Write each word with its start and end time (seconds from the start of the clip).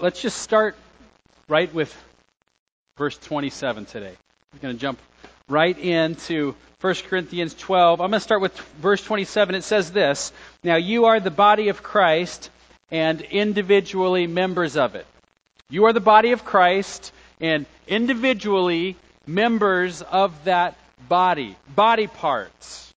let's 0.00 0.22
just 0.22 0.38
start 0.38 0.76
right 1.48 1.72
with 1.74 1.94
verse 2.96 3.18
27 3.18 3.84
today. 3.84 4.14
We're 4.52 4.60
going 4.60 4.74
to 4.74 4.80
jump 4.80 4.98
right 5.48 5.78
into 5.78 6.54
1 6.80 6.94
Corinthians 7.08 7.54
12. 7.54 8.00
I'm 8.00 8.10
going 8.10 8.18
to 8.18 8.20
start 8.20 8.40
with 8.40 8.58
verse 8.80 9.02
27. 9.02 9.54
It 9.54 9.62
says 9.62 9.92
this 9.92 10.32
Now 10.64 10.76
you 10.76 11.06
are 11.06 11.20
the 11.20 11.30
body 11.30 11.68
of 11.68 11.82
Christ 11.82 12.50
and 12.90 13.20
individually 13.20 14.26
members 14.26 14.76
of 14.76 14.94
it. 14.94 15.06
You 15.68 15.84
are 15.84 15.92
the 15.92 16.00
body 16.00 16.32
of 16.32 16.44
Christ 16.44 17.12
and 17.40 17.66
individually 17.86 18.96
members 19.26 20.02
of 20.02 20.44
that 20.44 20.76
body, 21.08 21.56
body 21.74 22.06
parts. 22.06 22.92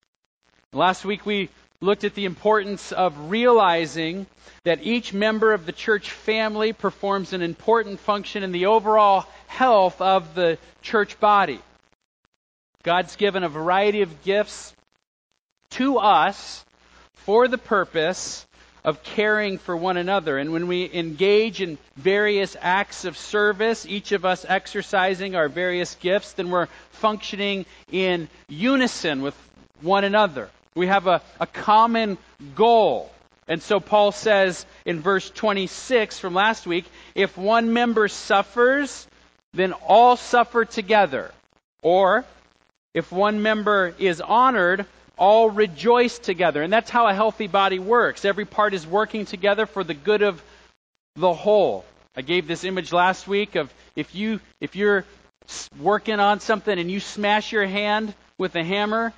Last 0.72 1.06
week 1.06 1.26
we 1.26 1.50
looked 1.84 2.05
at 2.05 2.15
the 2.15 2.25
importance 2.25 2.91
of 2.93 3.29
realizing 3.29 4.25
that 4.63 4.83
each 4.83 5.13
member 5.13 5.52
of 5.52 5.65
the 5.65 5.73
church 5.73 6.11
family 6.11 6.71
performs 6.71 7.33
an 7.33 7.41
important 7.41 8.00
function 8.00 8.41
in 8.41 8.54
the 8.54 8.68
overall 8.68 9.25
health 9.47 10.01
of 10.01 10.33
the 10.33 10.57
church 10.82 11.19
body. 11.19 11.60
God's 12.83 13.18
given 13.18 13.43
a 13.43 13.50
variety 13.50 14.01
of 14.01 14.24
gifts 14.24 14.74
to 15.71 15.97
us 15.97 16.64
for 17.14 17.47
the 17.50 17.57
purpose 17.57 18.46
of 18.86 19.04
caring 19.04 19.57
for 19.57 19.75
one 19.75 19.97
another. 19.97 20.38
And 20.38 20.54
when 20.54 20.68
we 20.68 20.89
engage 20.93 21.61
in 21.61 21.77
various 21.97 22.55
acts 22.60 23.05
of 23.05 23.18
service, 23.18 23.86
each 23.86 24.13
of 24.13 24.24
us 24.24 24.46
exercising 24.47 25.36
our 25.36 25.50
various 25.50 25.96
gifts, 25.96 26.33
then 26.33 26.50
we're 26.50 26.68
functioning 26.91 27.65
in 27.91 28.29
unison 28.47 29.21
with 29.21 29.36
one 29.82 30.04
another. 30.04 30.50
We 30.75 30.87
have 30.87 31.07
a, 31.07 31.21
a 31.39 31.47
common 31.47 32.17
goal. 32.55 33.11
And 33.47 33.61
so 33.61 33.80
Paul 33.80 34.11
says 34.11 34.66
in 34.86 35.02
verse 35.02 35.30
26 35.30 36.19
from 36.19 36.33
last 36.33 36.66
week 36.66 36.86
if 37.13 37.38
one 37.38 37.73
member 37.73 38.08
suffers, 38.08 39.08
then 39.53 39.73
all 39.73 40.16
suffer 40.16 40.66
together. 40.66 41.31
Or 41.81 42.25
if 42.93 43.11
one 43.11 43.41
member 43.41 43.93
is 43.99 44.21
honored, 44.21 44.85
all 45.17 45.49
rejoice 45.49 46.19
together. 46.19 46.63
And 46.63 46.71
that's 46.71 46.89
how 46.89 47.08
a 47.08 47.13
healthy 47.13 47.47
body 47.47 47.80
works. 47.80 48.25
Every 48.25 48.45
part 48.45 48.73
is 48.73 48.87
working 48.87 49.25
together 49.25 49.65
for 49.65 49.83
the 49.83 49.93
good 49.93 50.21
of 50.21 50.41
the 51.15 51.33
whole. 51.33 51.85
I 52.15 52.21
gave 52.21 52.47
this 52.47 52.63
image 52.63 52.93
last 52.93 53.27
week 53.27 53.55
of 53.55 53.73
if 53.95 54.15
you 54.15 54.39
if 54.61 54.75
you're 54.75 55.05
working 55.80 56.19
on 56.19 56.39
something 56.39 56.77
and 56.77 56.89
you 56.89 56.99
smash 56.99 57.52
your 57.52 57.65
hand 57.65 58.13
with 58.37 58.55
a 58.55 58.63
hammer, 58.63 59.13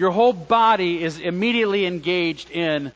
your 0.00 0.10
whole 0.10 0.32
body 0.32 1.04
is 1.04 1.20
immediately 1.20 1.84
engaged 1.84 2.50
in 2.50 2.90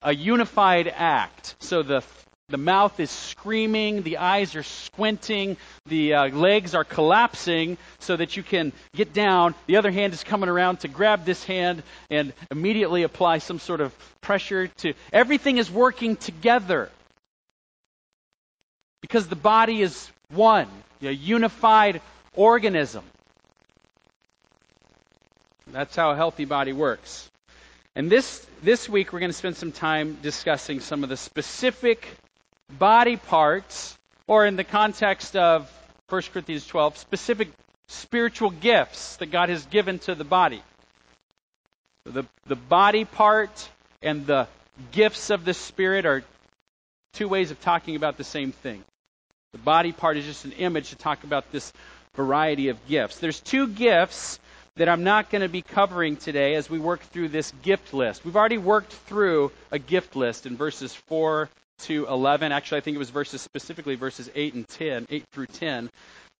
a 0.00 0.14
unified 0.14 0.88
act. 0.88 1.54
So 1.58 1.82
the 1.82 2.02
the 2.48 2.56
mouth 2.56 2.98
is 2.98 3.10
screaming, 3.10 4.02
the 4.02 4.18
eyes 4.18 4.54
are 4.54 4.62
squinting, 4.62 5.58
the 5.84 6.14
uh, 6.14 6.28
legs 6.28 6.74
are 6.76 6.84
collapsing 6.84 7.76
so 7.98 8.16
that 8.16 8.36
you 8.36 8.42
can 8.42 8.72
get 8.94 9.12
down. 9.12 9.54
The 9.66 9.76
other 9.76 9.90
hand 9.90 10.14
is 10.14 10.24
coming 10.24 10.48
around 10.48 10.80
to 10.80 10.88
grab 10.88 11.24
this 11.26 11.44
hand 11.44 11.82
and 12.08 12.32
immediately 12.50 13.02
apply 13.02 13.38
some 13.38 13.58
sort 13.58 13.82
of 13.82 13.92
pressure 14.22 14.68
to. 14.68 14.94
Everything 15.12 15.58
is 15.58 15.70
working 15.70 16.16
together 16.16 16.88
because 19.02 19.26
the 19.26 19.36
body 19.36 19.82
is 19.82 20.08
one, 20.30 20.68
a 21.02 21.10
unified 21.10 22.00
organism. 22.34 23.04
That's 25.72 25.96
how 25.96 26.10
a 26.12 26.16
healthy 26.16 26.44
body 26.44 26.72
works. 26.72 27.28
And 27.96 28.10
this, 28.10 28.46
this 28.62 28.88
week, 28.88 29.12
we're 29.12 29.20
going 29.20 29.30
to 29.30 29.36
spend 29.36 29.56
some 29.56 29.72
time 29.72 30.18
discussing 30.22 30.80
some 30.80 31.02
of 31.02 31.08
the 31.08 31.16
specific 31.16 32.06
body 32.78 33.16
parts, 33.16 33.96
or 34.26 34.46
in 34.46 34.56
the 34.56 34.64
context 34.64 35.34
of 35.34 35.70
1 36.08 36.22
Corinthians 36.32 36.66
12, 36.66 36.98
specific 36.98 37.48
spiritual 37.88 38.50
gifts 38.50 39.16
that 39.16 39.30
God 39.32 39.48
has 39.48 39.66
given 39.66 39.98
to 40.00 40.14
the 40.14 40.24
body. 40.24 40.62
The, 42.04 42.24
the 42.46 42.56
body 42.56 43.04
part 43.04 43.68
and 44.02 44.24
the 44.24 44.46
gifts 44.92 45.30
of 45.30 45.44
the 45.44 45.54
Spirit 45.54 46.06
are 46.06 46.22
two 47.14 47.28
ways 47.28 47.50
of 47.50 47.60
talking 47.60 47.96
about 47.96 48.18
the 48.18 48.24
same 48.24 48.52
thing. 48.52 48.84
The 49.52 49.58
body 49.58 49.90
part 49.92 50.16
is 50.16 50.24
just 50.24 50.44
an 50.44 50.52
image 50.52 50.90
to 50.90 50.96
talk 50.96 51.24
about 51.24 51.50
this 51.50 51.72
variety 52.14 52.68
of 52.68 52.86
gifts. 52.86 53.18
There's 53.18 53.40
two 53.40 53.66
gifts 53.68 54.38
that 54.76 54.88
I'm 54.88 55.04
not 55.04 55.30
going 55.30 55.42
to 55.42 55.48
be 55.48 55.62
covering 55.62 56.16
today 56.16 56.54
as 56.54 56.68
we 56.68 56.78
work 56.78 57.00
through 57.00 57.28
this 57.28 57.52
gift 57.62 57.94
list. 57.94 58.24
We've 58.24 58.36
already 58.36 58.58
worked 58.58 58.92
through 58.92 59.52
a 59.70 59.78
gift 59.78 60.16
list 60.16 60.46
in 60.46 60.56
verses 60.56 60.94
4 61.08 61.48
to 61.80 62.06
11. 62.06 62.52
Actually, 62.52 62.78
I 62.78 62.80
think 62.82 62.94
it 62.94 62.98
was 62.98 63.10
verses 63.10 63.40
specifically 63.40 63.96
verses 63.96 64.30
8 64.34 64.54
and 64.54 64.68
10, 64.68 65.06
8 65.08 65.24
through 65.32 65.46
10. 65.46 65.90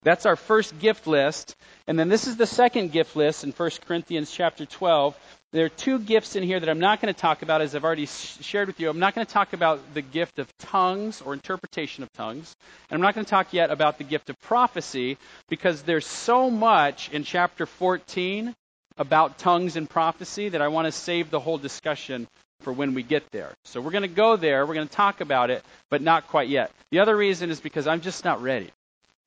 That's 0.03 0.27
our 0.27 0.37
first 0.37 0.79
gift 0.79 1.07
list. 1.07 1.57
And 1.87 1.99
then 1.99 2.09
this 2.09 2.27
is 2.27 2.37
the 2.37 2.47
second 2.47 2.93
gift 2.93 3.17
list 3.17 3.43
in 3.43 3.53
1 3.53 3.71
Corinthians 3.87 4.31
chapter 4.31 4.67
12. 4.67 5.19
There 5.56 5.65
are 5.65 5.71
two 5.71 5.99
gifts 5.99 6.37
in 6.37 6.43
here 6.43 6.61
that 6.61 6.69
I'm 6.69 6.81
not 6.81 7.00
going 7.00 7.15
to 7.15 7.19
talk 7.19 7.41
about, 7.41 7.62
as 7.62 7.75
I've 7.75 7.83
already 7.83 8.05
shared 8.05 8.67
with 8.67 8.78
you. 8.78 8.91
I'm 8.91 8.99
not 8.99 9.15
going 9.15 9.27
to 9.27 9.33
talk 9.33 9.55
about 9.55 9.94
the 9.94 10.03
gift 10.03 10.39
of 10.39 10.47
tongues 10.59 11.22
or 11.22 11.33
interpretation 11.33 12.03
of 12.03 12.12
tongues. 12.12 12.55
And 12.91 12.97
I'm 12.99 13.00
not 13.00 13.15
going 13.15 13.25
to 13.25 13.31
talk 13.31 13.55
yet 13.55 13.71
about 13.71 13.97
the 13.97 14.05
gift 14.05 14.28
of 14.28 14.39
prophecy 14.43 15.16
because 15.49 15.81
there's 15.81 16.05
so 16.05 16.50
much 16.50 17.09
in 17.11 17.25
chapter 17.25 17.65
14 17.65 18.55
about 18.99 19.39
tongues 19.39 19.77
and 19.77 19.89
prophecy 19.89 20.50
that 20.50 20.61
I 20.61 20.69
want 20.69 20.89
to 20.89 20.93
save 20.93 21.31
the 21.31 21.41
whole 21.41 21.56
discussion 21.56 22.28
for 22.61 22.75
when 22.75 22.93
we 22.93 23.03
get 23.03 23.31
there. 23.31 23.55
So 23.65 23.81
we're 23.81 23.93
going 23.93 24.03
to 24.03 24.09
go 24.09 24.37
there, 24.37 24.66
we're 24.66 24.75
going 24.75 24.89
to 24.89 24.95
talk 24.95 25.22
about 25.22 25.49
it, 25.49 25.65
but 25.89 26.03
not 26.03 26.28
quite 26.28 26.50
yet. 26.50 26.71
The 26.91 26.99
other 26.99 27.16
reason 27.16 27.49
is 27.49 27.61
because 27.61 27.87
I'm 27.87 28.03
just 28.03 28.27
not 28.27 28.43
ready 28.43 28.69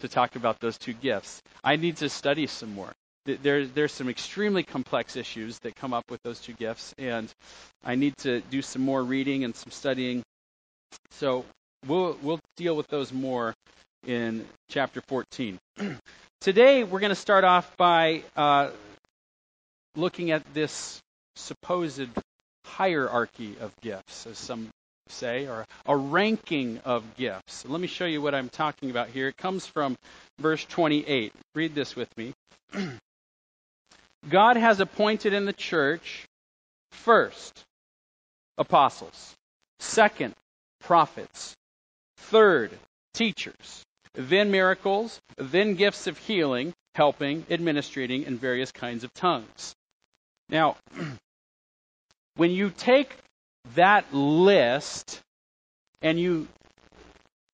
to 0.02 0.08
talk 0.08 0.36
about 0.36 0.60
those 0.60 0.78
two 0.78 0.94
gifts. 0.94 1.42
I 1.64 1.78
need 1.78 1.98
to 1.98 2.08
study 2.10 2.46
some 2.46 2.76
more. 2.76 2.94
There, 3.36 3.66
there's 3.66 3.92
some 3.92 4.10
extremely 4.10 4.64
complex 4.64 5.16
issues 5.16 5.60
that 5.60 5.76
come 5.76 5.94
up 5.94 6.06
with 6.10 6.22
those 6.24 6.40
two 6.40 6.54
gifts, 6.54 6.94
and 6.98 7.32
I 7.84 7.96
need 7.96 8.16
to 8.20 8.42
do 8.42 8.62
some 8.62 8.82
more 8.82 9.04
reading 9.04 9.44
and 9.44 9.56
some 9.56 9.72
studying. 9.72 10.24
So 11.12 11.46
we'll, 11.88 12.18
we'll 12.22 12.40
deal 12.58 12.76
with 12.76 12.88
those 12.88 13.14
more 13.14 13.54
in 14.06 14.46
chapter 14.70 15.02
14. 15.08 15.60
Today, 16.42 16.84
we're 16.84 17.00
going 17.00 17.10
to 17.10 17.16
start 17.16 17.44
off 17.44 17.76
by 17.78 18.24
uh, 18.36 18.70
looking 19.96 20.32
at 20.32 20.44
this 20.54 21.00
supposed 21.36 22.08
hierarchy 22.66 23.58
of 23.60 23.74
gifts, 23.82 24.26
as 24.26 24.38
some 24.38 24.70
say, 25.10 25.48
or 25.48 25.66
a 25.86 25.98
ranking 25.98 26.80
of 26.86 27.04
gifts. 27.18 27.66
Let 27.68 27.82
me 27.82 27.88
show 27.88 28.06
you 28.06 28.22
what 28.22 28.36
I'm 28.36 28.50
talking 28.50 28.90
about 28.90 29.10
here. 29.10 29.28
It 29.28 29.38
comes 29.38 29.66
from 29.66 29.96
verse 30.40 30.64
28. 30.66 31.34
Read 31.56 31.76
this 31.76 31.96
with 31.96 32.10
me. 32.18 32.34
God 34.28 34.58
has 34.58 34.80
appointed 34.80 35.34
in 35.34 35.46
the 35.46 35.54
church 35.54 36.26
first 36.92 37.64
apostles, 38.58 39.36
second 39.80 40.34
prophets, 40.82 41.56
third 42.18 42.72
teachers, 43.14 43.84
then 44.14 44.52
miracles, 44.52 45.20
then 45.38 45.76
gifts 45.76 46.08
of 46.08 46.18
healing, 46.18 46.74
helping, 46.96 47.46
administrating, 47.50 48.26
and 48.26 48.40
various 48.40 48.72
kinds 48.72 49.04
of 49.04 49.14
tongues. 49.14 49.74
Now, 50.50 50.76
when 52.36 52.52
you 52.52 52.72
take 52.72 53.16
that 53.76 54.14
list 54.14 55.22
and 56.02 56.20
you 56.20 56.48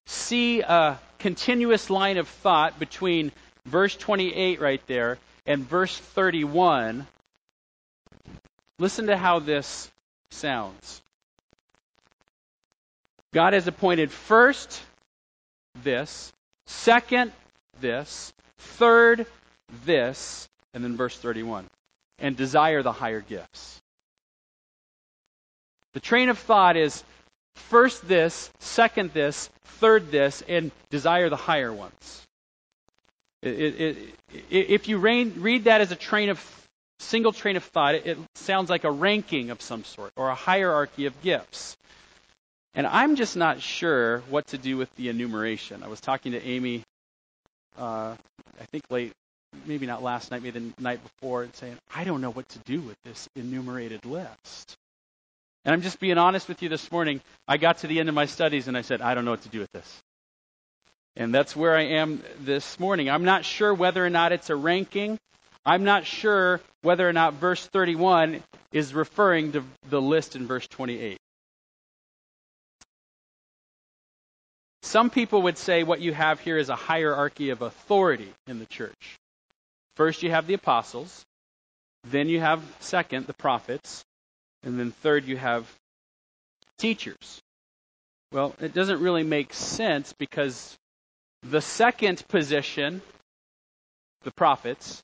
see 0.07 0.61
a 0.61 0.99
continuous 1.19 1.89
line 1.89 2.17
of 2.17 2.27
thought 2.27 2.79
between 2.79 3.31
verse 3.65 3.95
28 3.95 4.61
right 4.61 4.81
there 4.87 5.17
and 5.45 5.67
verse 5.67 5.97
31, 5.97 7.05
listen 8.79 9.07
to 9.07 9.17
how 9.17 9.39
this 9.39 9.91
sounds. 10.31 11.01
God 13.33 13.53
has 13.53 13.67
appointed 13.67 14.11
first 14.11 14.81
this, 15.83 16.31
second 16.67 17.31
this, 17.81 18.33
third 18.57 19.25
this, 19.85 20.47
and 20.73 20.83
then 20.83 20.95
verse 20.95 21.17
31, 21.17 21.65
and 22.19 22.35
desire 22.35 22.81
the 22.81 22.91
higher 22.91 23.21
gifts. 23.21 23.81
The 25.93 25.99
train 25.99 26.29
of 26.29 26.39
thought 26.39 26.75
is 26.77 27.03
first 27.55 28.07
this, 28.07 28.51
second 28.59 29.11
this, 29.13 29.49
third 29.79 30.11
this, 30.11 30.41
and 30.47 30.71
desire 30.89 31.29
the 31.29 31.35
higher 31.35 31.71
ones. 31.71 32.24
It, 33.45 33.81
it, 33.81 33.97
it, 34.49 34.69
if 34.69 34.87
you 34.87 34.97
read, 34.97 35.37
read 35.37 35.65
that 35.65 35.81
as 35.81 35.91
a 35.91 35.95
train 35.95 36.29
of 36.29 36.43
single 36.99 37.31
train 37.31 37.55
of 37.55 37.63
thought, 37.63 37.95
it, 37.95 38.17
sounds 38.35 38.69
like 38.69 38.83
a 38.83 38.91
ranking 38.91 39.49
of 39.49 39.61
some 39.61 39.83
sort 39.83 40.11
or 40.15 40.29
a 40.29 40.35
hierarchy 40.35 41.05
of 41.05 41.21
gifts. 41.21 41.77
And 42.73 42.85
I'm 42.85 43.15
just 43.15 43.37
not 43.37 43.61
sure 43.61 44.19
what 44.29 44.47
to 44.47 44.57
do 44.57 44.77
with 44.77 44.93
the 44.95 45.09
enumeration. 45.09 45.83
I 45.83 45.87
was 45.87 46.01
talking 46.01 46.33
to 46.33 46.43
Amy, 46.43 46.83
uh, 47.77 48.15
I 48.59 48.65
think 48.71 48.83
late, 48.89 49.13
maybe 49.65 49.85
not 49.85 50.03
last 50.03 50.31
night, 50.31 50.43
maybe 50.43 50.59
the 50.59 50.81
night 50.81 50.99
before, 51.01 51.43
and 51.43 51.55
saying, 51.55 51.77
I 51.93 52.03
don't 52.03 52.21
know 52.21 52.31
what 52.31 52.49
to 52.49 52.59
do 52.59 52.81
with 52.81 52.97
this 53.03 53.29
enumerated 53.35 54.05
list. 54.05 54.75
And 55.63 55.73
I'm 55.73 55.81
just 55.81 55.99
being 55.99 56.17
honest 56.17 56.47
with 56.47 56.61
you 56.61 56.69
this 56.69 56.91
morning. 56.91 57.21
I 57.47 57.57
got 57.57 57.79
to 57.79 57.87
the 57.87 57.99
end 57.99 58.09
of 58.09 58.15
my 58.15 58.25
studies 58.25 58.67
and 58.67 58.77
I 58.77 58.81
said, 58.81 59.01
I 59.01 59.15
don't 59.15 59.25
know 59.25 59.31
what 59.31 59.41
to 59.43 59.49
do 59.49 59.59
with 59.59 59.71
this. 59.71 60.01
And 61.17 61.33
that's 61.33 61.55
where 61.55 61.75
I 61.75 61.83
am 61.83 62.21
this 62.41 62.79
morning. 62.79 63.09
I'm 63.09 63.23
not 63.23 63.45
sure 63.45 63.73
whether 63.73 64.05
or 64.05 64.09
not 64.09 64.31
it's 64.31 64.49
a 64.49 64.55
ranking. 64.55 65.17
I'm 65.65 65.83
not 65.83 66.05
sure 66.05 66.59
whether 66.81 67.07
or 67.07 67.13
not 67.13 67.35
verse 67.35 67.65
31 67.65 68.43
is 68.71 68.93
referring 68.93 69.53
to 69.53 69.63
the 69.89 70.01
list 70.01 70.35
in 70.35 70.45
verse 70.45 70.67
28. 70.67 71.17
Some 74.83 75.09
people 75.09 75.41
would 75.43 75.57
say 75.57 75.83
what 75.83 75.99
you 75.99 76.13
have 76.13 76.39
here 76.39 76.57
is 76.57 76.69
a 76.69 76.75
hierarchy 76.75 77.49
of 77.49 77.61
authority 77.61 78.31
in 78.45 78.59
the 78.59 78.65
church. 78.65 79.17
First, 79.95 80.21
you 80.21 80.29
have 80.29 80.45
the 80.45 80.53
apostles. 80.53 81.25
Then 82.03 82.29
you 82.29 82.39
have, 82.39 82.61
second, 82.81 83.25
the 83.25 83.33
prophets. 83.33 84.03
And 84.63 84.79
then 84.79 84.91
third, 84.91 85.25
you 85.25 85.37
have 85.37 85.65
teachers. 86.77 87.41
Well, 88.31 88.53
it 88.59 88.73
doesn't 88.73 88.99
really 89.01 89.23
make 89.23 89.53
sense 89.53 90.13
because 90.13 90.77
the 91.49 91.61
second 91.61 92.23
position, 92.27 93.01
the 94.23 94.31
prophets, 94.31 95.03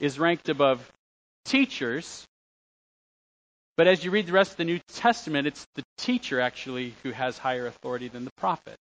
is 0.00 0.18
ranked 0.18 0.48
above 0.48 0.90
teachers. 1.44 2.26
But 3.76 3.86
as 3.86 4.04
you 4.04 4.10
read 4.10 4.26
the 4.26 4.32
rest 4.32 4.52
of 4.52 4.56
the 4.56 4.64
New 4.64 4.80
Testament, 4.88 5.46
it's 5.46 5.66
the 5.74 5.82
teacher 5.98 6.40
actually 6.40 6.94
who 7.02 7.10
has 7.10 7.38
higher 7.38 7.66
authority 7.66 8.08
than 8.08 8.24
the 8.24 8.32
prophet. 8.36 8.76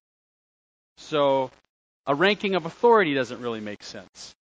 So 0.98 1.52
a 2.06 2.16
ranking 2.16 2.56
of 2.56 2.66
authority 2.66 3.14
doesn't 3.14 3.42
really 3.42 3.60
make 3.60 3.84
sense. 3.84 4.34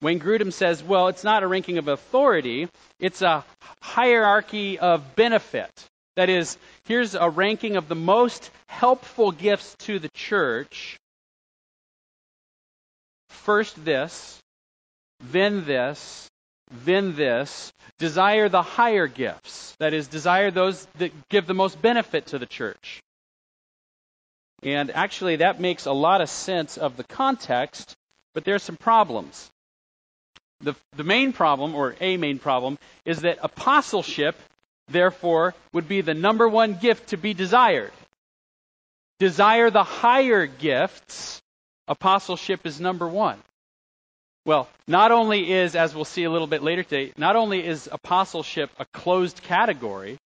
Wayne 0.00 0.20
Grudem 0.20 0.52
says, 0.52 0.82
well, 0.82 1.08
it's 1.08 1.24
not 1.24 1.42
a 1.42 1.48
ranking 1.48 1.78
of 1.78 1.88
authority, 1.88 2.68
it's 3.00 3.20
a 3.20 3.44
hierarchy 3.82 4.78
of 4.78 5.16
benefit. 5.16 5.70
That 6.18 6.30
is, 6.30 6.58
here's 6.86 7.14
a 7.14 7.30
ranking 7.30 7.76
of 7.76 7.86
the 7.86 7.94
most 7.94 8.50
helpful 8.66 9.30
gifts 9.30 9.76
to 9.86 10.00
the 10.00 10.08
church. 10.08 10.98
First 13.28 13.84
this, 13.84 14.40
then 15.30 15.64
this, 15.64 16.28
then 16.84 17.14
this. 17.14 17.72
Desire 18.00 18.48
the 18.48 18.62
higher 18.62 19.06
gifts. 19.06 19.76
That 19.78 19.94
is, 19.94 20.08
desire 20.08 20.50
those 20.50 20.88
that 20.96 21.12
give 21.28 21.46
the 21.46 21.54
most 21.54 21.80
benefit 21.80 22.26
to 22.26 22.40
the 22.40 22.46
church. 22.46 23.00
And 24.64 24.90
actually, 24.90 25.36
that 25.36 25.60
makes 25.60 25.86
a 25.86 25.92
lot 25.92 26.20
of 26.20 26.28
sense 26.28 26.78
of 26.78 26.96
the 26.96 27.04
context, 27.04 27.94
but 28.34 28.44
there's 28.44 28.64
some 28.64 28.76
problems. 28.76 29.52
The, 30.62 30.74
the 30.96 31.04
main 31.04 31.32
problem, 31.32 31.76
or 31.76 31.94
a 32.00 32.16
main 32.16 32.40
problem, 32.40 32.76
is 33.04 33.20
that 33.20 33.38
apostleship 33.40 34.34
therefore, 34.88 35.54
would 35.72 35.88
be 35.88 36.00
the 36.00 36.14
number 36.14 36.48
one 36.48 36.74
gift 36.74 37.10
to 37.10 37.16
be 37.16 37.34
desired. 37.34 37.92
Desire 39.18 39.70
the 39.70 39.82
higher 39.82 40.46
gifts. 40.46 41.40
Apostleship 41.86 42.66
is 42.66 42.80
number 42.80 43.08
one. 43.08 43.38
Well, 44.44 44.68
not 44.86 45.10
only 45.10 45.52
is, 45.52 45.74
as 45.74 45.94
we'll 45.94 46.04
see 46.04 46.24
a 46.24 46.30
little 46.30 46.46
bit 46.46 46.62
later 46.62 46.82
today, 46.82 47.12
not 47.16 47.36
only 47.36 47.66
is 47.66 47.88
apostleship 47.90 48.70
a 48.78 48.86
closed 48.86 49.42
category, 49.42 50.18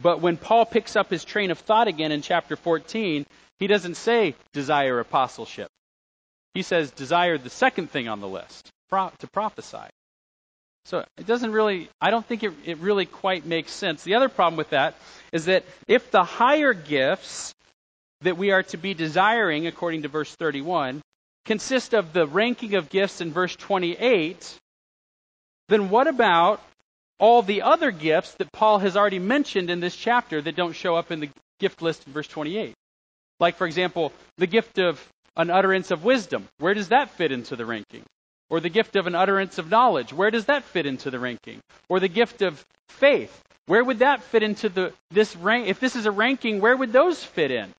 but 0.00 0.20
when 0.20 0.36
Paul 0.36 0.64
picks 0.64 0.96
up 0.96 1.10
his 1.10 1.24
train 1.24 1.50
of 1.50 1.58
thought 1.58 1.88
again 1.88 2.12
in 2.12 2.22
chapter 2.22 2.56
14, 2.56 3.26
he 3.58 3.66
doesn't 3.66 3.96
say 3.96 4.34
desire 4.52 5.00
apostleship. 5.00 5.68
He 6.54 6.62
says 6.62 6.90
desire 6.90 7.38
the 7.38 7.50
second 7.50 7.90
thing 7.90 8.08
on 8.08 8.20
the 8.20 8.28
list, 8.28 8.70
to 8.90 9.26
prophesy. 9.26 9.88
So 10.88 11.04
it 11.18 11.26
doesn't 11.26 11.52
really, 11.52 11.90
I 12.00 12.10
don't 12.10 12.24
think 12.24 12.42
it, 12.42 12.52
it 12.64 12.78
really 12.78 13.04
quite 13.04 13.44
makes 13.44 13.72
sense. 13.72 14.04
The 14.04 14.14
other 14.14 14.30
problem 14.30 14.56
with 14.56 14.70
that 14.70 14.94
is 15.32 15.44
that 15.44 15.66
if 15.86 16.10
the 16.10 16.24
higher 16.24 16.72
gifts 16.72 17.54
that 18.22 18.38
we 18.38 18.52
are 18.52 18.62
to 18.62 18.78
be 18.78 18.94
desiring, 18.94 19.66
according 19.66 20.02
to 20.02 20.08
verse 20.08 20.34
31, 20.34 21.02
consist 21.44 21.92
of 21.92 22.14
the 22.14 22.26
ranking 22.26 22.74
of 22.74 22.88
gifts 22.88 23.20
in 23.20 23.34
verse 23.34 23.54
28, 23.54 24.58
then 25.68 25.90
what 25.90 26.06
about 26.06 26.62
all 27.20 27.42
the 27.42 27.60
other 27.60 27.90
gifts 27.90 28.32
that 28.36 28.50
Paul 28.50 28.78
has 28.78 28.96
already 28.96 29.18
mentioned 29.18 29.68
in 29.68 29.80
this 29.80 29.94
chapter 29.94 30.40
that 30.40 30.56
don't 30.56 30.72
show 30.72 30.96
up 30.96 31.12
in 31.12 31.20
the 31.20 31.28
gift 31.60 31.82
list 31.82 32.06
in 32.06 32.14
verse 32.14 32.28
28? 32.28 32.72
Like, 33.40 33.56
for 33.56 33.66
example, 33.66 34.14
the 34.38 34.46
gift 34.46 34.78
of 34.78 35.06
an 35.36 35.50
utterance 35.50 35.90
of 35.90 36.02
wisdom. 36.02 36.48
Where 36.60 36.72
does 36.72 36.88
that 36.88 37.10
fit 37.10 37.30
into 37.30 37.56
the 37.56 37.66
ranking? 37.66 38.04
Or 38.50 38.60
the 38.60 38.68
gift 38.68 38.96
of 38.96 39.06
an 39.06 39.14
utterance 39.14 39.58
of 39.58 39.70
knowledge. 39.70 40.12
Where 40.12 40.30
does 40.30 40.46
that 40.46 40.64
fit 40.64 40.86
into 40.86 41.10
the 41.10 41.18
ranking? 41.18 41.60
Or 41.88 42.00
the 42.00 42.08
gift 42.08 42.42
of 42.42 42.64
faith. 42.88 43.42
Where 43.66 43.84
would 43.84 43.98
that 43.98 44.22
fit 44.22 44.42
into 44.42 44.70
the 44.70 44.92
this 45.10 45.36
rank? 45.36 45.68
If 45.68 45.78
this 45.78 45.94
is 45.94 46.06
a 46.06 46.10
ranking, 46.10 46.60
where 46.60 46.76
would 46.76 46.92
those 46.92 47.22
fit 47.22 47.50
in? 47.50 47.72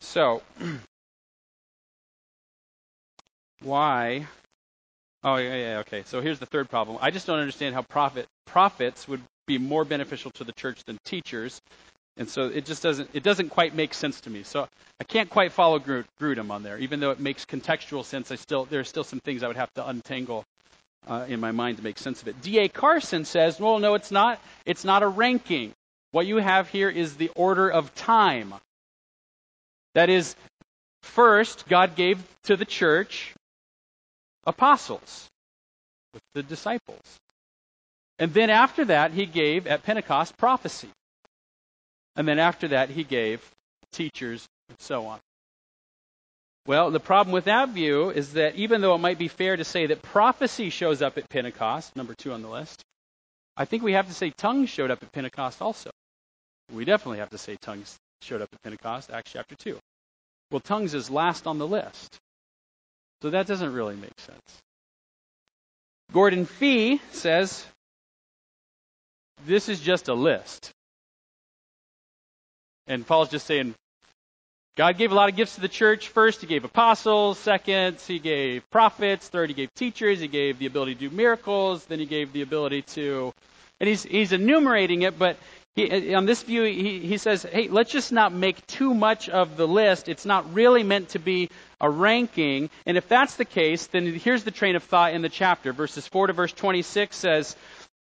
So, 0.00 0.42
why? 3.62 4.26
Oh 5.22 5.36
yeah, 5.36 5.54
yeah, 5.54 5.78
okay. 5.80 6.02
So 6.06 6.20
here's 6.20 6.38
the 6.38 6.46
third 6.46 6.70
problem. 6.70 6.98
I 7.00 7.10
just 7.10 7.26
don't 7.26 7.38
understand 7.38 7.74
how 7.74 7.82
prophet 7.82 8.26
prophets 8.46 9.06
would 9.08 9.22
be 9.46 9.58
more 9.58 9.84
beneficial 9.84 10.30
to 10.32 10.44
the 10.44 10.52
church 10.52 10.84
than 10.84 10.98
teachers. 11.04 11.60
And 12.16 12.28
so 12.28 12.46
it 12.46 12.64
just 12.64 12.82
doesn't 12.82 13.10
it 13.12 13.22
doesn't 13.22 13.48
quite 13.48 13.74
make 13.74 13.92
sense 13.92 14.20
to 14.22 14.30
me. 14.30 14.44
So 14.44 14.68
I 15.00 15.04
can't 15.04 15.28
quite 15.28 15.52
follow 15.52 15.78
Grudem 15.80 16.50
on 16.50 16.62
there, 16.62 16.78
even 16.78 17.00
though 17.00 17.10
it 17.10 17.18
makes 17.18 17.44
contextual 17.44 18.04
sense. 18.04 18.30
I 18.30 18.36
still 18.36 18.66
there 18.66 18.80
are 18.80 18.84
still 18.84 19.04
some 19.04 19.20
things 19.20 19.42
I 19.42 19.48
would 19.48 19.56
have 19.56 19.72
to 19.74 19.88
untangle 19.88 20.44
uh, 21.08 21.26
in 21.28 21.40
my 21.40 21.52
mind 21.52 21.78
to 21.78 21.84
make 21.84 21.98
sense 21.98 22.22
of 22.22 22.28
it. 22.28 22.40
D.A. 22.42 22.68
Carson 22.68 23.24
says, 23.24 23.60
well, 23.60 23.78
no, 23.78 23.94
it's 23.94 24.10
not. 24.10 24.40
It's 24.64 24.84
not 24.84 25.02
a 25.02 25.08
ranking. 25.08 25.72
What 26.12 26.26
you 26.26 26.36
have 26.36 26.68
here 26.68 26.88
is 26.88 27.16
the 27.16 27.30
order 27.34 27.68
of 27.68 27.94
time. 27.94 28.54
That 29.94 30.08
is, 30.08 30.34
first 31.02 31.68
God 31.68 31.94
gave 31.96 32.22
to 32.44 32.56
the 32.56 32.64
church 32.64 33.34
apostles 34.46 35.28
with 36.12 36.22
the 36.34 36.42
disciples, 36.42 37.18
and 38.18 38.32
then 38.32 38.50
after 38.50 38.84
that 38.86 39.12
He 39.12 39.26
gave 39.26 39.66
at 39.66 39.82
Pentecost 39.82 40.36
prophecy. 40.36 40.88
And 42.16 42.26
then 42.26 42.38
after 42.38 42.68
that, 42.68 42.90
he 42.90 43.04
gave 43.04 43.44
teachers 43.92 44.46
and 44.68 44.78
so 44.80 45.06
on. 45.06 45.18
Well, 46.66 46.90
the 46.90 47.00
problem 47.00 47.32
with 47.32 47.44
that 47.44 47.70
view 47.70 48.10
is 48.10 48.34
that 48.34 48.54
even 48.54 48.80
though 48.80 48.94
it 48.94 48.98
might 48.98 49.18
be 49.18 49.28
fair 49.28 49.56
to 49.56 49.64
say 49.64 49.86
that 49.86 50.00
prophecy 50.00 50.70
shows 50.70 51.02
up 51.02 51.18
at 51.18 51.28
Pentecost, 51.28 51.94
number 51.94 52.14
two 52.14 52.32
on 52.32 52.40
the 52.40 52.48
list, 52.48 52.82
I 53.56 53.66
think 53.66 53.82
we 53.82 53.92
have 53.92 54.08
to 54.08 54.14
say 54.14 54.30
tongues 54.30 54.70
showed 54.70 54.90
up 54.90 55.02
at 55.02 55.12
Pentecost 55.12 55.60
also. 55.60 55.90
We 56.72 56.84
definitely 56.84 57.18
have 57.18 57.30
to 57.30 57.38
say 57.38 57.56
tongues 57.60 57.96
showed 58.22 58.40
up 58.40 58.48
at 58.52 58.62
Pentecost, 58.62 59.10
Acts 59.10 59.32
chapter 59.32 59.54
2. 59.54 59.78
Well, 60.50 60.60
tongues 60.60 60.94
is 60.94 61.10
last 61.10 61.46
on 61.46 61.58
the 61.58 61.66
list. 61.66 62.18
So 63.22 63.30
that 63.30 63.46
doesn't 63.46 63.72
really 63.72 63.96
make 63.96 64.18
sense. 64.18 64.62
Gordon 66.12 66.46
Fee 66.46 67.00
says 67.12 67.66
this 69.46 69.68
is 69.68 69.80
just 69.80 70.08
a 70.08 70.14
list. 70.14 70.72
And 72.86 73.06
Paul's 73.06 73.30
just 73.30 73.46
saying, 73.46 73.74
God 74.76 74.98
gave 74.98 75.12
a 75.12 75.14
lot 75.14 75.28
of 75.28 75.36
gifts 75.36 75.54
to 75.54 75.60
the 75.60 75.68
church. 75.68 76.08
First, 76.08 76.40
he 76.40 76.46
gave 76.46 76.64
apostles. 76.64 77.38
Second, 77.38 78.00
he 78.00 78.18
gave 78.18 78.68
prophets. 78.70 79.28
Third, 79.28 79.50
he 79.50 79.54
gave 79.54 79.72
teachers. 79.74 80.18
He 80.20 80.28
gave 80.28 80.58
the 80.58 80.66
ability 80.66 80.94
to 80.94 81.08
do 81.08 81.10
miracles. 81.10 81.84
Then 81.84 82.00
he 82.00 82.06
gave 82.06 82.32
the 82.32 82.42
ability 82.42 82.82
to, 82.82 83.32
and 83.80 83.88
he's, 83.88 84.02
he's 84.02 84.32
enumerating 84.32 85.02
it, 85.02 85.16
but 85.16 85.36
he, 85.76 86.14
on 86.14 86.26
this 86.26 86.42
view, 86.42 86.62
he, 86.64 87.00
he 87.00 87.18
says, 87.18 87.42
hey, 87.42 87.68
let's 87.68 87.90
just 87.90 88.12
not 88.12 88.32
make 88.32 88.64
too 88.66 88.94
much 88.94 89.28
of 89.28 89.56
the 89.56 89.66
list. 89.66 90.08
It's 90.08 90.26
not 90.26 90.54
really 90.54 90.82
meant 90.82 91.10
to 91.10 91.18
be 91.18 91.50
a 91.80 91.90
ranking. 91.90 92.70
And 92.86 92.96
if 92.96 93.08
that's 93.08 93.36
the 93.36 93.44
case, 93.44 93.86
then 93.88 94.06
here's 94.06 94.44
the 94.44 94.52
train 94.52 94.76
of 94.76 94.84
thought 94.84 95.14
in 95.14 95.22
the 95.22 95.28
chapter. 95.28 95.72
Verses 95.72 96.06
4 96.06 96.28
to 96.28 96.32
verse 96.32 96.52
26 96.52 97.16
says, 97.16 97.56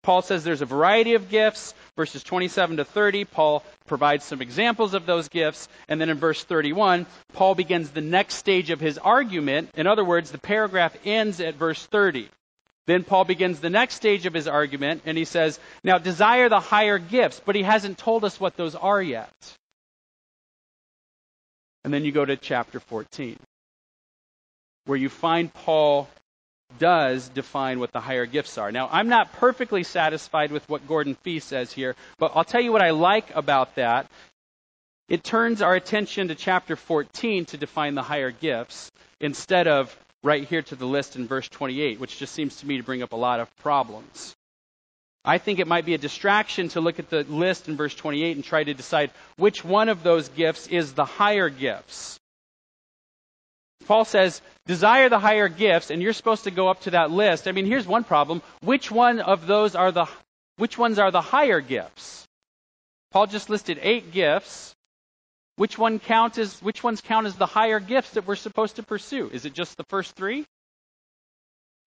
Paul 0.02 0.22
says 0.22 0.44
there's 0.44 0.62
a 0.62 0.66
variety 0.66 1.14
of 1.14 1.30
gifts. 1.30 1.74
Verses 1.96 2.24
27 2.24 2.78
to 2.78 2.84
30, 2.84 3.24
Paul 3.24 3.62
provides 3.86 4.24
some 4.24 4.42
examples 4.42 4.94
of 4.94 5.06
those 5.06 5.28
gifts. 5.28 5.68
And 5.88 6.00
then 6.00 6.08
in 6.08 6.18
verse 6.18 6.42
31, 6.42 7.06
Paul 7.32 7.54
begins 7.54 7.90
the 7.90 8.00
next 8.00 8.34
stage 8.34 8.70
of 8.70 8.80
his 8.80 8.98
argument. 8.98 9.70
In 9.74 9.86
other 9.86 10.04
words, 10.04 10.32
the 10.32 10.38
paragraph 10.38 10.96
ends 11.04 11.40
at 11.40 11.54
verse 11.54 11.84
30. 11.86 12.28
Then 12.86 13.04
Paul 13.04 13.24
begins 13.24 13.60
the 13.60 13.70
next 13.70 13.94
stage 13.94 14.26
of 14.26 14.34
his 14.34 14.46
argument, 14.46 15.02
and 15.06 15.16
he 15.16 15.24
says, 15.24 15.58
Now 15.82 15.98
desire 15.98 16.48
the 16.48 16.60
higher 16.60 16.98
gifts, 16.98 17.40
but 17.44 17.54
he 17.54 17.62
hasn't 17.62 17.96
told 17.96 18.24
us 18.24 18.38
what 18.38 18.56
those 18.56 18.74
are 18.74 19.00
yet. 19.00 19.32
And 21.82 21.92
then 21.92 22.04
you 22.04 22.12
go 22.12 22.24
to 22.24 22.36
chapter 22.36 22.80
14, 22.80 23.38
where 24.86 24.98
you 24.98 25.08
find 25.08 25.52
Paul 25.52 26.08
does 26.78 27.28
define 27.28 27.78
what 27.78 27.92
the 27.92 28.00
higher 28.00 28.26
gifts 28.26 28.58
are. 28.58 28.72
Now, 28.72 28.88
I'm 28.90 29.08
not 29.08 29.32
perfectly 29.34 29.84
satisfied 29.84 30.50
with 30.50 30.68
what 30.68 30.86
Gordon 30.88 31.14
Fee 31.14 31.40
says 31.40 31.72
here, 31.72 31.94
but 32.18 32.32
I'll 32.34 32.44
tell 32.44 32.60
you 32.60 32.72
what 32.72 32.82
I 32.82 32.90
like 32.90 33.34
about 33.34 33.76
that. 33.76 34.10
It 35.08 35.22
turns 35.22 35.60
our 35.62 35.74
attention 35.74 36.28
to 36.28 36.34
chapter 36.34 36.76
14 36.76 37.44
to 37.46 37.56
define 37.56 37.94
the 37.94 38.02
higher 38.02 38.30
gifts 38.30 38.90
instead 39.20 39.68
of 39.68 39.96
right 40.22 40.48
here 40.48 40.62
to 40.62 40.76
the 40.76 40.86
list 40.86 41.16
in 41.16 41.26
verse 41.26 41.48
28, 41.48 42.00
which 42.00 42.18
just 42.18 42.34
seems 42.34 42.56
to 42.56 42.66
me 42.66 42.78
to 42.78 42.82
bring 42.82 43.02
up 43.02 43.12
a 43.12 43.16
lot 43.16 43.40
of 43.40 43.54
problems. 43.58 44.34
I 45.24 45.38
think 45.38 45.58
it 45.58 45.66
might 45.66 45.86
be 45.86 45.94
a 45.94 45.98
distraction 45.98 46.68
to 46.70 46.80
look 46.80 46.98
at 46.98 47.10
the 47.10 47.24
list 47.24 47.68
in 47.68 47.76
verse 47.76 47.94
28 47.94 48.36
and 48.36 48.44
try 48.44 48.64
to 48.64 48.74
decide 48.74 49.10
which 49.36 49.64
one 49.64 49.88
of 49.88 50.02
those 50.02 50.28
gifts 50.28 50.66
is 50.66 50.92
the 50.92 51.04
higher 51.04 51.48
gifts. 51.48 52.18
Paul 53.86 54.04
says, 54.04 54.40
desire 54.66 55.08
the 55.08 55.18
higher 55.18 55.48
gifts, 55.48 55.90
and 55.90 56.00
you're 56.00 56.12
supposed 56.12 56.44
to 56.44 56.50
go 56.50 56.68
up 56.68 56.80
to 56.82 56.92
that 56.92 57.10
list. 57.10 57.46
I 57.46 57.52
mean, 57.52 57.66
here's 57.66 57.86
one 57.86 58.04
problem. 58.04 58.42
Which 58.62 58.90
one 58.90 59.20
of 59.20 59.46
those 59.46 59.74
are 59.74 59.92
the, 59.92 60.06
which 60.56 60.78
ones 60.78 60.98
are 60.98 61.10
the 61.10 61.20
higher 61.20 61.60
gifts? 61.60 62.26
Paul 63.10 63.26
just 63.26 63.50
listed 63.50 63.78
eight 63.82 64.10
gifts. 64.12 64.74
Which 65.56 65.78
one 65.78 66.00
count 66.00 66.38
as, 66.38 66.60
which 66.62 66.82
ones 66.82 67.00
count 67.00 67.26
as 67.26 67.36
the 67.36 67.46
higher 67.46 67.78
gifts 67.78 68.10
that 68.10 68.26
we're 68.26 68.34
supposed 68.34 68.76
to 68.76 68.82
pursue? 68.82 69.30
Is 69.32 69.44
it 69.44 69.54
just 69.54 69.76
the 69.76 69.84
first 69.84 70.16
three? 70.16 70.44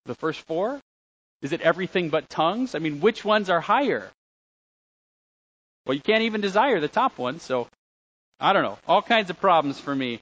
The 0.06 0.14
first 0.14 0.40
four? 0.42 0.80
Is 1.42 1.52
it 1.52 1.60
everything 1.60 2.08
but 2.08 2.30
tongues? 2.30 2.74
I 2.74 2.78
mean, 2.78 3.00
which 3.00 3.24
ones 3.24 3.50
are 3.50 3.60
higher? 3.60 4.10
Well, 5.84 5.94
you 5.94 6.00
can't 6.00 6.22
even 6.22 6.40
desire 6.40 6.80
the 6.80 6.88
top 6.88 7.18
one, 7.18 7.40
so 7.40 7.68
I 8.40 8.52
don't 8.52 8.62
know. 8.62 8.78
All 8.86 9.02
kinds 9.02 9.30
of 9.30 9.40
problems 9.40 9.78
for 9.78 9.94
me. 9.94 10.20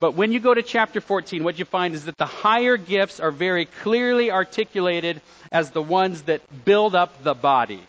But 0.00 0.14
when 0.14 0.30
you 0.30 0.38
go 0.38 0.54
to 0.54 0.62
chapter 0.62 1.00
14, 1.00 1.42
what 1.42 1.58
you 1.58 1.64
find 1.64 1.94
is 1.94 2.04
that 2.04 2.16
the 2.16 2.26
higher 2.26 2.76
gifts 2.76 3.18
are 3.18 3.32
very 3.32 3.64
clearly 3.66 4.30
articulated 4.30 5.20
as 5.50 5.70
the 5.70 5.82
ones 5.82 6.22
that 6.22 6.64
build 6.64 6.94
up 6.94 7.24
the 7.24 7.34
body, 7.34 7.82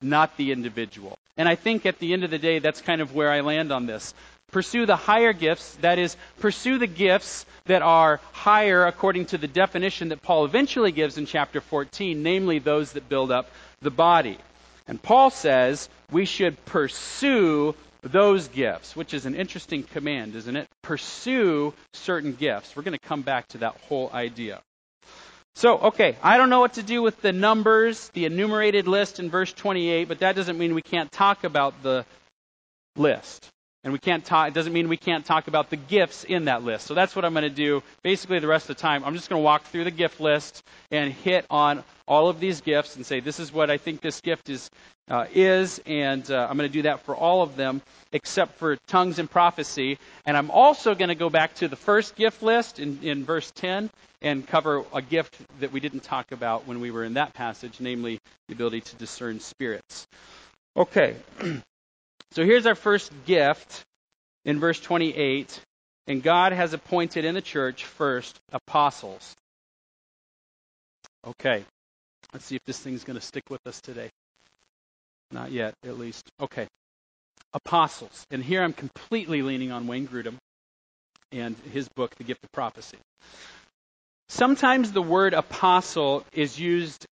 not 0.00 0.36
the 0.38 0.52
individual. 0.52 1.18
And 1.36 1.48
I 1.48 1.54
think 1.54 1.84
at 1.84 1.98
the 1.98 2.14
end 2.14 2.24
of 2.24 2.30
the 2.30 2.38
day, 2.38 2.58
that's 2.58 2.80
kind 2.80 3.02
of 3.02 3.14
where 3.14 3.30
I 3.30 3.40
land 3.40 3.70
on 3.70 3.84
this. 3.84 4.14
Pursue 4.50 4.86
the 4.86 4.96
higher 4.96 5.32
gifts, 5.32 5.74
that 5.76 5.98
is, 5.98 6.16
pursue 6.40 6.78
the 6.78 6.86
gifts 6.86 7.46
that 7.66 7.82
are 7.82 8.20
higher 8.32 8.86
according 8.86 9.26
to 9.26 9.38
the 9.38 9.46
definition 9.46 10.08
that 10.08 10.22
Paul 10.22 10.44
eventually 10.44 10.92
gives 10.92 11.18
in 11.18 11.26
chapter 11.26 11.60
14, 11.60 12.22
namely 12.22 12.58
those 12.58 12.92
that 12.92 13.08
build 13.08 13.30
up 13.30 13.50
the 13.80 13.90
body. 13.90 14.38
And 14.86 15.02
Paul 15.02 15.30
says 15.30 15.88
we 16.10 16.24
should 16.24 16.62
pursue 16.66 17.74
those 18.02 18.48
gifts, 18.48 18.96
which 18.96 19.14
is 19.14 19.26
an 19.26 19.34
interesting 19.34 19.82
command, 19.82 20.34
isn't 20.34 20.56
it? 20.56 20.68
Pursue 20.82 21.72
certain 21.92 22.34
gifts. 22.34 22.74
We're 22.74 22.82
going 22.82 22.98
to 22.98 23.08
come 23.08 23.22
back 23.22 23.48
to 23.48 23.58
that 23.58 23.76
whole 23.88 24.10
idea. 24.12 24.60
So, 25.54 25.78
okay, 25.78 26.16
I 26.22 26.38
don't 26.38 26.50
know 26.50 26.60
what 26.60 26.74
to 26.74 26.82
do 26.82 27.02
with 27.02 27.20
the 27.20 27.32
numbers, 27.32 28.08
the 28.10 28.24
enumerated 28.24 28.88
list 28.88 29.20
in 29.20 29.30
verse 29.30 29.52
28, 29.52 30.08
but 30.08 30.20
that 30.20 30.34
doesn't 30.34 30.58
mean 30.58 30.74
we 30.74 30.82
can't 30.82 31.12
talk 31.12 31.44
about 31.44 31.82
the 31.82 32.06
list. 32.96 33.48
And 33.84 33.92
we 33.92 33.98
can't 33.98 34.24
talk, 34.24 34.48
it 34.48 34.54
doesn't 34.54 34.72
mean 34.72 34.88
we 34.88 34.96
can't 34.96 35.24
talk 35.24 35.48
about 35.48 35.68
the 35.68 35.76
gifts 35.76 36.22
in 36.22 36.44
that 36.44 36.62
list. 36.62 36.86
So 36.86 36.94
that's 36.94 37.16
what 37.16 37.24
I'm 37.24 37.32
going 37.32 37.42
to 37.42 37.50
do 37.50 37.82
basically 38.02 38.38
the 38.38 38.46
rest 38.46 38.70
of 38.70 38.76
the 38.76 38.80
time. 38.80 39.04
I'm 39.04 39.14
just 39.14 39.28
going 39.28 39.40
to 39.40 39.44
walk 39.44 39.64
through 39.64 39.84
the 39.84 39.90
gift 39.90 40.20
list 40.20 40.62
and 40.92 41.12
hit 41.12 41.44
on 41.50 41.82
all 42.06 42.28
of 42.28 42.38
these 42.38 42.60
gifts 42.60 42.94
and 42.94 43.04
say, 43.04 43.18
this 43.18 43.40
is 43.40 43.52
what 43.52 43.70
I 43.70 43.78
think 43.78 44.00
this 44.00 44.20
gift 44.20 44.48
is, 44.48 44.70
uh, 45.08 45.26
is 45.34 45.80
and 45.86 46.30
uh, 46.30 46.46
I'm 46.48 46.56
going 46.56 46.68
to 46.68 46.72
do 46.72 46.82
that 46.82 47.00
for 47.00 47.14
all 47.14 47.42
of 47.42 47.56
them 47.56 47.82
except 48.12 48.58
for 48.58 48.76
tongues 48.86 49.18
and 49.18 49.30
prophecy. 49.30 49.98
And 50.24 50.36
I'm 50.36 50.50
also 50.50 50.94
going 50.94 51.08
to 51.08 51.14
go 51.14 51.30
back 51.30 51.54
to 51.56 51.68
the 51.68 51.76
first 51.76 52.14
gift 52.16 52.42
list 52.42 52.78
in, 52.78 53.00
in 53.02 53.24
verse 53.24 53.50
10 53.56 53.90
and 54.20 54.46
cover 54.46 54.84
a 54.94 55.02
gift 55.02 55.36
that 55.60 55.72
we 55.72 55.80
didn't 55.80 56.04
talk 56.04 56.32
about 56.32 56.66
when 56.66 56.80
we 56.80 56.90
were 56.90 57.04
in 57.04 57.14
that 57.14 57.34
passage, 57.34 57.78
namely 57.80 58.18
the 58.48 58.54
ability 58.54 58.82
to 58.82 58.96
discern 58.96 59.40
spirits. 59.40 60.06
Okay. 60.76 61.16
So 62.32 62.46
here's 62.46 62.64
our 62.64 62.74
first 62.74 63.12
gift 63.26 63.84
in 64.46 64.58
verse 64.58 64.80
28. 64.80 65.60
And 66.06 66.22
God 66.22 66.54
has 66.54 66.72
appointed 66.72 67.26
in 67.26 67.34
the 67.34 67.42
church 67.42 67.84
first 67.84 68.40
apostles. 68.52 69.36
Okay. 71.26 71.62
Let's 72.32 72.46
see 72.46 72.56
if 72.56 72.64
this 72.64 72.78
thing's 72.78 73.04
going 73.04 73.18
to 73.18 73.24
stick 73.24 73.50
with 73.50 73.60
us 73.66 73.82
today. 73.82 74.08
Not 75.32 75.50
yet, 75.50 75.74
at 75.84 75.98
least. 75.98 76.28
Okay. 76.40 76.66
Apostles. 77.54 78.26
And 78.30 78.42
here 78.42 78.62
I'm 78.62 78.72
completely 78.72 79.42
leaning 79.42 79.72
on 79.72 79.86
Wayne 79.86 80.06
Grudem 80.06 80.36
and 81.32 81.56
his 81.72 81.88
book, 81.88 82.14
The 82.16 82.24
Gift 82.24 82.44
of 82.44 82.52
Prophecy. 82.52 82.98
Sometimes 84.28 84.92
the 84.92 85.02
word 85.02 85.34
apostle 85.34 86.24
is 86.32 86.58
used 86.58 87.06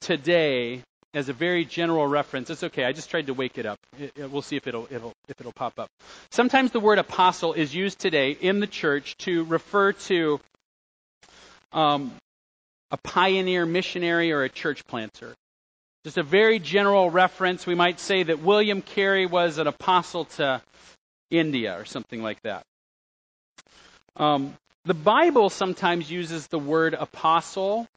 today 0.00 0.82
as 1.14 1.28
a 1.30 1.32
very 1.32 1.64
general 1.64 2.06
reference. 2.06 2.50
It's 2.50 2.62
okay. 2.62 2.84
I 2.84 2.92
just 2.92 3.08
tried 3.08 3.28
to 3.28 3.34
wake 3.34 3.56
it 3.56 3.64
up. 3.64 3.78
It, 3.98 4.12
it, 4.16 4.30
we'll 4.30 4.42
see 4.42 4.56
if 4.56 4.66
it'll, 4.66 4.86
it'll, 4.90 5.12
if 5.28 5.40
it'll 5.40 5.52
pop 5.52 5.78
up. 5.78 5.88
Sometimes 6.30 6.72
the 6.72 6.80
word 6.80 6.98
apostle 6.98 7.54
is 7.54 7.74
used 7.74 7.98
today 7.98 8.32
in 8.32 8.60
the 8.60 8.66
church 8.66 9.16
to 9.18 9.44
refer 9.44 9.92
to 9.92 10.40
um, 11.72 12.12
a 12.90 12.98
pioneer 12.98 13.64
missionary 13.64 14.32
or 14.32 14.42
a 14.42 14.50
church 14.50 14.84
planter. 14.86 15.34
Just 16.06 16.18
a 16.18 16.22
very 16.22 16.60
general 16.60 17.10
reference. 17.10 17.66
We 17.66 17.74
might 17.74 17.98
say 17.98 18.22
that 18.22 18.38
William 18.38 18.80
Carey 18.80 19.26
was 19.26 19.58
an 19.58 19.66
apostle 19.66 20.26
to 20.36 20.62
India 21.32 21.76
or 21.76 21.84
something 21.84 22.22
like 22.22 22.40
that. 22.42 22.62
Um, 24.14 24.54
the 24.84 24.94
Bible 24.94 25.50
sometimes 25.50 26.08
uses 26.08 26.46
the 26.46 26.60
word 26.60 26.94
apostle, 26.94 27.88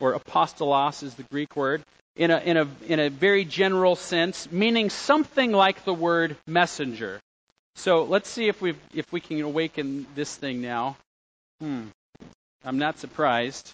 or 0.00 0.18
apostolos 0.18 1.02
is 1.02 1.16
the 1.16 1.22
Greek 1.24 1.54
word, 1.54 1.82
in 2.16 2.30
a, 2.30 2.38
in 2.38 2.56
a, 2.56 2.66
in 2.88 2.98
a 2.98 3.10
very 3.10 3.44
general 3.44 3.94
sense, 3.94 4.50
meaning 4.50 4.88
something 4.88 5.52
like 5.52 5.84
the 5.84 5.92
word 5.92 6.38
messenger. 6.46 7.20
So 7.76 8.04
let's 8.04 8.30
see 8.30 8.48
if, 8.48 8.62
we 8.62 8.74
if 8.94 9.12
we 9.12 9.20
can 9.20 9.38
awaken 9.42 10.06
this 10.14 10.34
thing 10.34 10.62
now. 10.62 10.96
Hmm. 11.60 11.88
I'm 12.64 12.78
not 12.78 12.98
surprised. 12.98 13.70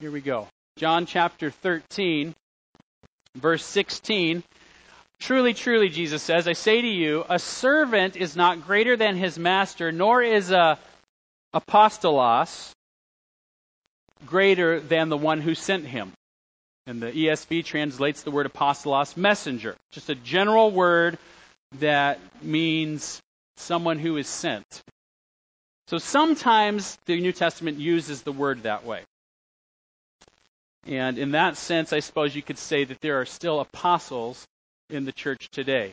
Here 0.00 0.10
we 0.10 0.20
go. 0.20 0.48
John 0.78 1.06
chapter 1.06 1.50
13, 1.50 2.36
verse 3.34 3.64
16. 3.64 4.44
Truly, 5.18 5.52
truly, 5.52 5.88
Jesus 5.88 6.22
says, 6.22 6.46
I 6.46 6.52
say 6.52 6.80
to 6.80 6.86
you, 6.86 7.24
a 7.28 7.40
servant 7.40 8.14
is 8.14 8.36
not 8.36 8.64
greater 8.64 8.96
than 8.96 9.16
his 9.16 9.36
master, 9.40 9.90
nor 9.90 10.22
is 10.22 10.52
a 10.52 10.78
apostolos 11.52 12.70
greater 14.24 14.78
than 14.78 15.08
the 15.08 15.16
one 15.16 15.40
who 15.40 15.56
sent 15.56 15.84
him. 15.84 16.12
And 16.86 17.02
the 17.02 17.10
ESV 17.10 17.64
translates 17.64 18.22
the 18.22 18.30
word 18.30 18.46
apostolos, 18.46 19.16
messenger. 19.16 19.74
Just 19.90 20.10
a 20.10 20.14
general 20.14 20.70
word 20.70 21.18
that 21.80 22.20
means 22.40 23.20
someone 23.56 23.98
who 23.98 24.16
is 24.16 24.28
sent. 24.28 24.82
So 25.88 25.98
sometimes 25.98 26.96
the 27.06 27.20
New 27.20 27.32
Testament 27.32 27.78
uses 27.78 28.22
the 28.22 28.30
word 28.30 28.62
that 28.62 28.86
way. 28.86 29.02
And 30.88 31.18
in 31.18 31.32
that 31.32 31.58
sense, 31.58 31.92
I 31.92 32.00
suppose 32.00 32.34
you 32.34 32.40
could 32.40 32.58
say 32.58 32.84
that 32.84 33.02
there 33.02 33.20
are 33.20 33.26
still 33.26 33.60
apostles 33.60 34.46
in 34.88 35.04
the 35.04 35.12
church 35.12 35.50
today. 35.50 35.92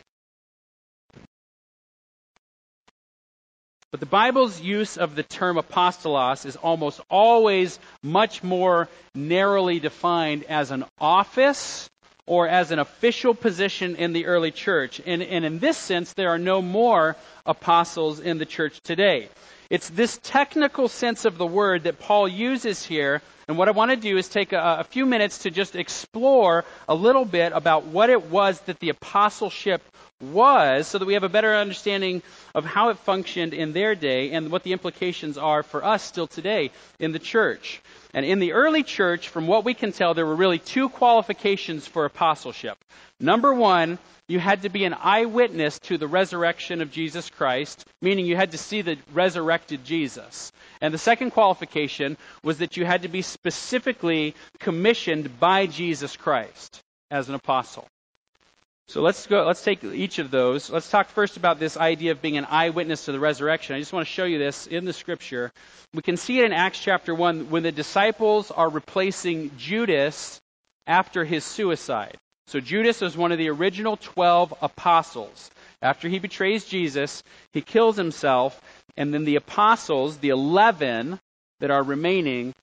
But 3.91 3.99
the 3.99 4.05
Bible's 4.05 4.61
use 4.61 4.97
of 4.97 5.15
the 5.15 5.23
term 5.23 5.57
apostolos 5.57 6.45
is 6.45 6.55
almost 6.55 7.01
always 7.09 7.77
much 8.01 8.41
more 8.41 8.87
narrowly 9.13 9.79
defined 9.79 10.45
as 10.45 10.71
an 10.71 10.85
office 10.97 11.89
or 12.25 12.47
as 12.47 12.71
an 12.71 12.79
official 12.79 13.33
position 13.33 13.97
in 13.97 14.13
the 14.13 14.25
early 14.25 14.51
church. 14.51 15.01
And, 15.05 15.21
and 15.21 15.43
in 15.43 15.59
this 15.59 15.77
sense, 15.77 16.13
there 16.13 16.29
are 16.29 16.39
no 16.39 16.61
more 16.61 17.17
apostles 17.45 18.21
in 18.21 18.37
the 18.37 18.45
church 18.45 18.79
today. 18.81 19.29
It's 19.69 19.89
this 19.89 20.19
technical 20.23 20.87
sense 20.87 21.25
of 21.25 21.37
the 21.37 21.45
word 21.45 21.83
that 21.83 21.99
Paul 21.99 22.27
uses 22.27 22.85
here. 22.85 23.21
And 23.47 23.57
what 23.57 23.67
I 23.67 23.71
want 23.71 23.91
to 23.91 23.97
do 23.97 24.17
is 24.17 24.27
take 24.27 24.53
a, 24.53 24.77
a, 24.79 24.83
few 24.83 25.05
minutes 25.05 25.39
to 25.39 25.51
just 25.51 25.75
explore 25.75 26.65
a 26.87 26.95
little 26.95 27.25
bit 27.25 27.51
about 27.53 27.85
what 27.85 28.09
it 28.09 28.25
was 28.25 28.59
that 28.61 28.79
the 28.79 28.89
apostleship 28.89 29.83
was 30.19 30.87
so 30.87 30.97
that 30.97 31.05
we 31.05 31.13
have 31.13 31.23
a 31.23 31.29
better 31.29 31.53
understanding 31.55 32.23
of 32.55 32.65
how 32.65 32.89
it 32.89 32.97
functioned 32.99 33.53
in 33.53 33.73
their 33.73 33.93
day 33.93 34.31
and 34.31 34.51
what 34.51 34.63
the 34.63 34.71
implications 34.71 35.37
are 35.37 35.61
for 35.61 35.83
us 35.83 36.03
still 36.03 36.25
today 36.25 36.71
in 36.99 37.11
the 37.11 37.19
church. 37.19 37.81
And 38.13 38.25
in 38.25 38.39
the 38.39 38.53
early 38.53 38.81
church, 38.81 39.29
from 39.29 39.45
what 39.45 39.65
we 39.65 39.73
can 39.73 39.91
tell, 39.91 40.13
there 40.13 40.25
were 40.25 40.35
really 40.35 40.59
two 40.59 40.89
qualifications 40.89 41.85
for 41.85 42.05
apostleship. 42.05 42.77
Number 43.19 43.53
one, 43.53 43.99
you 44.27 44.39
had 44.39 44.63
to 44.63 44.69
be 44.69 44.85
an 44.85 44.95
eyewitness 44.95 45.77
to 45.79 45.97
the 45.97 46.07
resurrection 46.07 46.81
of 46.81 46.91
Jesus 46.91 47.29
Christ, 47.29 47.85
meaning 48.01 48.25
you 48.25 48.35
had 48.35 48.51
to 48.51 48.57
see 48.57 48.81
the 48.81 48.97
resurrected 49.13 49.85
Jesus. 49.85 50.51
And 50.85 50.93
the 50.93 50.99
second 50.99 51.31
qualification 51.31 52.15
was 52.43 52.59
that 52.59 52.77
you 52.77 52.85
had 52.85 53.01
to 53.01 53.07
be 53.07 53.23
specifically 53.23 54.35
commissioned 54.59 55.39
by 55.39 55.65
Jesus 55.65 56.15
Christ 56.15 56.79
as 57.09 57.27
an 57.27 57.33
apostle. 57.33 57.87
So 58.87 59.01
let's 59.01 59.25
go. 59.25 59.43
Let's 59.47 59.63
take 59.63 59.83
each 59.83 60.19
of 60.19 60.29
those. 60.29 60.69
Let's 60.69 60.91
talk 60.91 61.09
first 61.09 61.37
about 61.37 61.57
this 61.57 61.75
idea 61.75 62.11
of 62.11 62.21
being 62.21 62.37
an 62.37 62.45
eyewitness 62.45 63.05
to 63.05 63.13
the 63.13 63.19
resurrection. 63.19 63.75
I 63.75 63.79
just 63.79 63.93
want 63.93 64.05
to 64.05 64.13
show 64.13 64.25
you 64.25 64.37
this 64.37 64.67
in 64.67 64.85
the 64.85 64.93
scripture. 64.93 65.51
We 65.95 66.03
can 66.03 66.17
see 66.17 66.37
it 66.37 66.45
in 66.45 66.53
Acts 66.53 66.79
chapter 66.79 67.15
one 67.15 67.49
when 67.49 67.63
the 67.63 67.71
disciples 67.71 68.51
are 68.51 68.69
replacing 68.69 69.57
Judas 69.57 70.39
after 70.85 71.25
his 71.25 71.43
suicide. 71.43 72.15
So 72.45 72.59
Judas 72.59 73.01
was 73.01 73.17
one 73.17 73.31
of 73.31 73.39
the 73.39 73.49
original 73.49 73.97
twelve 73.97 74.53
apostles. 74.61 75.49
After 75.81 76.07
he 76.07 76.19
betrays 76.19 76.65
Jesus, 76.65 77.23
he 77.53 77.61
kills 77.61 77.97
himself, 77.97 78.61
and 78.97 79.13
then 79.13 79.25
the 79.25 79.35
apostles, 79.35 80.17
the 80.17 80.29
eleven 80.29 81.19
that 81.59 81.71
are 81.71 81.83
remaining, 81.83 82.53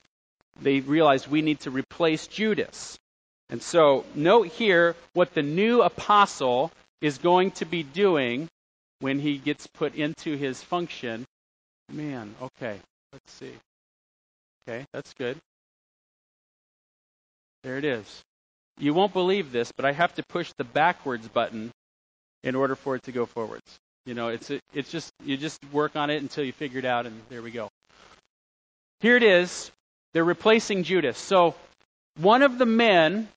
they 0.60 0.80
realize 0.80 1.28
we 1.28 1.42
need 1.42 1.60
to 1.60 1.70
replace 1.70 2.26
Judas. 2.26 2.98
And 3.48 3.62
so, 3.62 4.04
note 4.14 4.48
here 4.48 4.96
what 5.12 5.34
the 5.34 5.42
new 5.42 5.82
apostle 5.82 6.72
is 7.00 7.18
going 7.18 7.50
to 7.52 7.64
be 7.64 7.82
doing 7.82 8.48
when 9.00 9.18
he 9.18 9.36
gets 9.36 9.66
put 9.66 9.94
into 9.94 10.36
his 10.36 10.62
function. 10.62 11.26
Man, 11.90 12.34
okay, 12.40 12.78
let's 13.12 13.32
see. 13.32 13.52
Okay, 14.66 14.86
that's 14.92 15.12
good. 15.14 15.36
There 17.62 17.78
it 17.78 17.84
is. 17.84 18.22
You 18.78 18.94
won't 18.94 19.12
believe 19.12 19.52
this, 19.52 19.70
but 19.72 19.84
I 19.84 19.92
have 19.92 20.14
to 20.14 20.22
push 20.22 20.52
the 20.56 20.64
backwards 20.64 21.28
button 21.28 21.72
in 22.42 22.54
order 22.54 22.74
for 22.74 22.96
it 22.96 23.02
to 23.04 23.12
go 23.12 23.26
forwards. 23.26 23.78
You 24.04 24.14
know, 24.14 24.28
it's 24.28 24.50
it's 24.74 24.90
just 24.90 25.12
you 25.24 25.36
just 25.36 25.60
work 25.72 25.94
on 25.94 26.10
it 26.10 26.22
until 26.22 26.44
you 26.44 26.52
figure 26.52 26.80
it 26.80 26.84
out, 26.84 27.06
and 27.06 27.20
there 27.28 27.42
we 27.42 27.52
go. 27.52 27.68
Here 29.00 29.16
it 29.16 29.22
is. 29.22 29.70
They're 30.12 30.24
replacing 30.24 30.82
Judas. 30.82 31.18
So 31.18 31.54
one 32.18 32.42
of 32.42 32.58
the 32.58 32.66
men 32.66 33.28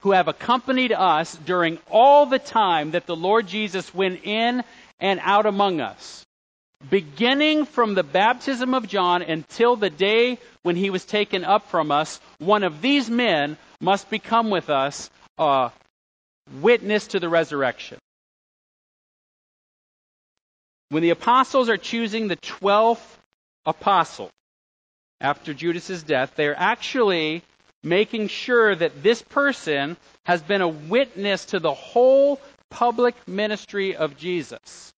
who 0.00 0.12
have 0.12 0.28
accompanied 0.28 0.92
us 0.92 1.34
during 1.34 1.78
all 1.90 2.26
the 2.26 2.38
time 2.38 2.90
that 2.90 3.06
the 3.06 3.16
Lord 3.16 3.46
Jesus 3.46 3.94
went 3.94 4.24
in 4.24 4.62
and 5.00 5.20
out 5.22 5.46
among 5.46 5.80
us, 5.80 6.24
beginning 6.90 7.64
from 7.64 7.94
the 7.94 8.02
baptism 8.02 8.74
of 8.74 8.88
John 8.88 9.22
until 9.22 9.76
the 9.76 9.90
day 9.90 10.38
when 10.62 10.76
he 10.76 10.90
was 10.90 11.04
taken 11.04 11.44
up 11.44 11.70
from 11.70 11.90
us, 11.90 12.20
one 12.38 12.62
of 12.62 12.82
these 12.82 13.08
men 13.08 13.56
must 13.80 14.10
become 14.10 14.50
with 14.50 14.70
us 14.70 15.08
a 15.38 15.70
witness 16.60 17.08
to 17.08 17.20
the 17.20 17.28
resurrection. 17.28 17.98
When 20.92 21.02
the 21.02 21.08
apostles 21.08 21.70
are 21.70 21.78
choosing 21.78 22.28
the 22.28 22.36
12th 22.36 23.16
apostle 23.64 24.28
after 25.22 25.54
Judas's 25.54 26.02
death, 26.02 26.34
they're 26.36 26.54
actually 26.54 27.40
making 27.82 28.28
sure 28.28 28.74
that 28.74 29.02
this 29.02 29.22
person 29.22 29.96
has 30.24 30.42
been 30.42 30.60
a 30.60 30.68
witness 30.68 31.46
to 31.46 31.60
the 31.60 31.72
whole 31.72 32.38
public 32.68 33.14
ministry 33.26 33.96
of 33.96 34.18
Jesus. 34.18 34.92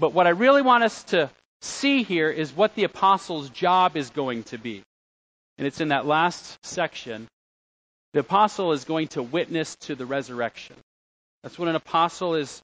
But 0.00 0.12
what 0.12 0.26
I 0.26 0.30
really 0.30 0.62
want 0.62 0.82
us 0.82 1.04
to 1.04 1.30
see 1.60 2.02
here 2.02 2.30
is 2.30 2.52
what 2.52 2.74
the 2.74 2.82
apostle's 2.82 3.50
job 3.50 3.96
is 3.96 4.10
going 4.10 4.42
to 4.44 4.58
be. 4.58 4.82
And 5.58 5.66
it's 5.68 5.80
in 5.80 5.90
that 5.90 6.06
last 6.06 6.58
section. 6.66 7.28
The 8.14 8.20
apostle 8.20 8.72
is 8.72 8.84
going 8.84 9.06
to 9.08 9.22
witness 9.22 9.76
to 9.82 9.94
the 9.94 10.06
resurrection. 10.06 10.74
That's 11.44 11.56
what 11.56 11.68
an 11.68 11.76
apostle 11.76 12.34
is 12.34 12.60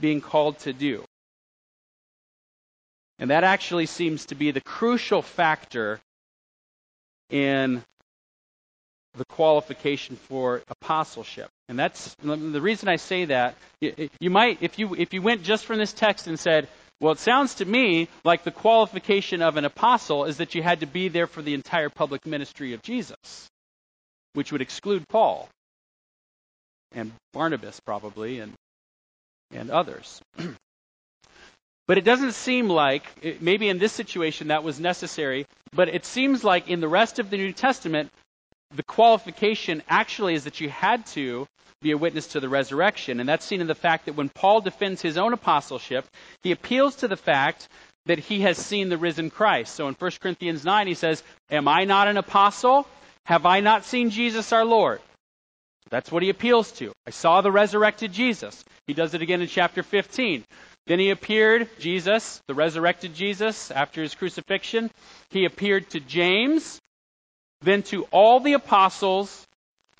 being 0.00 0.20
called 0.20 0.58
to 0.60 0.72
do. 0.72 1.04
And 3.18 3.30
that 3.30 3.44
actually 3.44 3.86
seems 3.86 4.26
to 4.26 4.34
be 4.34 4.50
the 4.50 4.60
crucial 4.60 5.22
factor 5.22 6.00
in 7.30 7.82
the 9.16 9.24
qualification 9.24 10.16
for 10.16 10.62
apostleship. 10.68 11.48
And 11.68 11.78
that's 11.78 12.14
the 12.22 12.60
reason 12.60 12.88
I 12.88 12.96
say 12.96 13.24
that. 13.26 13.56
You 13.80 14.30
might, 14.30 14.58
if 14.60 14.78
you, 14.78 14.94
if 14.94 15.14
you 15.14 15.22
went 15.22 15.42
just 15.42 15.64
from 15.64 15.78
this 15.78 15.92
text 15.92 16.26
and 16.26 16.38
said, 16.38 16.68
well, 17.00 17.12
it 17.12 17.18
sounds 17.18 17.56
to 17.56 17.64
me 17.64 18.08
like 18.24 18.44
the 18.44 18.50
qualification 18.50 19.42
of 19.42 19.56
an 19.56 19.64
apostle 19.64 20.24
is 20.24 20.38
that 20.38 20.54
you 20.54 20.62
had 20.62 20.80
to 20.80 20.86
be 20.86 21.08
there 21.08 21.26
for 21.26 21.42
the 21.42 21.54
entire 21.54 21.88
public 21.88 22.26
ministry 22.26 22.74
of 22.74 22.82
Jesus, 22.82 23.48
which 24.34 24.52
would 24.52 24.62
exclude 24.62 25.08
Paul 25.08 25.48
and 26.92 27.12
Barnabas 27.32 27.80
probably 27.80 28.40
and 28.40 28.52
and 29.50 29.70
others. 29.70 30.20
but 31.86 31.98
it 31.98 32.04
doesn't 32.04 32.32
seem 32.32 32.68
like 32.68 33.40
maybe 33.40 33.68
in 33.68 33.78
this 33.78 33.92
situation 33.92 34.48
that 34.48 34.64
was 34.64 34.80
necessary, 34.80 35.46
but 35.72 35.88
it 35.88 36.04
seems 36.04 36.44
like 36.44 36.68
in 36.68 36.80
the 36.80 36.88
rest 36.88 37.18
of 37.18 37.30
the 37.30 37.36
New 37.36 37.52
Testament 37.52 38.10
the 38.74 38.82
qualification 38.82 39.82
actually 39.88 40.34
is 40.34 40.44
that 40.44 40.60
you 40.60 40.68
had 40.68 41.06
to 41.06 41.46
be 41.82 41.92
a 41.92 41.98
witness 41.98 42.28
to 42.28 42.40
the 42.40 42.48
resurrection. 42.48 43.20
And 43.20 43.28
that's 43.28 43.44
seen 43.44 43.60
in 43.60 43.66
the 43.66 43.74
fact 43.74 44.06
that 44.06 44.16
when 44.16 44.28
Paul 44.28 44.60
defends 44.60 45.02
his 45.02 45.18
own 45.18 45.32
apostleship, 45.32 46.06
he 46.42 46.52
appeals 46.52 46.96
to 46.96 47.08
the 47.08 47.16
fact 47.16 47.68
that 48.06 48.18
he 48.18 48.40
has 48.40 48.56
seen 48.56 48.88
the 48.88 48.98
risen 48.98 49.30
Christ. 49.30 49.74
So 49.74 49.88
in 49.88 49.94
1 49.94 50.10
Corinthians 50.20 50.64
9, 50.64 50.86
he 50.86 50.94
says, 50.94 51.22
Am 51.50 51.68
I 51.68 51.84
not 51.84 52.08
an 52.08 52.16
apostle? 52.16 52.86
Have 53.24 53.46
I 53.46 53.60
not 53.60 53.84
seen 53.84 54.10
Jesus 54.10 54.52
our 54.52 54.64
Lord? 54.64 55.00
That's 55.90 56.10
what 56.10 56.22
he 56.22 56.30
appeals 56.30 56.72
to. 56.72 56.92
I 57.06 57.10
saw 57.10 57.40
the 57.40 57.52
resurrected 57.52 58.12
Jesus. 58.12 58.64
He 58.86 58.94
does 58.94 59.14
it 59.14 59.22
again 59.22 59.40
in 59.40 59.48
chapter 59.48 59.82
15. 59.82 60.44
Then 60.86 60.98
he 60.98 61.10
appeared, 61.10 61.68
Jesus, 61.78 62.40
the 62.46 62.54
resurrected 62.54 63.14
Jesus, 63.14 63.70
after 63.70 64.02
his 64.02 64.14
crucifixion. 64.14 64.90
He 65.30 65.44
appeared 65.44 65.90
to 65.90 66.00
James, 66.00 66.80
then 67.60 67.82
to 67.84 68.04
all 68.12 68.40
the 68.40 68.52
apostles, 68.52 69.46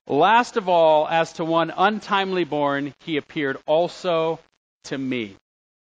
last 0.06 0.56
of 0.56 0.68
all, 0.68 1.08
as 1.08 1.32
to 1.34 1.44
one 1.44 1.72
untimely 1.76 2.44
born, 2.44 2.94
he 3.00 3.16
appeared 3.16 3.56
also 3.66 4.38
to 4.84 4.98
me. 4.98 5.36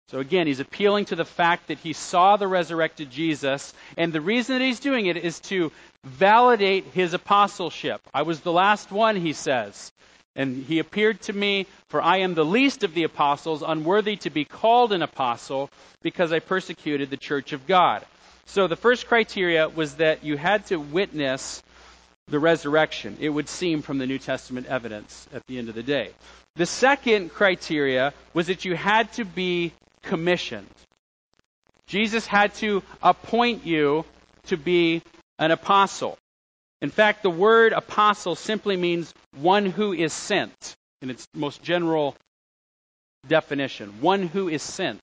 So 0.08 0.20
again, 0.20 0.46
he's 0.46 0.60
appealing 0.60 1.06
to 1.06 1.16
the 1.16 1.24
fact 1.24 1.66
that 1.66 1.78
he 1.78 1.92
saw 1.92 2.36
the 2.36 2.46
resurrected 2.46 3.10
Jesus, 3.10 3.72
and 3.96 4.12
the 4.12 4.20
reason 4.20 4.56
that 4.56 4.64
he's 4.64 4.78
doing 4.78 5.06
it 5.06 5.16
is 5.16 5.40
to 5.40 5.72
validate 6.06 6.84
his 6.94 7.14
apostleship. 7.14 8.00
I 8.14 8.22
was 8.22 8.40
the 8.40 8.52
last 8.52 8.92
one, 8.92 9.16
he 9.16 9.32
says. 9.32 9.92
And 10.34 10.64
he 10.64 10.78
appeared 10.78 11.20
to 11.22 11.32
me, 11.32 11.66
for 11.88 12.00
I 12.00 12.18
am 12.18 12.34
the 12.34 12.44
least 12.44 12.84
of 12.84 12.94
the 12.94 13.04
apostles, 13.04 13.62
unworthy 13.66 14.16
to 14.16 14.30
be 14.30 14.44
called 14.44 14.92
an 14.92 15.02
apostle, 15.02 15.70
because 16.02 16.32
I 16.32 16.38
persecuted 16.38 17.10
the 17.10 17.16
church 17.16 17.52
of 17.52 17.66
God. 17.66 18.04
So 18.44 18.68
the 18.68 18.76
first 18.76 19.08
criteria 19.08 19.68
was 19.68 19.94
that 19.94 20.24
you 20.24 20.36
had 20.36 20.66
to 20.66 20.76
witness 20.76 21.62
the 22.28 22.38
resurrection, 22.40 23.16
it 23.20 23.28
would 23.28 23.48
seem 23.48 23.82
from 23.82 23.98
the 23.98 24.06
New 24.06 24.18
Testament 24.18 24.66
evidence 24.66 25.28
at 25.32 25.46
the 25.46 25.58
end 25.58 25.68
of 25.68 25.76
the 25.76 25.82
day. 25.84 26.10
The 26.56 26.66
second 26.66 27.30
criteria 27.32 28.12
was 28.34 28.48
that 28.48 28.64
you 28.64 28.74
had 28.74 29.12
to 29.12 29.24
be 29.24 29.72
commissioned. 30.02 30.66
Jesus 31.86 32.26
had 32.26 32.52
to 32.56 32.82
appoint 33.00 33.64
you 33.64 34.04
to 34.46 34.56
be 34.56 35.02
an 35.38 35.50
apostle. 35.50 36.18
In 36.82 36.90
fact, 36.90 37.22
the 37.22 37.30
word 37.30 37.72
apostle 37.72 38.34
simply 38.36 38.76
means 38.76 39.12
one 39.36 39.66
who 39.66 39.92
is 39.92 40.12
sent 40.12 40.76
in 41.02 41.10
its 41.10 41.26
most 41.34 41.62
general 41.62 42.16
definition. 43.26 44.00
One 44.00 44.28
who 44.28 44.48
is 44.48 44.62
sent. 44.62 45.00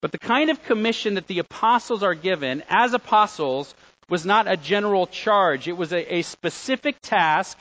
But 0.00 0.12
the 0.12 0.18
kind 0.18 0.50
of 0.50 0.62
commission 0.62 1.14
that 1.14 1.26
the 1.26 1.40
apostles 1.40 2.02
are 2.02 2.14
given 2.14 2.62
as 2.68 2.94
apostles 2.94 3.74
was 4.08 4.24
not 4.24 4.50
a 4.50 4.56
general 4.56 5.06
charge. 5.06 5.68
It 5.68 5.76
was 5.76 5.92
a, 5.92 6.16
a 6.16 6.22
specific 6.22 6.96
task 7.02 7.58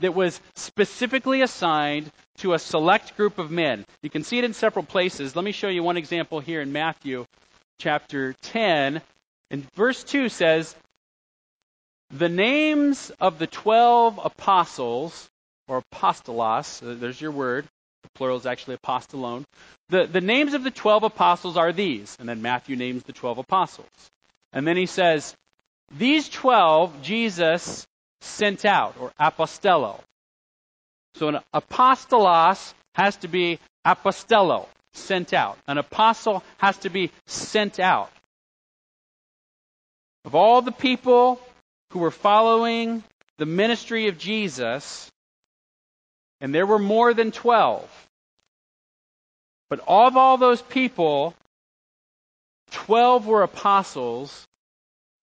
that 0.00 0.14
was 0.14 0.40
specifically 0.54 1.42
assigned 1.42 2.10
to 2.38 2.52
a 2.52 2.58
select 2.58 3.16
group 3.16 3.38
of 3.38 3.50
men. 3.50 3.86
You 4.02 4.10
can 4.10 4.24
see 4.24 4.38
it 4.38 4.44
in 4.44 4.52
several 4.52 4.84
places. 4.84 5.34
Let 5.34 5.44
me 5.44 5.52
show 5.52 5.68
you 5.68 5.82
one 5.82 5.96
example 5.96 6.40
here 6.40 6.60
in 6.60 6.72
Matthew 6.72 7.24
chapter 7.78 8.34
10. 8.42 9.00
And 9.50 9.70
verse 9.74 10.02
2 10.04 10.28
says, 10.28 10.74
The 12.10 12.28
names 12.28 13.10
of 13.20 13.38
the 13.38 13.46
12 13.46 14.20
apostles, 14.22 15.28
or 15.68 15.82
apostolos, 15.92 16.82
uh, 16.82 16.94
there's 16.98 17.20
your 17.20 17.30
word, 17.30 17.66
the 18.02 18.08
plural 18.14 18.36
is 18.36 18.46
actually 18.46 18.76
apostolone, 18.76 19.44
the, 19.88 20.06
the 20.06 20.20
names 20.20 20.54
of 20.54 20.64
the 20.64 20.70
12 20.70 21.04
apostles 21.04 21.56
are 21.56 21.72
these. 21.72 22.16
And 22.18 22.28
then 22.28 22.42
Matthew 22.42 22.76
names 22.76 23.04
the 23.04 23.12
12 23.12 23.38
apostles. 23.38 24.10
And 24.52 24.66
then 24.66 24.76
he 24.76 24.86
says, 24.86 25.34
These 25.96 26.28
12 26.28 27.02
Jesus 27.02 27.86
sent 28.20 28.64
out, 28.64 28.96
or 28.98 29.12
apostello. 29.20 30.00
So 31.14 31.28
an 31.28 31.38
apostolos 31.54 32.74
has 32.94 33.16
to 33.18 33.28
be 33.28 33.58
apostello, 33.86 34.66
sent 34.92 35.32
out. 35.32 35.58
An 35.66 35.78
apostle 35.78 36.42
has 36.58 36.76
to 36.78 36.90
be 36.90 37.10
sent 37.26 37.78
out. 37.78 38.10
Of 40.26 40.34
all 40.34 40.60
the 40.60 40.72
people 40.72 41.40
who 41.92 42.00
were 42.00 42.10
following 42.10 43.04
the 43.38 43.46
ministry 43.46 44.08
of 44.08 44.18
Jesus, 44.18 45.08
and 46.40 46.52
there 46.52 46.66
were 46.66 46.80
more 46.80 47.14
than 47.14 47.30
12, 47.30 47.88
but 49.70 49.78
of 49.86 50.16
all 50.16 50.36
those 50.36 50.60
people, 50.60 51.34
12 52.72 53.26
were 53.26 53.44
apostles, 53.44 54.44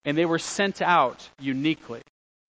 and 0.06 0.16
they 0.16 0.24
were 0.24 0.38
sent 0.38 0.80
out 0.80 1.28
uniquely 1.38 2.00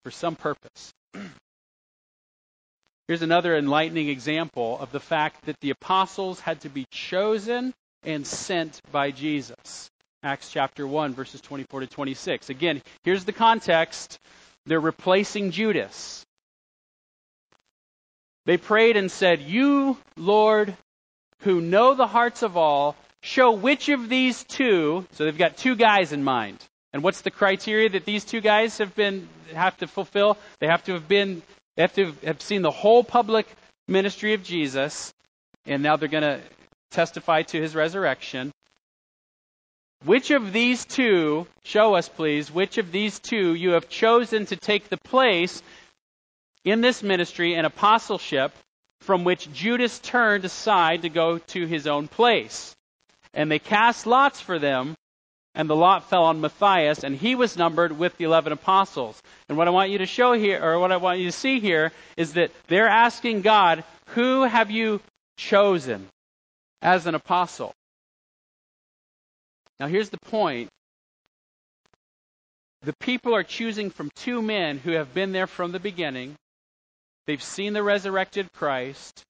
for 0.06 0.12
some 0.12 0.38
purpose. 0.38 0.94
Here's 3.08 3.22
another 3.22 3.58
enlightening 3.58 4.08
example 4.08 4.80
of 4.80 4.94
the 4.94 5.02
fact 5.02 5.46
that 5.46 5.60
the 5.60 5.72
apostles 5.72 6.40
had 6.40 6.62
to 6.62 6.70
be 6.70 6.86
chosen 6.90 7.74
and 8.04 8.26
sent 8.26 8.80
by 8.94 9.12
Jesus. 9.12 9.90
Acts 10.24 10.50
chapter 10.52 10.88
1, 10.88 11.14
verses 11.14 11.42
24 11.42 11.82
to 11.82 11.88
26. 11.88 12.50
Again, 12.50 12.82
here's 13.04 13.26
the 13.26 13.34
context. 13.34 14.20
They're 14.66 14.80
replacing 14.80 15.52
Judas. 15.52 16.26
They 18.46 18.58
prayed 18.58 18.98
and 18.98 19.12
said, 19.12 19.42
You, 19.42 19.98
Lord, 20.18 20.76
who 21.42 21.62
know 21.62 21.94
the 21.94 22.08
hearts 22.08 22.44
of 22.44 22.58
all, 22.58 22.96
show 23.22 23.52
which 23.52 23.90
of 23.90 24.10
these 24.10 24.44
two, 24.44 25.06
so 25.14 25.26
they've 25.26 25.38
got 25.38 25.58
two 25.58 25.76
guys 25.76 26.12
in 26.12 26.24
mind, 26.24 26.64
And 26.94 27.04
what's 27.04 27.22
the 27.22 27.32
criteria 27.32 27.90
that 27.90 28.06
these 28.06 28.24
two 28.24 28.42
guys 28.42 28.78
have 28.78 28.96
been 28.96 29.28
have 29.54 29.78
to 29.78 29.88
fulfill? 29.88 30.38
They 30.60 30.68
have 30.68 30.84
to 30.86 30.94
have 30.94 31.08
been 31.08 31.42
they 31.76 31.82
have 31.82 31.94
to 31.94 32.14
have 32.24 32.42
seen 32.42 32.62
the 32.62 32.72
whole 32.72 33.04
public 33.04 33.48
ministry 33.88 34.34
of 34.34 34.44
Jesus, 34.44 35.14
and 35.66 35.84
now 35.84 35.98
they're 35.98 36.08
going 36.08 36.24
to 36.24 36.40
testify 36.92 37.42
to 37.44 37.62
his 37.62 37.76
resurrection. 37.76 38.52
Which 40.04 40.30
of 40.32 40.54
these 40.54 40.86
two, 40.86 41.48
show 41.64 41.96
us 41.96 42.10
please, 42.10 42.52
which 42.52 42.78
of 42.78 42.92
these 42.92 43.20
two 43.20 43.56
you 43.56 43.72
have 43.72 43.90
chosen 43.90 44.46
to 44.48 44.56
take 44.56 44.90
the 44.90 44.98
place 44.98 45.64
in 46.64 46.82
this 46.82 47.02
ministry 47.02 47.56
and 47.56 47.66
apostleship 47.66 48.52
from 49.02 49.24
which 49.24 49.52
Judas 49.52 50.00
turned 50.00 50.46
aside 50.46 51.04
to 51.04 51.10
go 51.10 51.38
to 51.38 51.66
his 51.66 51.88
own 51.88 52.08
place? 52.08 52.76
And 53.34 53.50
they 53.52 53.60
cast 53.60 54.06
lots 54.06 54.42
for 54.42 54.60
them, 54.60 54.96
and 55.56 55.70
the 55.70 55.76
lot 55.76 56.10
fell 56.10 56.26
on 56.26 56.42
Matthias, 56.42 57.04
and 57.04 57.16
he 57.16 57.34
was 57.34 57.58
numbered 57.58 57.98
with 57.98 58.16
the 58.18 58.26
eleven 58.26 58.54
apostles. 58.54 59.20
And 59.50 59.58
what 59.58 59.68
I 59.68 59.72
want 59.72 59.90
you 59.90 60.00
to 60.00 60.06
show 60.06 60.34
here, 60.34 60.64
or 60.64 60.80
what 60.80 60.92
I 60.92 60.98
want 60.98 61.20
you 61.20 61.26
to 61.26 61.32
see 61.32 61.60
here, 61.60 61.92
is 62.18 62.34
that 62.34 62.52
they're 62.68 62.88
asking 62.88 63.42
God, 63.42 63.84
Who 64.10 64.44
have 64.44 64.70
you 64.70 65.02
chosen 65.38 66.08
as 66.82 67.08
an 67.08 67.16
apostle? 67.16 67.74
Now, 69.80 69.88
here's 69.88 70.10
the 70.10 70.20
point. 70.26 70.70
The 72.84 72.94
people 73.00 73.36
are 73.36 73.44
choosing 73.44 73.90
from 73.90 74.12
two 74.16 74.42
men 74.42 74.78
who 74.78 74.92
have 74.92 75.14
been 75.14 75.32
there 75.32 75.48
from 75.48 75.72
the 75.72 75.80
beginning. 75.80 76.36
They've 77.28 77.42
seen 77.42 77.74
the 77.74 77.84
resurrected 77.84 78.52
Christ. 78.54 79.24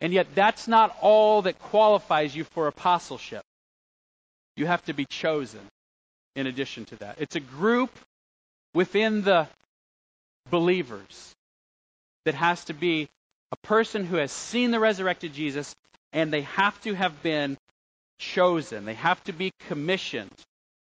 And 0.00 0.12
yet, 0.12 0.28
that's 0.34 0.68
not 0.68 0.96
all 1.00 1.42
that 1.42 1.58
qualifies 1.58 2.34
you 2.34 2.44
for 2.44 2.68
apostleship. 2.68 3.42
You 4.56 4.66
have 4.66 4.84
to 4.84 4.92
be 4.92 5.04
chosen 5.04 5.60
in 6.36 6.46
addition 6.46 6.84
to 6.86 6.96
that. 6.96 7.16
It's 7.18 7.36
a 7.36 7.40
group 7.40 7.90
within 8.74 9.22
the 9.22 9.48
believers 10.50 11.34
that 12.24 12.34
has 12.34 12.64
to 12.66 12.74
be 12.74 13.08
a 13.52 13.56
person 13.66 14.04
who 14.04 14.16
has 14.16 14.30
seen 14.30 14.70
the 14.70 14.80
resurrected 14.80 15.32
Jesus, 15.32 15.74
and 16.12 16.32
they 16.32 16.42
have 16.42 16.80
to 16.82 16.94
have 16.94 17.22
been 17.22 17.56
chosen. 18.18 18.84
They 18.84 18.94
have 18.94 19.22
to 19.24 19.32
be 19.32 19.52
commissioned. 19.68 20.34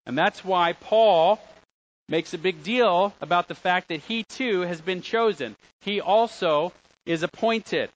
And 0.06 0.16
that's 0.16 0.44
why 0.44 0.74
Paul 0.74 1.40
makes 2.08 2.34
a 2.34 2.38
big 2.38 2.62
deal 2.62 3.14
about 3.20 3.48
the 3.48 3.54
fact 3.54 3.88
that 3.88 4.00
he 4.00 4.24
too 4.24 4.60
has 4.62 4.80
been 4.80 5.00
chosen. 5.00 5.56
He 5.80 6.00
also 6.00 6.72
is 7.06 7.22
appointed. 7.22 7.90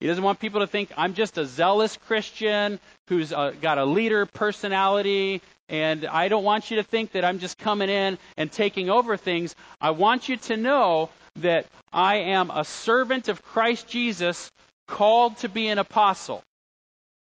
He 0.00 0.06
doesn't 0.06 0.22
want 0.22 0.38
people 0.38 0.60
to 0.60 0.68
think 0.68 0.90
I'm 0.96 1.14
just 1.14 1.38
a 1.38 1.44
zealous 1.46 1.96
Christian 1.96 2.78
who's 3.08 3.32
uh, 3.32 3.52
got 3.60 3.78
a 3.78 3.84
leader 3.84 4.26
personality, 4.26 5.42
and 5.68 6.06
I 6.06 6.28
don't 6.28 6.44
want 6.44 6.70
you 6.70 6.76
to 6.76 6.84
think 6.84 7.12
that 7.12 7.24
I'm 7.24 7.40
just 7.40 7.58
coming 7.58 7.88
in 7.88 8.16
and 8.36 8.50
taking 8.50 8.90
over 8.90 9.16
things. 9.16 9.56
I 9.80 9.90
want 9.90 10.28
you 10.28 10.36
to 10.36 10.56
know 10.56 11.10
that 11.36 11.66
I 11.92 12.16
am 12.16 12.50
a 12.50 12.64
servant 12.64 13.28
of 13.28 13.42
Christ 13.42 13.88
Jesus 13.88 14.52
called 14.86 15.36
to 15.38 15.48
be 15.48 15.66
an 15.66 15.78
apostle. 15.78 16.42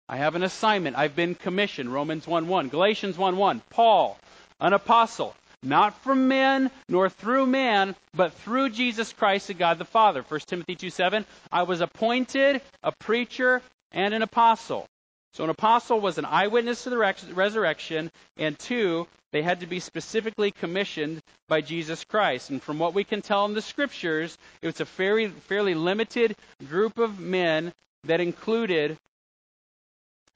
I 0.07 0.17
have 0.17 0.35
an 0.35 0.43
assignment. 0.43 0.97
I've 0.97 1.15
been 1.15 1.33
commissioned. 1.33 1.91
Romans 1.91 2.27
1 2.27 2.47
1. 2.47 2.69
Galatians 2.69 3.17
1 3.17 3.37
1. 3.37 3.61
Paul, 3.71 4.19
an 4.59 4.73
apostle, 4.73 5.35
not 5.63 5.99
from 6.03 6.27
men 6.27 6.69
nor 6.87 7.09
through 7.09 7.47
man, 7.47 7.95
but 8.13 8.33
through 8.33 8.69
Jesus 8.69 9.11
Christ 9.13 9.49
and 9.49 9.57
God 9.57 9.79
the 9.79 9.85
Father. 9.85 10.21
1 10.21 10.39
Timothy 10.41 10.75
2 10.75 10.91
7. 10.91 11.25
I 11.51 11.63
was 11.63 11.81
appointed 11.81 12.61
a 12.83 12.91
preacher 12.91 13.63
and 13.91 14.13
an 14.13 14.21
apostle. 14.21 14.87
So 15.33 15.43
an 15.43 15.49
apostle 15.49 15.99
was 15.99 16.17
an 16.17 16.25
eyewitness 16.25 16.83
to 16.83 16.91
the 16.91 16.97
resurrection, 17.33 18.09
and 18.37 18.57
two, 18.57 19.07
they 19.31 19.41
had 19.41 19.59
to 19.61 19.67
be 19.67 19.81
specifically 19.81 20.51
commissioned 20.51 21.21
by 21.49 21.59
Jesus 21.59 22.05
Christ. 22.05 22.51
And 22.51 22.63
from 22.63 22.79
what 22.79 22.93
we 22.93 23.03
can 23.03 23.21
tell 23.21 23.43
in 23.45 23.53
the 23.53 23.61
scriptures, 23.61 24.37
it 24.61 24.67
was 24.67 24.79
a 24.79 24.85
fairly, 24.85 25.27
fairly 25.27 25.73
limited 25.73 26.37
group 26.69 26.99
of 26.99 27.19
men 27.19 27.73
that 28.05 28.21
included 28.21 28.97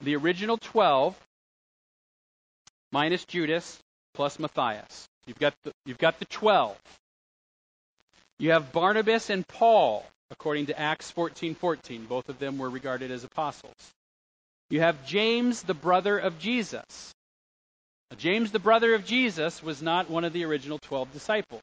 the 0.01 0.15
original 0.15 0.57
12 0.57 1.17
minus 2.91 3.25
Judas 3.25 3.79
plus 4.13 4.39
Matthias. 4.39 5.07
You've 5.25 5.39
got 5.39 5.53
the, 5.63 5.71
you've 5.85 5.97
got 5.97 6.19
the 6.19 6.25
12. 6.25 6.77
You 8.39 8.51
have 8.51 8.71
Barnabas 8.71 9.29
and 9.29 9.47
Paul, 9.47 10.05
according 10.31 10.67
to 10.67 10.79
Acts 10.79 11.12
14:14. 11.12 12.07
Both 12.07 12.29
of 12.29 12.39
them 12.39 12.57
were 12.57 12.69
regarded 12.69 13.12
as 13.12 13.23
apostles. 13.23 13.93
You 14.69 14.81
have 14.81 15.05
James, 15.05 15.63
the 15.63 15.73
brother 15.73 16.17
of 16.17 16.39
Jesus. 16.39 17.13
Now, 18.09 18.17
James, 18.17 18.51
the 18.51 18.59
brother 18.59 18.93
of 18.93 19.05
Jesus, 19.05 19.62
was 19.62 19.81
not 19.81 20.09
one 20.09 20.23
of 20.23 20.33
the 20.33 20.45
original 20.45 20.79
12 20.79 21.12
disciples. 21.12 21.62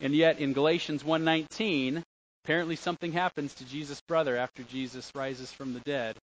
And 0.00 0.14
yet 0.14 0.38
in 0.38 0.52
Galatians 0.52 1.02
1:19, 1.02 2.04
apparently 2.44 2.76
something 2.76 3.12
happens 3.12 3.54
to 3.54 3.64
Jesus' 3.64 4.00
brother 4.02 4.36
after 4.36 4.62
Jesus 4.62 5.14
rises 5.14 5.52
from 5.52 5.74
the 5.74 5.80
dead. 5.80 6.16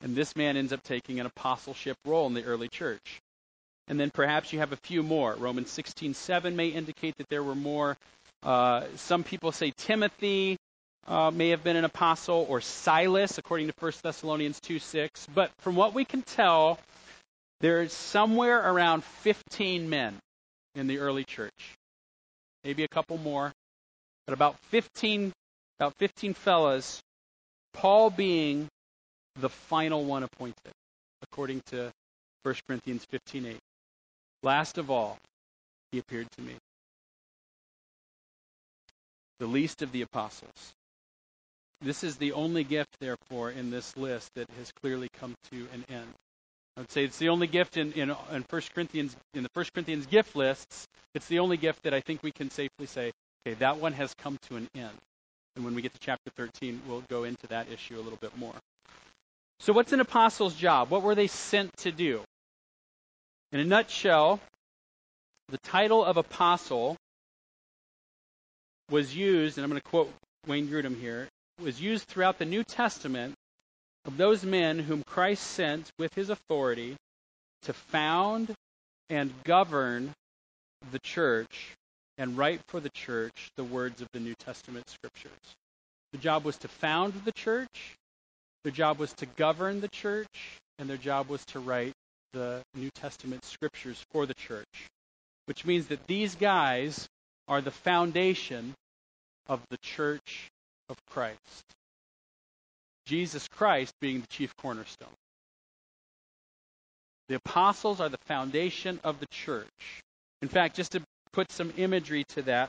And 0.00 0.14
this 0.14 0.36
man 0.36 0.56
ends 0.56 0.72
up 0.72 0.82
taking 0.82 1.20
an 1.20 1.26
apostleship 1.26 1.96
role 2.04 2.26
in 2.26 2.34
the 2.34 2.44
early 2.44 2.68
church. 2.68 3.20
And 3.88 3.98
then 3.98 4.10
perhaps 4.10 4.52
you 4.52 4.58
have 4.60 4.72
a 4.72 4.76
few 4.76 5.02
more. 5.02 5.34
Romans 5.34 5.70
16:7 5.70 6.54
may 6.54 6.68
indicate 6.68 7.16
that 7.16 7.28
there 7.28 7.42
were 7.42 7.54
more. 7.54 7.96
Uh, 8.42 8.84
some 8.96 9.24
people 9.24 9.50
say 9.50 9.72
Timothy 9.76 10.56
uh, 11.06 11.30
may 11.30 11.48
have 11.48 11.64
been 11.64 11.76
an 11.76 11.84
apostle, 11.84 12.46
or 12.48 12.60
Silas, 12.60 13.38
according 13.38 13.66
to 13.66 13.74
1 13.78 13.92
Thessalonians 14.02 14.60
2:6. 14.60 15.26
But 15.34 15.50
from 15.60 15.74
what 15.74 15.94
we 15.94 16.04
can 16.04 16.22
tell, 16.22 16.78
there's 17.60 17.92
somewhere 17.92 18.60
around 18.70 19.04
15 19.04 19.88
men 19.88 20.18
in 20.74 20.86
the 20.86 20.98
early 20.98 21.24
church. 21.24 21.76
Maybe 22.62 22.84
a 22.84 22.88
couple 22.88 23.16
more, 23.16 23.52
but 24.26 24.34
about 24.34 24.58
15, 24.70 25.32
about 25.80 25.94
15 25.96 26.34
fellas. 26.34 27.02
Paul 27.72 28.10
being 28.10 28.68
the 29.40 29.48
final 29.48 30.04
one 30.04 30.22
appointed, 30.22 30.72
according 31.22 31.62
to 31.66 31.92
1 32.42 32.54
Corinthians 32.66 33.06
15:8. 33.06 33.58
Last 34.42 34.78
of 34.78 34.90
all, 34.90 35.18
he 35.90 35.98
appeared 35.98 36.30
to 36.32 36.42
me. 36.42 36.56
The 39.38 39.46
least 39.46 39.82
of 39.82 39.92
the 39.92 40.02
apostles. 40.02 40.74
This 41.80 42.02
is 42.02 42.16
the 42.16 42.32
only 42.32 42.64
gift, 42.64 42.96
therefore, 42.98 43.50
in 43.50 43.70
this 43.70 43.96
list 43.96 44.34
that 44.34 44.50
has 44.58 44.72
clearly 44.72 45.08
come 45.20 45.34
to 45.52 45.68
an 45.72 45.84
end. 45.88 46.12
I 46.76 46.80
would 46.80 46.90
say 46.90 47.04
it's 47.04 47.18
the 47.18 47.28
only 47.28 47.46
gift 47.46 47.76
in, 47.76 47.92
in, 47.92 48.10
in 48.10 48.44
1 48.48 48.62
Corinthians 48.74 49.16
in 49.34 49.42
the 49.44 49.50
1 49.52 49.66
Corinthians 49.74 50.06
gift 50.06 50.34
lists. 50.34 50.86
It's 51.14 51.26
the 51.26 51.38
only 51.38 51.56
gift 51.56 51.82
that 51.84 51.94
I 51.94 52.00
think 52.00 52.22
we 52.22 52.32
can 52.32 52.50
safely 52.50 52.86
say, 52.86 53.12
okay, 53.46 53.54
that 53.58 53.78
one 53.78 53.92
has 53.92 54.14
come 54.14 54.38
to 54.48 54.56
an 54.56 54.68
end. 54.74 54.96
And 55.56 55.64
when 55.64 55.74
we 55.74 55.82
get 55.82 55.92
to 55.92 55.98
chapter 56.00 56.30
13, 56.36 56.82
we'll 56.86 57.02
go 57.08 57.24
into 57.24 57.46
that 57.48 57.70
issue 57.70 57.96
a 57.96 58.02
little 58.02 58.18
bit 58.20 58.36
more. 58.36 58.54
So, 59.60 59.72
what's 59.72 59.92
an 59.92 60.00
apostle's 60.00 60.54
job? 60.54 60.90
What 60.90 61.02
were 61.02 61.14
they 61.14 61.26
sent 61.26 61.76
to 61.78 61.92
do? 61.92 62.22
In 63.52 63.60
a 63.60 63.64
nutshell, 63.64 64.40
the 65.48 65.58
title 65.58 66.04
of 66.04 66.16
apostle 66.16 66.96
was 68.90 69.14
used, 69.14 69.58
and 69.58 69.64
I'm 69.64 69.70
going 69.70 69.80
to 69.80 69.88
quote 69.88 70.12
Wayne 70.46 70.68
Grudem 70.68 70.98
here, 70.98 71.28
was 71.60 71.80
used 71.80 72.06
throughout 72.06 72.38
the 72.38 72.44
New 72.44 72.62
Testament 72.62 73.34
of 74.04 74.16
those 74.16 74.44
men 74.44 74.78
whom 74.78 75.02
Christ 75.02 75.42
sent 75.42 75.90
with 75.98 76.14
his 76.14 76.30
authority 76.30 76.96
to 77.62 77.72
found 77.72 78.54
and 79.10 79.32
govern 79.44 80.12
the 80.92 80.98
church 81.00 81.74
and 82.16 82.36
write 82.36 82.60
for 82.68 82.80
the 82.80 82.90
church 82.90 83.50
the 83.56 83.64
words 83.64 84.00
of 84.00 84.08
the 84.12 84.20
New 84.20 84.34
Testament 84.34 84.88
scriptures. 84.88 85.32
The 86.12 86.18
job 86.18 86.44
was 86.44 86.56
to 86.58 86.68
found 86.68 87.14
the 87.24 87.32
church 87.32 87.96
their 88.64 88.72
job 88.72 88.98
was 88.98 89.12
to 89.14 89.26
govern 89.26 89.80
the 89.80 89.88
church, 89.88 90.58
and 90.78 90.88
their 90.88 90.96
job 90.96 91.28
was 91.28 91.44
to 91.46 91.60
write 91.60 91.92
the 92.32 92.62
New 92.74 92.90
Testament 92.90 93.44
scriptures 93.44 94.04
for 94.10 94.26
the 94.26 94.34
church, 94.34 94.88
which 95.46 95.64
means 95.64 95.86
that 95.88 96.06
these 96.06 96.34
guys 96.34 97.08
are 97.46 97.60
the 97.60 97.70
foundation 97.70 98.74
of 99.46 99.62
the 99.70 99.78
church 99.78 100.48
of 100.88 100.96
Christ. 101.06 101.38
Jesus 103.06 103.48
Christ 103.48 103.94
being 104.00 104.20
the 104.20 104.26
chief 104.26 104.54
cornerstone. 104.56 105.08
The 107.28 107.36
apostles 107.36 108.00
are 108.00 108.08
the 108.08 108.18
foundation 108.26 109.00
of 109.04 109.20
the 109.20 109.26
church. 109.30 110.02
In 110.42 110.48
fact, 110.48 110.76
just 110.76 110.92
to 110.92 111.02
put 111.32 111.50
some 111.50 111.72
imagery 111.76 112.24
to 112.30 112.42
that, 112.42 112.68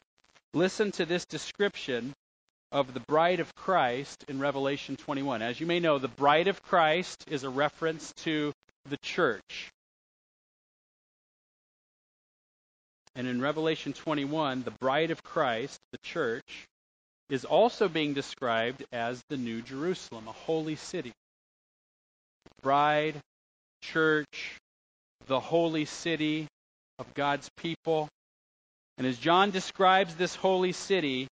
listen 0.53 0.91
to 0.93 1.05
this 1.05 1.25
description 1.25 2.13
of 2.71 2.93
the 2.93 2.99
bride 3.01 3.39
of 3.39 3.55
Christ 3.55 4.25
in 4.27 4.39
Revelation 4.39 4.95
21. 4.95 5.41
As 5.41 5.59
you 5.59 5.65
may 5.65 5.79
know, 5.79 5.97
the 5.97 6.07
bride 6.07 6.47
of 6.47 6.61
Christ 6.63 7.25
is 7.27 7.43
a 7.43 7.49
reference 7.49 8.13
to 8.23 8.53
the 8.89 8.97
church. 8.97 9.71
And 13.15 13.27
in 13.27 13.41
Revelation 13.41 13.93
21, 13.93 14.63
the 14.63 14.71
bride 14.79 15.11
of 15.11 15.23
Christ, 15.23 15.79
the 15.91 15.97
church, 16.03 16.67
is 17.29 17.45
also 17.45 17.87
being 17.87 18.13
described 18.13 18.83
as 18.91 19.21
the 19.29 19.37
New 19.37 19.61
Jerusalem, 19.61 20.27
a 20.27 20.31
holy 20.31 20.75
city. 20.75 21.11
Bride, 22.61 23.15
church, 23.81 24.57
the 25.27 25.39
holy 25.39 25.85
city, 25.85 26.47
of 26.99 27.13
God's 27.13 27.49
people. 27.57 28.09
And 28.97 29.07
as 29.07 29.17
John 29.17 29.49
describes 29.49 30.13
this 30.15 30.35
holy 30.35 30.73
city, 30.73 31.27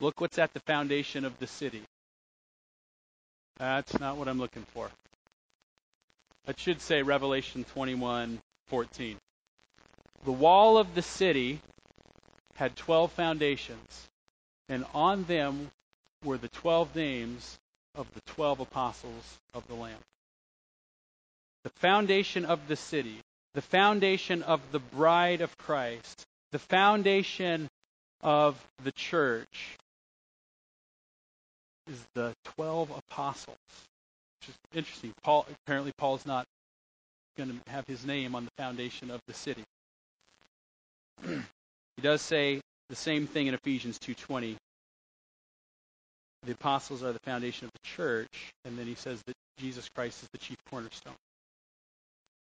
look 0.00 0.20
what's 0.20 0.38
at 0.38 0.52
the 0.52 0.60
foundation 0.60 1.24
of 1.24 1.38
the 1.38 1.46
city. 1.46 1.82
That's 3.58 3.98
not 3.98 4.16
what 4.16 4.28
I'm 4.28 4.38
looking 4.38 4.64
for. 4.72 4.90
That 6.44 6.58
should 6.58 6.80
say 6.80 7.02
Revelation 7.02 7.64
21:14. 7.64 9.18
The 10.24 10.32
wall 10.32 10.78
of 10.78 10.94
the 10.94 11.02
city 11.02 11.60
had 12.54 12.76
12 12.76 13.12
foundations, 13.12 14.08
and 14.68 14.84
on 14.94 15.24
them 15.24 15.70
were 16.24 16.38
the 16.38 16.48
12 16.48 16.94
names 16.96 17.58
of 17.94 18.12
the 18.14 18.20
12 18.22 18.60
apostles 18.60 19.38
of 19.54 19.66
the 19.68 19.74
Lamb. 19.74 20.00
The 21.64 21.70
foundation 21.70 22.44
of 22.44 22.68
the 22.68 22.76
city, 22.76 23.20
the 23.54 23.62
foundation 23.62 24.42
of 24.42 24.60
the 24.72 24.78
bride 24.78 25.40
of 25.40 25.56
Christ, 25.58 26.26
the 26.52 26.58
foundation 26.58 27.68
of 28.22 28.64
the 28.82 28.92
church 28.92 29.76
is 31.88 32.04
the 32.14 32.32
12 32.56 32.90
apostles. 32.90 33.56
Which 34.40 34.50
is 34.50 34.56
interesting. 34.74 35.12
Paul 35.22 35.46
apparently 35.64 35.92
Paul's 35.98 36.26
not 36.26 36.44
going 37.36 37.50
to 37.50 37.70
have 37.70 37.86
his 37.86 38.04
name 38.04 38.34
on 38.34 38.44
the 38.44 38.50
foundation 38.56 39.10
of 39.10 39.20
the 39.26 39.34
city. 39.34 39.64
he 41.26 42.02
does 42.02 42.22
say 42.22 42.60
the 42.88 42.96
same 42.96 43.26
thing 43.26 43.46
in 43.46 43.54
Ephesians 43.54 43.98
2:20. 43.98 44.56
The 46.44 46.52
apostles 46.52 47.02
are 47.02 47.12
the 47.12 47.18
foundation 47.20 47.66
of 47.66 47.72
the 47.72 47.88
church, 47.88 48.52
and 48.64 48.78
then 48.78 48.86
he 48.86 48.94
says 48.94 49.20
that 49.26 49.34
Jesus 49.58 49.88
Christ 49.88 50.22
is 50.22 50.28
the 50.32 50.38
chief 50.38 50.56
cornerstone. 50.70 51.16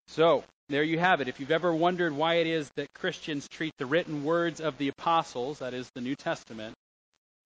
So, 0.06 0.44
there 0.68 0.82
you 0.82 0.98
have 0.98 1.20
it. 1.20 1.28
If 1.28 1.40
you've 1.40 1.50
ever 1.50 1.74
wondered 1.74 2.12
why 2.12 2.34
it 2.36 2.46
is 2.46 2.70
that 2.76 2.92
Christians 2.94 3.48
treat 3.48 3.72
the 3.78 3.86
written 3.86 4.24
words 4.24 4.60
of 4.60 4.78
the 4.78 4.88
apostles, 4.88 5.58
that 5.58 5.74
is 5.74 5.90
the 5.94 6.00
New 6.00 6.14
Testament, 6.14 6.74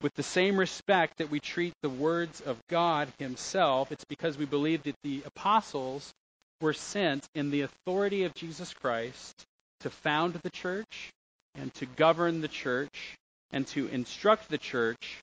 with 0.03 0.15
the 0.15 0.23
same 0.23 0.59
respect 0.59 1.19
that 1.19 1.31
we 1.31 1.41
treat 1.41 1.73
the 1.83 1.89
words 1.89 2.41
of 2.41 2.59
God 2.69 3.09
Himself, 3.19 3.91
it's 3.91 4.05
because 4.05 4.37
we 4.37 4.45
believe 4.45 4.83
that 4.85 4.97
the 5.03 5.23
apostles 5.25 6.13
were 6.61 6.73
sent 6.73 7.27
in 7.35 7.51
the 7.51 7.63
authority 7.63 8.25
of 8.25 8.35
Jesus 8.35 8.73
Christ 8.73 9.45
to 9.81 9.91
found 9.91 10.35
the 10.35 10.51
church 10.51 11.11
and 11.55 11.73
to 11.75 11.87
govern 11.87 12.41
the 12.41 12.49
church 12.49 13.17
and 13.53 13.67
to 13.69 13.89
instruct 13.89 14.49
the 14.49 14.59
church 14.59 15.23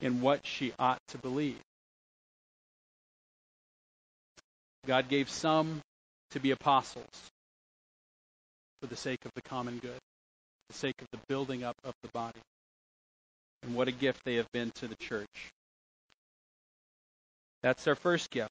in 0.00 0.20
what 0.20 0.46
she 0.46 0.72
ought 0.78 1.00
to 1.08 1.18
believe. 1.18 1.60
God 4.86 5.08
gave 5.08 5.30
some 5.30 5.80
to 6.32 6.40
be 6.40 6.50
apostles 6.50 7.30
for 8.80 8.88
the 8.88 8.96
sake 8.96 9.24
of 9.24 9.30
the 9.34 9.42
common 9.42 9.78
good, 9.78 9.98
the 10.68 10.74
sake 10.74 11.00
of 11.00 11.06
the 11.10 11.18
building 11.28 11.64
up 11.64 11.76
of 11.84 11.94
the 12.02 12.08
body. 12.08 12.40
And 13.64 13.74
what 13.74 13.88
a 13.88 13.92
gift 13.92 14.24
they 14.24 14.34
have 14.36 14.50
been 14.52 14.70
to 14.76 14.88
the 14.88 14.96
church. 14.96 15.50
That's 17.62 17.86
our 17.86 17.94
first 17.94 18.30
gift. 18.30 18.50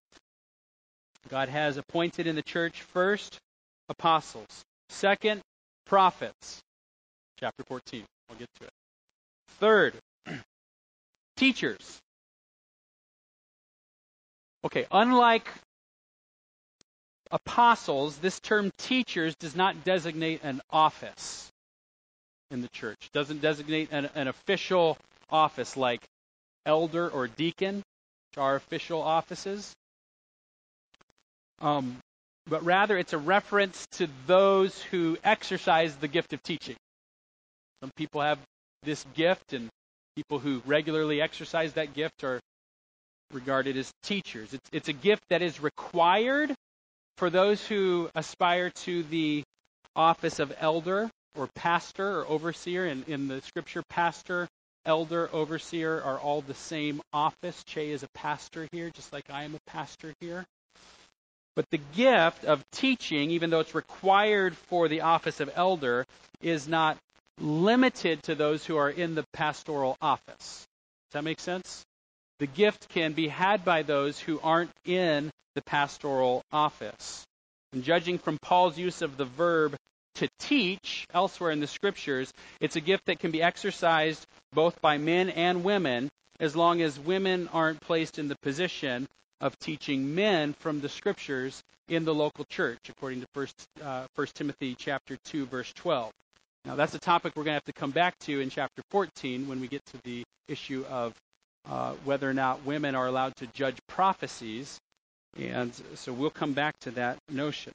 God 1.30 1.50
has 1.50 1.78
appointed 1.78 2.26
in 2.26 2.36
the 2.36 2.42
church 2.42 2.82
first 2.82 3.38
apostles, 3.90 4.64
second 4.90 5.42
prophets. 5.86 6.62
Chapter 7.40 7.64
14. 7.64 8.04
I'll 8.30 8.36
get 8.36 8.50
to 8.60 8.66
it. 8.66 8.72
Third, 9.60 9.94
teachers. 11.38 12.00
Okay, 14.66 14.86
unlike 14.92 15.48
apostles, 17.32 18.18
this 18.18 18.40
term 18.40 18.72
teachers 18.78 19.36
does 19.36 19.56
not 19.56 19.84
designate 19.84 20.44
an 20.44 20.62
office 20.72 21.52
in 22.54 22.62
the 22.62 22.70
church. 22.70 23.10
Doesn't 23.12 23.42
designate 23.42 23.90
an, 23.92 24.10
an 24.16 24.28
official 24.28 24.98
office 25.30 25.76
like 25.76 26.02
elder 26.66 27.10
or 27.10 27.28
deacon, 27.28 27.78
which 27.78 28.38
are 28.38 28.56
official 28.56 29.02
offices. 29.02 29.74
Um, 31.60 31.98
but 32.48 32.64
rather 32.64 32.98
it's 32.98 33.14
a 33.14 33.18
reference 33.18 33.86
to 33.94 34.08
those 34.28 34.82
who 34.84 35.18
exercise 35.24 35.96
the 35.96 36.08
gift 36.08 36.34
of 36.34 36.44
teaching. 36.44 36.76
Some 37.82 37.92
people 37.96 38.22
have 38.22 38.40
this 38.84 39.06
gift, 39.16 39.54
and 39.54 39.70
people 40.16 40.40
who 40.40 40.62
regularly 40.66 41.22
exercise 41.22 41.74
that 41.74 41.94
gift 41.94 42.24
are 42.24 42.40
regarded 43.32 43.78
as 43.78 43.92
teachers. 44.04 44.54
It's, 44.54 44.70
it's 44.72 44.90
a 44.90 44.94
gift 44.94 45.24
that 45.30 45.42
is 45.42 45.60
required 45.60 46.54
for 47.18 47.30
those 47.30 47.66
who 47.66 48.10
aspire 48.14 48.70
to 48.70 49.04
the 49.04 49.44
office 49.96 50.40
of 50.40 50.54
elder 50.60 51.10
or 51.36 51.48
pastor 51.56 52.20
or 52.20 52.28
overseer. 52.28 52.86
In, 52.86 53.04
in 53.08 53.28
the 53.28 53.42
scripture, 53.42 53.84
pastor, 53.90 54.48
elder, 54.86 55.30
overseer 55.34 56.02
are 56.02 56.20
all 56.20 56.42
the 56.42 56.54
same 56.54 57.02
office. 57.12 57.64
Che 57.66 57.92
is 57.92 58.04
a 58.04 58.10
pastor 58.14 58.68
here, 58.72 58.90
just 58.90 59.14
like 59.14 59.30
I 59.30 59.44
am 59.44 59.56
a 59.56 59.72
pastor 59.72 60.14
here. 60.20 60.46
But 61.56 61.70
the 61.70 61.80
gift 61.96 62.46
of 62.46 62.64
teaching, 62.72 63.32
even 63.32 63.50
though 63.50 63.60
it's 63.60 63.76
required 63.76 64.58
for 64.58 64.88
the 64.88 65.02
office 65.02 65.40
of 65.40 65.52
elder, 65.54 66.06
is 66.42 66.68
not 66.68 66.98
limited 67.40 68.24
to 68.24 68.36
those 68.36 68.66
who 68.66 68.78
are 68.78 68.90
in 68.90 69.16
the 69.16 69.26
pastoral 69.34 69.98
office. 70.02 70.66
Does 71.12 71.14
that 71.14 71.24
make 71.24 71.40
sense? 71.40 71.84
The 72.40 72.48
gift 72.48 72.90
can 72.90 73.14
be 73.14 73.28
had 73.28 73.64
by 73.64 73.84
those 73.84 74.20
who 74.20 74.40
aren't 74.42 74.72
in 74.86 75.30
the 75.56 75.62
pastoral 75.62 76.42
office. 76.52 77.24
And 77.72 77.84
judging 77.84 78.18
from 78.18 78.38
Paul's 78.42 78.78
use 78.78 79.02
of 79.02 79.18
the 79.18 79.26
verb 79.26 79.76
to 80.16 80.28
teach 80.40 81.08
elsewhere 81.14 81.52
in 81.52 81.60
the 81.60 81.68
scriptures, 81.68 82.32
it's 82.60 82.76
a 82.76 82.82
gift 82.82 83.06
that 83.06 83.20
can 83.20 83.32
be 83.32 83.42
exercised 83.42 84.26
both 84.54 84.82
by 84.82 84.98
men 84.98 85.30
and 85.30 85.64
women 85.64 86.10
as 86.40 86.56
long 86.56 86.82
as 86.82 87.00
women 87.00 87.48
aren't 87.54 87.82
placed 87.82 88.20
in 88.20 88.28
the 88.28 88.36
position 88.42 89.08
of 89.42 89.58
teaching 89.60 90.16
men 90.16 90.54
from 90.54 90.82
the 90.82 90.90
scriptures 90.90 91.62
in 91.88 92.06
the 92.06 92.14
local 92.14 92.46
church, 92.46 92.80
according 92.90 93.22
to 93.22 93.28
1, 93.34 93.48
uh, 93.84 94.06
1 94.16 94.28
Timothy 94.34 94.76
chapter 94.78 95.18
2, 95.26 95.46
verse 95.46 95.72
12. 95.74 96.12
Now, 96.66 96.76
that's 96.76 96.96
a 96.96 97.00
topic 97.00 97.34
we're 97.36 97.44
going 97.44 97.52
to 97.52 97.56
have 97.56 97.64
to 97.66 97.74
come 97.74 97.92
back 97.92 98.18
to 98.20 98.40
in 98.40 98.50
chapter 98.50 98.82
14 98.90 99.48
when 99.48 99.60
we 99.60 99.68
get 99.68 99.86
to 99.88 99.98
the 100.04 100.24
issue 100.48 100.86
of 100.90 101.14
uh, 101.70 101.94
whether 102.06 102.30
or 102.30 102.34
not 102.34 102.66
women 102.66 102.96
are 102.96 103.08
allowed 103.08 103.36
to 103.38 103.48
judge 103.48 103.78
prophecies. 103.88 104.80
And 105.38 105.74
so 105.96 106.14
we'll 106.14 106.30
come 106.30 106.54
back 106.54 106.80
to 106.82 106.92
that 106.92 107.18
notion. 107.30 107.74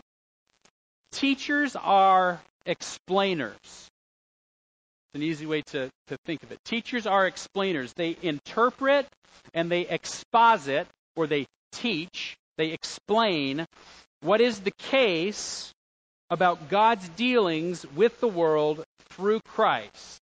Teachers 1.12 1.76
are 1.76 2.40
explainers. 2.66 3.56
It's 3.64 5.14
an 5.14 5.22
easy 5.22 5.46
way 5.46 5.62
to, 5.62 5.90
to 6.08 6.16
think 6.26 6.42
of 6.42 6.52
it. 6.52 6.58
Teachers 6.64 7.06
are 7.06 7.26
explainers. 7.26 7.92
They 7.94 8.16
interpret 8.22 9.06
and 9.54 9.70
they 9.70 9.82
exposit, 9.82 10.86
or 11.16 11.26
they 11.26 11.46
teach, 11.72 12.36
they 12.58 12.68
explain 12.68 13.64
what 14.20 14.40
is 14.40 14.60
the 14.60 14.72
case 14.78 15.72
about 16.30 16.68
God's 16.68 17.08
dealings 17.10 17.86
with 17.94 18.20
the 18.20 18.28
world 18.28 18.84
through 19.10 19.40
Christ 19.40 20.20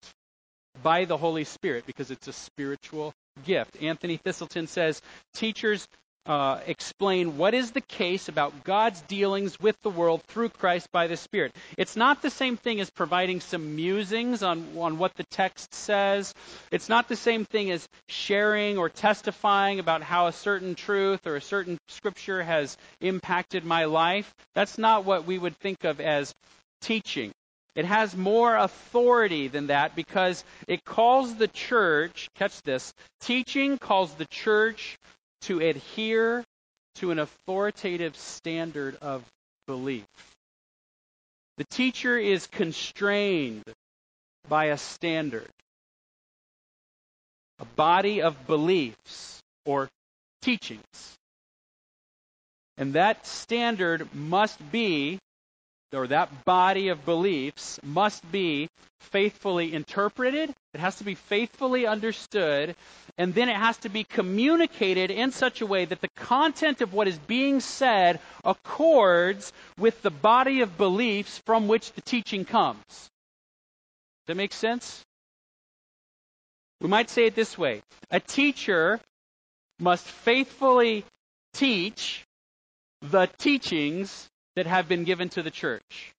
by 0.83 1.05
the 1.05 1.17
Holy 1.17 1.45
Spirit, 1.45 1.85
because 1.87 2.11
it's 2.11 2.29
a 2.29 2.33
spiritual 2.33 3.13
gift. 3.45 3.83
Anthony 3.83 4.19
Thiselton 4.19 4.69
says 4.69 5.01
teachers 5.35 5.87
uh, 6.27 6.61
explain 6.67 7.37
what 7.37 7.55
is 7.55 7.71
the 7.71 7.81
case 7.81 8.29
about 8.29 8.65
God's 8.65 9.01
dealings 9.03 9.59
with 9.61 9.81
the 9.83 9.91
world 9.91 10.23
through 10.25 10.49
Christ 10.49 10.91
by 10.91 11.07
the 11.07 11.17
Spirit. 11.17 11.55
It's 11.79 11.97
not 11.97 12.23
the 12.23 12.31
same 12.31 12.57
thing 12.57 12.81
as 12.81 12.91
providing 12.91 13.41
some 13.41 13.77
musings 13.77 14.43
on, 14.43 14.67
on 14.77 14.99
what 14.99 15.15
the 15.15 15.25
text 15.25 15.73
says. 15.73 16.35
It's 16.71 16.89
not 16.89 17.09
the 17.09 17.17
same 17.17 17.45
thing 17.45 17.71
as 17.71 17.89
sharing 18.09 18.79
or 18.79 18.89
testifying 18.89 19.79
about 19.79 20.03
how 20.03 20.27
a 20.27 20.33
certain 20.33 20.75
truth 20.75 21.27
or 21.27 21.37
a 21.37 21.41
certain 21.41 21.79
scripture 21.89 22.43
has 22.43 22.77
impacted 23.01 23.65
my 23.65 23.85
life. 23.85 24.35
That's 24.55 24.79
not 24.79 25.05
what 25.05 25.27
we 25.27 25.39
would 25.39 25.57
think 25.57 25.85
of 25.85 26.01
as 26.01 26.35
teaching. 26.81 27.33
It 27.77 27.85
has 27.85 28.17
more 28.17 28.57
authority 28.57 29.49
than 29.49 29.67
that 29.67 29.95
because 29.95 30.43
it 30.67 30.83
calls 30.85 31.35
the 31.35 31.47
church, 31.47 32.31
catch 32.35 32.63
this, 32.63 32.95
teaching 33.21 33.77
calls 33.77 34.15
the 34.15 34.25
church 34.25 34.99
to 35.43 35.61
adhere 35.61 36.45
to 36.97 37.11
an 37.11 37.19
authoritative 37.19 38.17
standard 38.17 38.97
of 39.01 39.25
belief. 39.67 40.07
The 41.59 41.65
teacher 41.65 42.19
is 42.19 42.47
constrained 42.47 43.65
by 44.49 44.67
a 44.67 44.79
standard, 44.79 45.49
a 47.59 47.65
body 47.65 48.23
of 48.23 48.47
beliefs 48.47 49.41
or 49.65 49.89
teachings. 50.43 51.17
And 52.79 52.93
that 52.93 53.27
standard 53.27 54.15
must 54.15 54.59
be 54.71 55.19
or 55.93 56.07
that 56.09 56.45
body 56.45 56.89
of 56.89 57.05
beliefs 57.05 57.79
must 57.83 58.31
be 58.31 58.69
faithfully 59.01 59.73
interpreted, 59.73 60.53
it 60.75 60.81
has 60.81 60.97
to 60.97 61.05
be 61.05 61.15
faithfully 61.15 61.87
understood, 61.87 62.75
and 63.19 63.35
then 63.35 63.49
it 63.49 63.57
has 63.57 63.77
to 63.79 63.89
be 63.89 64.05
communicated 64.05 65.11
in 65.11 65.31
such 65.31 65.61
a 65.61 65.67
way 65.67 65.85
that 65.85 66.01
the 66.01 66.09
content 66.17 66.81
of 66.81 66.93
what 66.93 67.09
is 67.09 67.19
being 67.21 67.61
said 67.61 68.21
accords 68.45 69.53
with 69.79 70.03
the 70.03 70.11
body 70.11 70.61
of 70.61 70.77
beliefs 70.77 71.39
from 71.47 71.69
which 71.69 71.93
the 71.93 72.03
teaching 72.03 72.45
comes. 72.45 72.85
Does 72.89 73.09
that 74.27 74.37
make 74.37 74.53
sense? 74.53 75.05
We 76.81 76.89
might 76.89 77.11
say 77.11 77.27
it 77.27 77.35
this 77.35 77.57
way 77.57 77.83
A 78.11 78.21
teacher 78.21 79.01
must 79.79 80.07
faithfully 80.07 81.05
teach 81.55 82.25
the 83.03 83.27
teachings 83.39 84.29
that 84.57 84.67
have 84.67 84.89
been 84.89 85.05
given 85.05 85.29
to 85.31 85.43
the 85.43 85.51
church. 85.51 86.13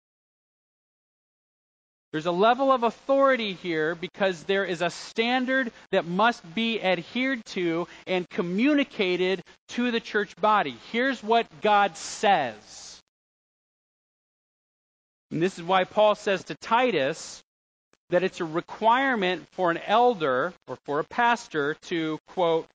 There's 2.13 2.26
a 2.26 2.32
level 2.32 2.71
of 2.71 2.84
authority 2.84 3.54
here 3.54 3.93
because 3.93 4.43
there 4.43 4.63
is 4.63 4.82
a 4.82 4.89
standard 4.89 5.71
that 5.91 6.06
must 6.06 6.56
be 6.56 6.82
adhered 6.82 7.43
to 7.47 7.88
and 8.08 8.30
communicated 8.30 9.43
to 9.69 9.91
the 9.91 10.00
church 10.00 10.34
body. 10.38 10.78
Here's 10.91 11.21
what 11.21 11.45
God 11.62 11.97
says. 11.97 13.02
And 15.32 15.41
this 15.41 15.58
is 15.58 15.63
why 15.63 15.84
Paul 15.84 16.15
says 16.15 16.45
to 16.45 16.56
Titus 16.56 17.43
that 18.10 18.23
it's 18.23 18.39
a 18.39 18.45
requirement 18.45 19.45
for 19.52 19.69
an 19.69 19.80
elder 19.86 20.54
or 20.67 20.78
for 20.86 21.00
a 21.02 21.04
pastor 21.04 21.76
to, 21.84 22.19
quote, 22.30 22.67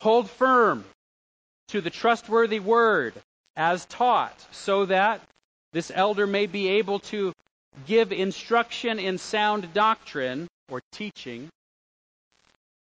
hold 0.00 0.30
firm 0.30 0.84
to 1.68 1.80
the 1.80 1.90
trustworthy 1.90 2.60
word 2.60 3.14
as 3.56 3.84
taught, 3.86 4.46
so 4.50 4.86
that 4.86 5.20
this 5.72 5.90
elder 5.94 6.26
may 6.26 6.46
be 6.46 6.68
able 6.68 7.00
to 7.00 7.32
give 7.86 8.12
instruction 8.12 8.98
in 8.98 9.18
sound 9.18 9.72
doctrine 9.74 10.46
or 10.70 10.80
teaching, 10.92 11.48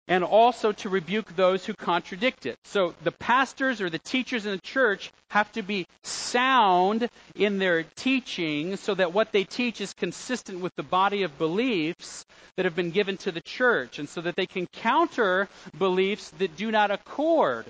and 0.07 0.25
also 0.25 0.73
to 0.73 0.89
rebuke 0.89 1.37
those 1.37 1.67
who 1.67 1.75
contradict 1.75 2.47
it. 2.47 2.57
So 2.65 2.95
the 3.03 3.13
pastors 3.13 3.81
or 3.81 3.91
the 3.91 3.99
teachers 3.99 4.47
in 4.47 4.53
the 4.53 4.63
church 4.63 5.13
have 5.31 5.51
to 5.53 5.63
be 5.63 5.87
sound 6.03 7.09
in 7.35 7.59
their 7.59 7.83
teaching 7.97 8.77
so 8.77 8.95
that 8.95 9.13
what 9.13 9.33
they 9.33 9.45
teach 9.45 9.81
is 9.81 9.93
consistent 9.93 10.61
with 10.61 10.75
the 10.77 10.83
body 10.83 11.25
of 11.25 11.37
beliefs 11.37 12.25
that 12.57 12.65
have 12.65 12.77
been 12.77 12.91
given 12.91 13.17
to 13.19 13.33
the 13.33 13.43
church, 13.43 13.99
and 13.99 14.09
so 14.09 14.21
that 14.21 14.37
they 14.37 14.47
can 14.47 14.67
counter 14.73 15.49
beliefs 15.77 16.31
that 16.39 16.57
do 16.57 16.71
not 16.71 16.91
accord 16.91 17.67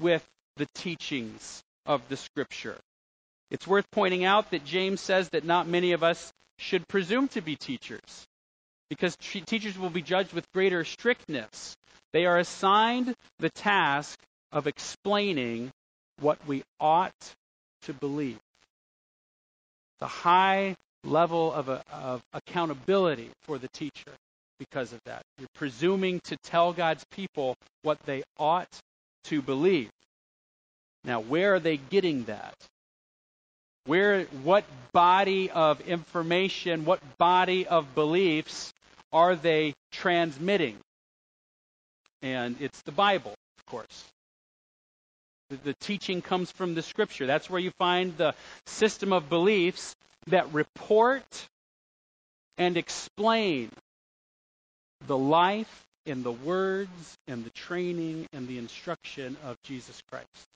with 0.00 0.24
the 0.56 0.66
teachings 0.74 1.62
of 1.86 2.08
the 2.08 2.16
Scripture. 2.16 2.78
It's 3.50 3.66
worth 3.66 3.90
pointing 3.90 4.24
out 4.24 4.50
that 4.50 4.64
James 4.64 5.00
says 5.00 5.28
that 5.30 5.44
not 5.44 5.68
many 5.68 5.92
of 5.92 6.02
us 6.02 6.32
should 6.58 6.86
presume 6.88 7.28
to 7.28 7.40
be 7.40 7.56
teachers 7.56 8.26
because 8.90 9.16
teachers 9.16 9.78
will 9.78 9.90
be 9.90 10.02
judged 10.02 10.32
with 10.32 10.50
greater 10.52 10.84
strictness. 10.84 11.76
They 12.12 12.26
are 12.26 12.38
assigned 12.38 13.14
the 13.38 13.50
task 13.50 14.18
of 14.52 14.66
explaining 14.66 15.72
what 16.20 16.38
we 16.46 16.62
ought 16.78 17.34
to 17.82 17.92
believe. 17.92 18.38
A 20.00 20.06
high 20.06 20.76
level 21.02 21.52
of, 21.52 21.68
a, 21.68 21.82
of 21.92 22.22
accountability 22.32 23.30
for 23.42 23.58
the 23.58 23.68
teacher 23.68 24.12
because 24.58 24.92
of 24.92 25.00
that. 25.06 25.22
You're 25.38 25.48
presuming 25.54 26.20
to 26.24 26.36
tell 26.44 26.72
God's 26.72 27.04
people 27.10 27.56
what 27.82 27.98
they 28.04 28.22
ought 28.38 28.68
to 29.24 29.42
believe. 29.42 29.90
Now, 31.04 31.20
where 31.20 31.54
are 31.54 31.60
they 31.60 31.76
getting 31.76 32.24
that? 32.24 32.54
Where, 33.86 34.24
what 34.42 34.64
body 34.92 35.50
of 35.50 35.80
information, 35.82 36.86
what 36.86 37.00
body 37.18 37.66
of 37.66 37.94
beliefs 37.94 38.72
are 39.12 39.36
they 39.36 39.74
transmitting? 39.92 40.78
And 42.22 42.56
it's 42.60 42.80
the 42.82 42.92
Bible, 42.92 43.34
of 43.58 43.66
course. 43.66 44.04
The, 45.50 45.56
the 45.56 45.74
teaching 45.74 46.22
comes 46.22 46.50
from 46.50 46.74
the 46.74 46.80
Scripture. 46.80 47.26
That's 47.26 47.50
where 47.50 47.60
you 47.60 47.70
find 47.72 48.16
the 48.16 48.34
system 48.66 49.12
of 49.12 49.28
beliefs 49.28 49.94
that 50.28 50.52
report 50.54 51.46
and 52.56 52.78
explain 52.78 53.68
the 55.06 55.18
life 55.18 55.84
and 56.06 56.24
the 56.24 56.32
words 56.32 57.14
and 57.28 57.44
the 57.44 57.50
training 57.50 58.26
and 58.32 58.48
the 58.48 58.56
instruction 58.56 59.36
of 59.44 59.60
Jesus 59.62 60.00
Christ. 60.10 60.48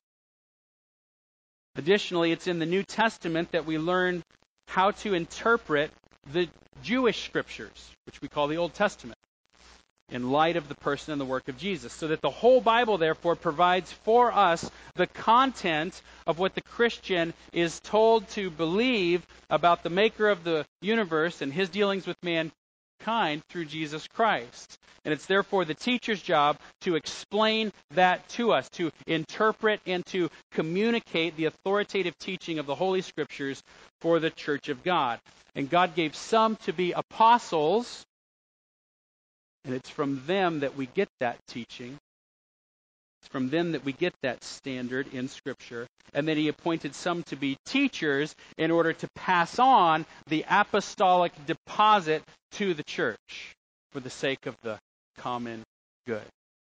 Additionally, 1.78 2.32
it's 2.32 2.48
in 2.48 2.58
the 2.58 2.66
New 2.66 2.82
Testament 2.82 3.52
that 3.52 3.64
we 3.64 3.78
learn 3.78 4.24
how 4.66 4.90
to 4.90 5.14
interpret 5.14 5.92
the 6.32 6.48
Jewish 6.82 7.24
scriptures, 7.24 7.92
which 8.04 8.20
we 8.20 8.26
call 8.26 8.48
the 8.48 8.56
Old 8.56 8.74
Testament, 8.74 9.16
in 10.10 10.32
light 10.32 10.56
of 10.56 10.68
the 10.68 10.74
person 10.74 11.12
and 11.12 11.20
the 11.20 11.24
work 11.24 11.46
of 11.46 11.56
Jesus. 11.56 11.92
So 11.92 12.08
that 12.08 12.20
the 12.20 12.30
whole 12.30 12.60
Bible, 12.60 12.98
therefore, 12.98 13.36
provides 13.36 13.92
for 13.92 14.32
us 14.32 14.68
the 14.96 15.06
content 15.06 16.02
of 16.26 16.40
what 16.40 16.56
the 16.56 16.62
Christian 16.62 17.32
is 17.52 17.78
told 17.78 18.28
to 18.30 18.50
believe 18.50 19.24
about 19.48 19.84
the 19.84 19.90
maker 19.90 20.28
of 20.28 20.42
the 20.42 20.66
universe 20.82 21.42
and 21.42 21.52
his 21.52 21.68
dealings 21.68 22.08
with 22.08 22.20
man, 22.24 22.50
kind 23.00 23.42
through 23.48 23.66
Jesus 23.66 24.06
Christ. 24.08 24.78
And 25.04 25.14
it's 25.14 25.26
therefore 25.26 25.64
the 25.64 25.74
teacher's 25.74 26.20
job 26.20 26.58
to 26.82 26.96
explain 26.96 27.72
that 27.92 28.28
to 28.30 28.52
us, 28.52 28.68
to 28.70 28.90
interpret 29.06 29.80
and 29.86 30.04
to 30.06 30.28
communicate 30.52 31.36
the 31.36 31.46
authoritative 31.46 32.18
teaching 32.18 32.58
of 32.58 32.66
the 32.66 32.74
Holy 32.74 33.02
Scriptures 33.02 33.62
for 34.00 34.20
the 34.20 34.30
church 34.30 34.68
of 34.68 34.82
God. 34.82 35.20
And 35.54 35.70
God 35.70 35.94
gave 35.94 36.14
some 36.14 36.56
to 36.56 36.72
be 36.72 36.92
apostles, 36.92 38.04
and 39.64 39.74
it's 39.74 39.90
from 39.90 40.22
them 40.26 40.60
that 40.60 40.76
we 40.76 40.86
get 40.86 41.08
that 41.20 41.38
teaching. 41.48 41.98
It's 43.20 43.28
from 43.28 43.50
them 43.50 43.72
that 43.72 43.84
we 43.84 43.92
get 43.92 44.14
that 44.22 44.44
standard 44.44 45.12
in 45.12 45.28
Scripture. 45.28 45.86
And 46.14 46.26
then 46.26 46.36
he 46.36 46.48
appointed 46.48 46.94
some 46.94 47.22
to 47.24 47.36
be 47.36 47.56
teachers 47.66 48.34
in 48.56 48.70
order 48.70 48.92
to 48.92 49.08
pass 49.14 49.58
on 49.58 50.06
the 50.28 50.44
apostolic 50.48 51.32
deposit 51.46 52.22
to 52.52 52.74
the 52.74 52.84
church 52.84 53.54
for 53.92 54.00
the 54.00 54.10
sake 54.10 54.46
of 54.46 54.56
the 54.62 54.78
common 55.18 55.62
good. 56.06 56.22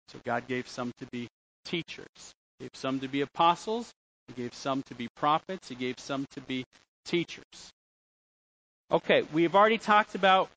So 0.09 0.19
God 0.25 0.47
gave 0.47 0.69
some 0.69 0.93
to 0.99 1.07
be 1.07 1.29
teachers, 1.65 2.07
he 2.59 2.65
gave 2.67 2.75
some 2.75 3.01
to 3.01 3.09
be 3.09 3.23
apostles, 3.23 3.91
he 4.29 4.35
gave 4.35 4.55
some 4.55 4.83
to 4.85 4.95
be 4.95 5.09
prophets, 5.17 5.69
he 5.69 5.75
gave 5.75 5.99
some 5.99 6.27
to 6.33 6.41
be 6.43 6.65
teachers. 7.05 7.71
Okay, 8.91 9.23
we've 9.33 9.55
already 9.55 9.79
talked 9.79 10.15
about 10.15 10.51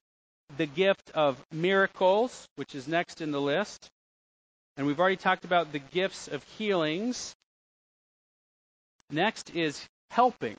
the 0.57 0.65
gift 0.65 1.09
of 1.13 1.41
miracles, 1.51 2.45
which 2.57 2.75
is 2.75 2.87
next 2.87 3.21
in 3.21 3.31
the 3.31 3.41
list. 3.41 3.87
And 4.77 4.85
we've 4.85 4.99
already 4.99 5.15
talked 5.15 5.45
about 5.45 5.71
the 5.71 5.79
gifts 5.79 6.27
of 6.27 6.43
healings. 6.57 7.33
Next 9.09 9.55
is 9.55 9.85
helping. 10.09 10.55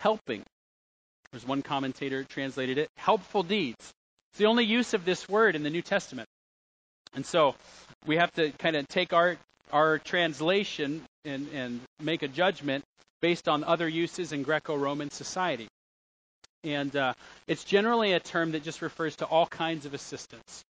Helping. 0.00 0.42
There's 1.30 1.46
one 1.46 1.62
commentator 1.62 2.24
translated 2.24 2.78
it 2.78 2.88
helpful 2.96 3.42
deeds. 3.42 3.92
It's 4.32 4.38
the 4.38 4.46
only 4.46 4.64
use 4.64 4.94
of 4.94 5.04
this 5.04 5.28
word 5.28 5.54
in 5.54 5.62
the 5.62 5.70
New 5.70 5.82
Testament. 5.82 6.28
And 7.14 7.24
so 7.24 7.54
we 8.06 8.16
have 8.16 8.32
to 8.32 8.50
kind 8.52 8.76
of 8.76 8.88
take 8.88 9.12
our, 9.12 9.36
our 9.72 9.98
translation 9.98 11.02
and, 11.24 11.48
and 11.52 11.80
make 12.00 12.22
a 12.22 12.28
judgment 12.28 12.84
based 13.20 13.48
on 13.48 13.64
other 13.64 13.88
uses 13.88 14.32
in 14.32 14.42
Greco 14.42 14.76
Roman 14.76 15.10
society. 15.10 15.68
And 16.64 16.94
uh, 16.96 17.14
it's 17.46 17.64
generally 17.64 18.12
a 18.12 18.20
term 18.20 18.52
that 18.52 18.62
just 18.62 18.82
refers 18.82 19.16
to 19.16 19.26
all 19.26 19.46
kinds 19.46 19.86
of 19.86 19.94
assistance. 19.94 20.64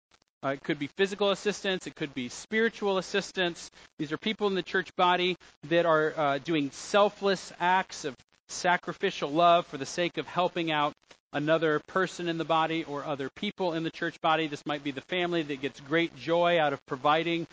Uh, 0.46 0.50
it 0.50 0.64
could 0.64 0.78
be 0.78 0.86
physical 0.86 1.32
assistance. 1.32 1.88
It 1.88 1.96
could 1.96 2.14
be 2.14 2.30
spiritual 2.30 3.00
assistance. 3.00 3.72
These 3.98 4.12
are 4.12 4.18
people 4.18 4.46
in 4.48 4.54
the 4.54 4.62
church 4.62 4.96
body 4.96 5.38
that 5.70 5.88
are 5.88 6.14
uh, 6.16 6.38
doing 6.38 6.70
selfless 6.70 7.52
acts 7.60 8.06
of 8.06 8.16
sacrificial 8.48 9.32
love 9.32 9.66
for 9.66 9.80
the 9.80 9.88
sake 9.88 10.20
of 10.20 10.28
helping 10.28 10.72
out 10.72 10.94
another 11.34 11.80
person 11.88 12.30
in 12.30 12.38
the 12.38 12.46
body 12.46 12.84
or 12.84 13.04
other 13.04 13.28
people 13.30 13.74
in 13.74 13.82
the 13.82 13.90
church 13.90 14.22
body. 14.22 14.46
This 14.46 14.64
might 14.68 14.84
be 14.84 14.92
the 14.92 15.02
family 15.02 15.42
that 15.42 15.62
gets 15.62 15.80
great 15.80 16.16
joy 16.16 16.60
out 16.60 16.74
of 16.74 16.86
providing 16.86 17.48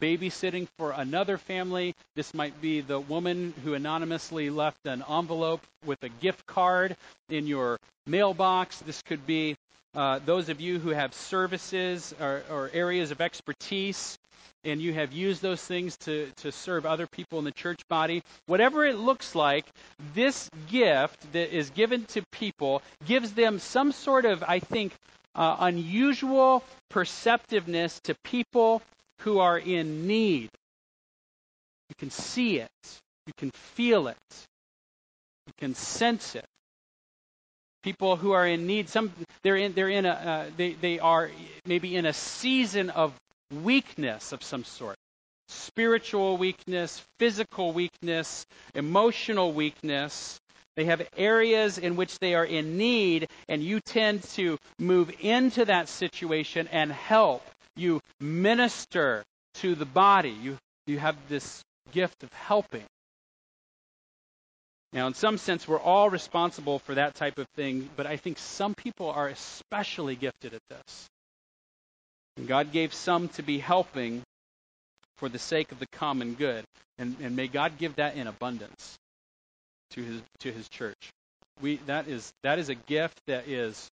babysitting 0.00 0.68
for 0.78 0.92
another 0.92 1.36
family. 1.36 1.94
This 2.16 2.32
might 2.32 2.58
be 2.62 2.80
the 2.80 2.98
woman 2.98 3.52
who 3.62 3.74
anonymously 3.74 4.48
left 4.48 4.86
an 4.86 5.04
envelope 5.06 5.60
with 5.84 6.02
a 6.02 6.08
gift 6.08 6.46
card 6.46 6.96
in 7.28 7.46
your 7.46 7.78
mailbox. 8.06 8.78
This 8.80 9.02
could 9.02 9.26
be 9.26 9.56
uh, 9.94 10.20
those 10.24 10.48
of 10.48 10.60
you 10.60 10.78
who 10.78 10.90
have 10.90 11.14
services 11.14 12.14
or, 12.20 12.42
or, 12.50 12.70
areas 12.72 13.10
of 13.10 13.20
expertise 13.20 14.18
and 14.64 14.80
you 14.80 14.92
have 14.92 15.12
used 15.12 15.40
those 15.40 15.62
things 15.64 15.96
to, 15.96 16.28
to 16.36 16.52
serve 16.52 16.84
other 16.84 17.06
people 17.06 17.38
in 17.38 17.44
the 17.44 17.52
church 17.52 17.80
body, 17.88 18.22
whatever 18.46 18.84
it 18.84 18.96
looks 18.96 19.34
like, 19.34 19.64
this 20.14 20.50
gift 20.70 21.32
that 21.32 21.56
is 21.56 21.70
given 21.70 22.04
to 22.06 22.22
people 22.32 22.82
gives 23.06 23.32
them 23.32 23.58
some 23.58 23.92
sort 23.92 24.24
of, 24.24 24.44
I 24.46 24.58
think, 24.58 24.92
uh, 25.34 25.56
unusual 25.60 26.64
perceptiveness 26.90 28.00
to 28.00 28.14
people 28.24 28.82
who 29.20 29.38
are 29.38 29.58
in 29.58 30.06
need. 30.06 30.50
You 31.88 31.94
can 31.98 32.10
see 32.10 32.58
it, 32.58 32.70
you 33.26 33.32
can 33.38 33.50
feel 33.50 34.08
it. 34.08 34.16
You 35.46 35.54
can 35.58 35.74
sense 35.74 36.34
it. 36.34 36.44
People 37.88 38.16
who 38.16 38.32
are 38.32 38.46
in 38.46 38.66
need, 38.66 38.90
some 38.90 39.10
they're 39.42 39.56
in 39.56 39.72
they're 39.72 39.88
in 39.88 40.04
a 40.04 40.10
uh, 40.10 40.44
they 40.58 40.74
they 40.74 40.98
are 40.98 41.30
maybe 41.64 41.96
in 41.96 42.04
a 42.04 42.12
season 42.12 42.90
of 42.90 43.14
weakness 43.64 44.32
of 44.32 44.42
some 44.42 44.62
sort. 44.62 44.96
Spiritual 45.48 46.36
weakness, 46.36 47.02
physical 47.18 47.72
weakness, 47.72 48.44
emotional 48.74 49.54
weakness. 49.54 50.38
They 50.76 50.84
have 50.84 51.08
areas 51.16 51.78
in 51.78 51.96
which 51.96 52.18
they 52.18 52.34
are 52.34 52.44
in 52.44 52.76
need, 52.76 53.28
and 53.48 53.62
you 53.62 53.80
tend 53.80 54.22
to 54.34 54.58
move 54.78 55.10
into 55.20 55.64
that 55.64 55.88
situation 55.88 56.68
and 56.70 56.92
help. 56.92 57.42
You 57.74 58.02
minister 58.20 59.24
to 59.62 59.74
the 59.74 59.86
body. 59.86 60.36
You, 60.42 60.58
you 60.86 60.98
have 60.98 61.16
this 61.30 61.64
gift 61.92 62.22
of 62.22 62.30
helping. 62.34 62.84
Now, 64.92 65.06
in 65.06 65.14
some 65.14 65.36
sense, 65.36 65.68
we're 65.68 65.80
all 65.80 66.08
responsible 66.08 66.78
for 66.78 66.94
that 66.94 67.14
type 67.14 67.38
of 67.38 67.46
thing, 67.56 67.90
but 67.94 68.06
I 68.06 68.16
think 68.16 68.38
some 68.38 68.74
people 68.74 69.10
are 69.10 69.28
especially 69.28 70.16
gifted 70.16 70.54
at 70.54 70.62
this. 70.70 71.06
And 72.38 72.48
God 72.48 72.72
gave 72.72 72.94
some 72.94 73.28
to 73.30 73.42
be 73.42 73.58
helping 73.58 74.22
for 75.18 75.28
the 75.28 75.38
sake 75.38 75.72
of 75.72 75.78
the 75.78 75.86
common 75.92 76.34
good. 76.34 76.64
And, 76.96 77.16
and 77.20 77.36
may 77.36 77.48
God 77.48 77.78
give 77.78 77.96
that 77.96 78.16
in 78.16 78.26
abundance 78.26 78.96
to 79.90 80.02
his, 80.02 80.22
to 80.40 80.52
his 80.52 80.68
church. 80.68 81.10
We, 81.60 81.76
that, 81.86 82.08
is, 82.08 82.32
that 82.42 82.58
is 82.58 82.68
a 82.68 82.74
gift 82.74 83.20
that 83.26 83.48
is, 83.48 83.88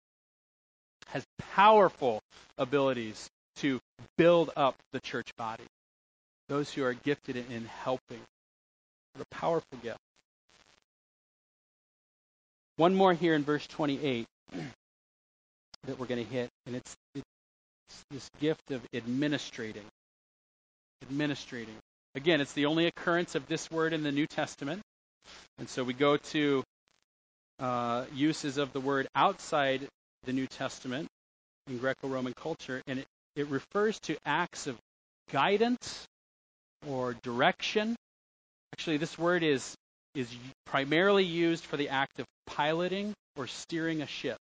has 1.09 1.25
powerful 1.39 2.21
abilities 2.57 3.29
to 3.57 3.81
build 4.17 4.51
up 4.57 4.77
the 4.93 5.01
church 5.01 5.31
body. 5.37 5.65
Those 6.49 6.71
who 6.73 6.85
are 6.85 6.95
gifted 6.95 7.37
in 7.37 7.65
helping. 7.65 8.21
What 9.15 9.23
a 9.23 9.35
powerful 9.35 9.79
gift. 9.83 9.99
One 12.77 12.95
more 12.95 13.13
here 13.13 13.35
in 13.35 13.45
verse 13.45 13.67
28 13.69 14.27
that 14.53 15.99
we're 15.99 16.07
going 16.07 16.25
to 16.25 16.31
hit, 16.31 16.49
and 16.67 16.75
it's, 16.75 16.97
it's 17.15 18.05
this 18.11 18.29
gift 18.41 18.73
of 18.73 18.83
administrating. 18.93 19.85
Administrating. 21.03 21.75
Again, 22.17 22.41
it's 22.41 22.53
the 22.53 22.67
only 22.67 22.87
occurrence 22.87 23.35
of 23.35 23.47
this 23.47 23.71
word 23.71 23.93
in 23.93 24.03
the 24.03 24.13
New 24.13 24.27
Testament. 24.27 24.83
And 25.59 25.69
so 25.69 25.85
we 25.85 25.95
go 25.95 26.17
to 26.17 26.65
uh, 27.61 28.05
uses 28.13 28.59
of 28.59 28.73
the 28.73 28.81
word 28.81 29.07
outside 29.15 29.87
the 30.25 30.33
New 30.33 30.47
Testament 30.47 31.07
in 31.69 31.79
Greco 31.79 32.09
Roman 32.09 32.33
culture, 32.35 32.83
and 32.87 32.99
it, 32.99 33.07
it 33.37 33.47
refers 33.49 33.99
to 34.01 34.17
acts 34.25 34.67
of 34.67 34.77
guidance 35.31 36.05
or 36.89 37.15
direction. 37.23 37.95
Actually, 38.73 38.97
this 38.97 39.17
word 39.17 39.43
is 39.43 39.75
is 40.15 40.29
primarily 40.67 41.25
used 41.25 41.65
for 41.65 41.77
the 41.77 41.89
act 41.89 42.21
of 42.21 42.27
piloting 42.47 43.15
or 43.37 43.47
steering 43.47 44.03
a 44.03 44.07
ship. 44.07 44.37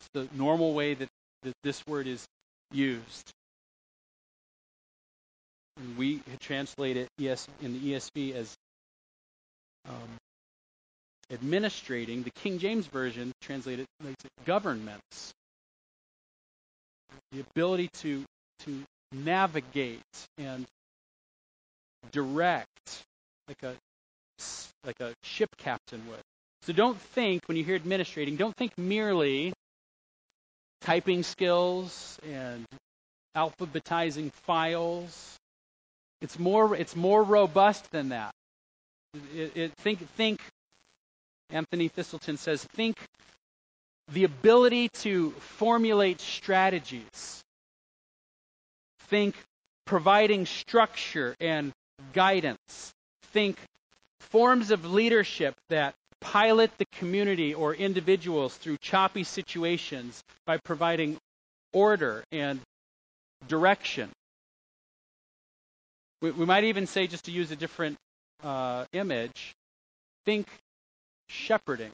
It's 0.00 0.08
the 0.14 0.28
normal 0.36 0.72
way 0.74 0.94
that, 0.94 1.08
that 1.42 1.54
this 1.62 1.86
word 1.86 2.06
is 2.06 2.24
used. 2.72 3.30
And 5.76 5.96
we 5.96 6.22
translate 6.40 6.96
it 6.96 7.08
in 7.18 7.72
the 7.72 7.92
ESV 7.92 8.34
as 8.34 8.54
um, 9.88 9.94
administrating. 11.30 12.22
The 12.22 12.30
King 12.30 12.58
James 12.58 12.86
Version 12.86 13.32
translates 13.40 13.86
it 14.02 14.30
governments. 14.44 15.32
The 17.32 17.40
ability 17.40 17.88
to, 18.00 18.24
to 18.60 18.82
navigate 19.12 20.00
and 20.38 20.66
direct, 22.12 23.04
like 23.48 23.62
a 23.62 23.74
like 24.84 25.00
a 25.00 25.14
ship 25.22 25.48
captain 25.58 26.06
would. 26.08 26.20
So 26.62 26.72
don't 26.72 27.00
think, 27.00 27.42
when 27.48 27.56
you 27.56 27.64
hear 27.64 27.76
administrating, 27.76 28.36
don't 28.36 28.54
think 28.56 28.76
merely 28.76 29.52
typing 30.82 31.22
skills 31.22 32.18
and 32.28 32.66
alphabetizing 33.36 34.32
files. 34.32 35.36
It's 36.20 36.38
more, 36.38 36.76
it's 36.76 36.96
more 36.96 37.22
robust 37.22 37.90
than 37.90 38.10
that. 38.10 38.32
It, 39.34 39.56
it, 39.56 39.72
think, 39.78 40.06
think, 40.16 40.40
Anthony 41.50 41.88
Thiselton 41.88 42.38
says, 42.38 42.62
think 42.64 42.96
the 44.12 44.24
ability 44.24 44.88
to 45.00 45.30
formulate 45.58 46.20
strategies. 46.20 47.42
Think 49.08 49.34
providing 49.86 50.46
structure 50.46 51.34
and 51.40 51.72
guidance. 52.12 52.92
Think 53.32 53.58
forms 54.20 54.70
of 54.70 54.84
leadership 54.84 55.54
that 55.68 55.94
pilot 56.20 56.70
the 56.78 56.84
community 56.98 57.54
or 57.54 57.74
individuals 57.74 58.56
through 58.56 58.76
choppy 58.78 59.24
situations 59.24 60.22
by 60.46 60.58
providing 60.58 61.16
order 61.72 62.22
and 62.30 62.60
direction. 63.48 64.10
We, 66.20 66.30
we 66.30 66.44
might 66.44 66.64
even 66.64 66.86
say, 66.86 67.06
just 67.06 67.24
to 67.24 67.30
use 67.30 67.50
a 67.50 67.56
different 67.56 67.96
uh, 68.42 68.84
image, 68.92 69.54
think 70.26 70.46
shepherding. 71.28 71.92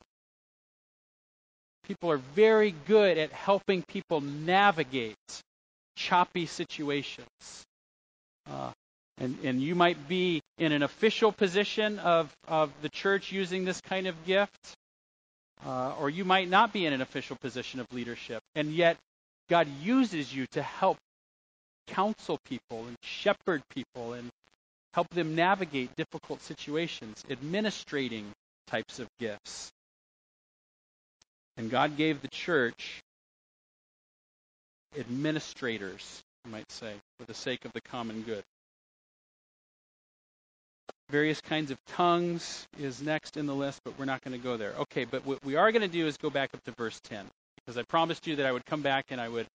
People 1.84 2.10
are 2.10 2.20
very 2.34 2.74
good 2.86 3.16
at 3.16 3.32
helping 3.32 3.82
people 3.82 4.20
navigate 4.20 5.14
choppy 5.94 6.46
situations. 6.46 7.64
Uh, 8.50 8.72
and, 9.18 9.38
and 9.44 9.60
you 9.60 9.74
might 9.74 10.08
be 10.08 10.42
in 10.58 10.72
an 10.72 10.82
official 10.82 11.32
position 11.32 11.98
of, 11.98 12.34
of 12.46 12.70
the 12.82 12.88
church 12.88 13.32
using 13.32 13.64
this 13.64 13.80
kind 13.80 14.06
of 14.06 14.26
gift, 14.26 14.76
uh, 15.64 15.94
or 15.98 16.10
you 16.10 16.24
might 16.24 16.48
not 16.48 16.72
be 16.72 16.84
in 16.84 16.92
an 16.92 17.00
official 17.00 17.36
position 17.36 17.80
of 17.80 17.86
leadership. 17.92 18.42
And 18.54 18.72
yet, 18.72 18.98
God 19.48 19.68
uses 19.82 20.34
you 20.34 20.46
to 20.52 20.62
help 20.62 20.98
counsel 21.86 22.38
people 22.44 22.84
and 22.86 22.96
shepherd 23.02 23.62
people 23.70 24.12
and 24.12 24.30
help 24.92 25.08
them 25.10 25.34
navigate 25.34 25.94
difficult 25.96 26.42
situations, 26.42 27.24
administrating 27.30 28.26
types 28.66 28.98
of 28.98 29.08
gifts. 29.18 29.70
And 31.56 31.70
God 31.70 31.96
gave 31.96 32.20
the 32.20 32.28
church 32.28 33.02
administrators, 34.98 36.22
you 36.44 36.50
might 36.50 36.70
say, 36.70 36.92
for 37.18 37.26
the 37.26 37.34
sake 37.34 37.64
of 37.64 37.72
the 37.72 37.80
common 37.80 38.22
good. 38.22 38.42
Various 41.10 41.40
kinds 41.40 41.70
of 41.70 41.78
tongues 41.86 42.66
is 42.78 43.00
next 43.00 43.36
in 43.36 43.46
the 43.46 43.54
list, 43.54 43.80
but 43.84 43.98
we're 43.98 44.06
not 44.06 44.22
going 44.22 44.36
to 44.36 44.42
go 44.42 44.56
there. 44.56 44.72
Okay, 44.80 45.04
but 45.04 45.24
what 45.24 45.44
we 45.44 45.54
are 45.54 45.70
going 45.70 45.82
to 45.82 45.88
do 45.88 46.06
is 46.06 46.16
go 46.16 46.30
back 46.30 46.50
up 46.52 46.64
to 46.64 46.72
verse 46.72 47.00
10, 47.04 47.24
because 47.56 47.78
I 47.78 47.82
promised 47.82 48.26
you 48.26 48.36
that 48.36 48.46
I 48.46 48.52
would 48.52 48.66
come 48.66 48.82
back 48.82 49.06
and 49.10 49.20
I 49.20 49.28
would. 49.28 49.46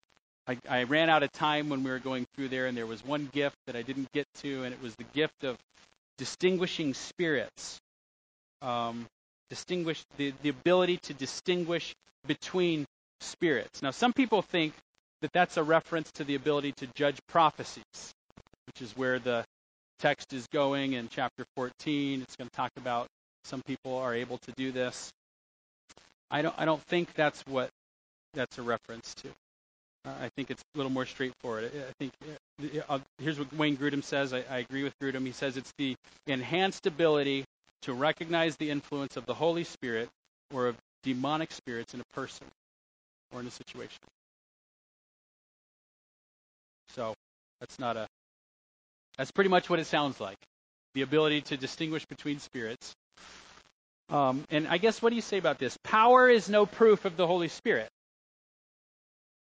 I, 0.48 0.58
I 0.68 0.84
ran 0.84 1.10
out 1.10 1.22
of 1.22 1.32
time 1.32 1.70
when 1.70 1.84
we 1.84 1.92
were 1.92 2.00
going 2.00 2.26
through 2.36 2.50
there, 2.50 2.66
and 2.66 2.76
there 2.76 2.88
was 2.88 3.06
one 3.06 3.30
gift 3.32 3.58
that 3.68 3.76
I 3.76 3.84
didn't 3.84 4.12
get 4.12 4.26
to, 4.42 4.64
and 4.64 4.74
it 4.74 4.82
was 4.82 4.96
the 4.96 5.04
gift 5.14 5.44
of 5.44 5.58
distinguishing 6.18 6.94
spirits. 6.94 7.80
Um, 8.62 9.06
distinguish 9.50 10.04
the, 10.18 10.34
the 10.44 10.50
ability 10.50 10.98
to 10.98 11.14
distinguish 11.14 11.94
between 12.26 12.86
spirits. 13.20 13.82
Now, 13.82 13.92
some 13.92 14.14
people 14.14 14.42
think 14.42 14.74
that 15.22 15.34
that's 15.34 15.58
a 15.58 15.64
reference 15.64 16.12
to 16.14 16.24
the 16.24 16.36
ability 16.36 16.72
to 16.78 16.88
judge 16.96 17.18
prophecies, 17.28 18.14
which 18.68 18.82
is 18.82 18.96
where 18.96 19.20
the 19.20 19.44
text 20.02 20.34
is 20.34 20.48
going 20.48 20.94
in 20.94 21.08
chapter 21.10 21.46
14. 21.56 22.22
It's 22.22 22.36
going 22.36 22.50
to 22.50 22.56
talk 22.56 22.72
about 22.76 23.08
some 23.44 23.62
people 23.62 23.98
are 23.98 24.14
able 24.14 24.40
to 24.40 24.52
do 24.58 24.72
this. 24.72 25.12
I 26.32 26.42
don't, 26.42 26.56
I 26.58 26.66
don't 26.66 26.82
think 26.84 27.14
that's 27.14 27.42
what 27.46 27.70
that's 28.34 28.58
a 28.58 28.62
reference 28.62 29.14
to. 29.16 29.28
Uh, 30.06 30.14
I 30.22 30.30
think 30.36 30.50
it's 30.50 30.64
a 30.74 30.78
little 30.78 30.92
more 30.92 31.06
straightforward. 31.06 31.72
I 31.76 31.94
think 32.00 32.14
uh, 32.90 33.00
here's 33.20 33.38
what 33.38 33.54
Wayne 33.54 33.78
Grudem 33.78 34.04
says. 34.04 34.34
I, 34.34 34.44
I 34.50 34.58
agree 34.60 34.84
with 34.84 34.94
Grudem. 35.00 35.26
He 35.26 35.32
says 35.32 35.58
it's 35.58 35.74
the 35.78 35.96
enhanced 36.26 36.88
ability 36.88 37.46
to 37.84 37.94
recognize 37.94 38.56
the 38.58 38.72
influence 38.72 39.18
of 39.18 39.26
the 39.26 39.34
Holy 39.34 39.64
Spirit 39.64 40.10
or 40.54 40.68
of 40.68 40.76
demonic 41.04 41.52
spirits 41.52 41.94
in 41.94 42.02
a 42.02 42.14
person 42.14 42.48
or 43.32 43.42
in 43.42 43.48
a 43.48 43.52
situation. 43.52 44.00
So 46.96 47.14
that's 47.60 47.78
not 47.78 47.98
a 47.98 48.08
that's 49.18 49.32
pretty 49.32 49.50
much 49.50 49.70
what 49.70 49.80
it 49.80 49.86
sounds 49.86 50.20
like 50.20 50.38
the 50.94 51.02
ability 51.02 51.42
to 51.42 51.58
distinguish 51.58 52.06
between 52.06 52.40
spirits. 52.40 52.96
Um, 54.10 54.44
and 54.50 54.68
I 54.68 54.78
guess 54.78 55.02
what 55.02 55.10
do 55.10 55.16
you 55.16 55.22
say 55.22 55.38
about 55.38 55.58
this? 55.58 55.78
Power 55.84 56.30
is 56.30 56.50
no 56.50 56.66
proof 56.66 57.06
of 57.06 57.16
the 57.16 57.26
Holy 57.26 57.48
Spirit. 57.48 57.90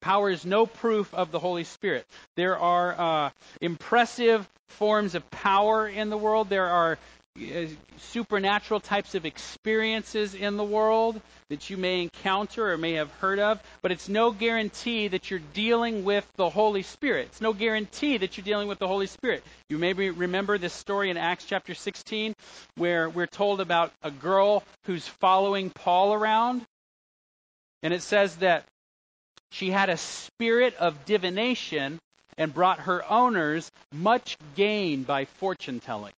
Power 0.00 0.30
is 0.30 0.44
no 0.44 0.66
proof 0.66 1.12
of 1.14 1.30
the 1.30 1.38
Holy 1.38 1.64
Spirit. 1.64 2.04
There 2.36 2.58
are 2.58 3.00
uh, 3.26 3.30
impressive 3.60 4.48
forms 4.68 5.14
of 5.14 5.28
power 5.30 5.88
in 5.88 6.10
the 6.10 6.16
world. 6.16 6.48
There 6.48 6.66
are 6.66 6.98
Uh, 7.36 7.66
supernatural 7.98 8.80
types 8.80 9.14
of 9.14 9.26
experiences 9.26 10.34
in 10.34 10.56
the 10.56 10.64
world 10.64 11.20
that 11.50 11.68
you 11.68 11.76
may 11.76 12.02
encounter 12.02 12.72
or 12.72 12.78
may 12.78 12.94
have 12.94 13.10
heard 13.12 13.38
of, 13.38 13.62
but 13.82 13.92
it's 13.92 14.08
no 14.08 14.30
guarantee 14.30 15.08
that 15.08 15.30
you're 15.30 15.40
dealing 15.52 16.02
with 16.02 16.26
the 16.36 16.48
Holy 16.48 16.82
Spirit. 16.82 17.26
It's 17.26 17.42
no 17.42 17.52
guarantee 17.52 18.16
that 18.16 18.36
you're 18.36 18.44
dealing 18.44 18.68
with 18.68 18.78
the 18.78 18.86
Holy 18.86 19.06
Spirit. 19.06 19.42
You 19.68 19.76
maybe 19.76 20.08
remember 20.08 20.56
this 20.56 20.72
story 20.72 21.10
in 21.10 21.18
Acts 21.18 21.44
chapter 21.44 21.74
16 21.74 22.34
where 22.76 23.10
we're 23.10 23.26
told 23.26 23.60
about 23.60 23.92
a 24.02 24.10
girl 24.10 24.62
who's 24.84 25.06
following 25.06 25.68
Paul 25.68 26.14
around. 26.14 26.62
And 27.82 27.92
it 27.92 28.02
says 28.02 28.36
that 28.36 28.64
she 29.50 29.70
had 29.70 29.90
a 29.90 29.98
spirit 29.98 30.74
of 30.76 31.04
divination 31.04 31.98
and 32.38 32.54
brought 32.54 32.80
her 32.80 33.04
owners 33.10 33.70
much 33.92 34.38
gain 34.54 35.02
by 35.02 35.26
fortune 35.26 35.80
telling. 35.80 36.12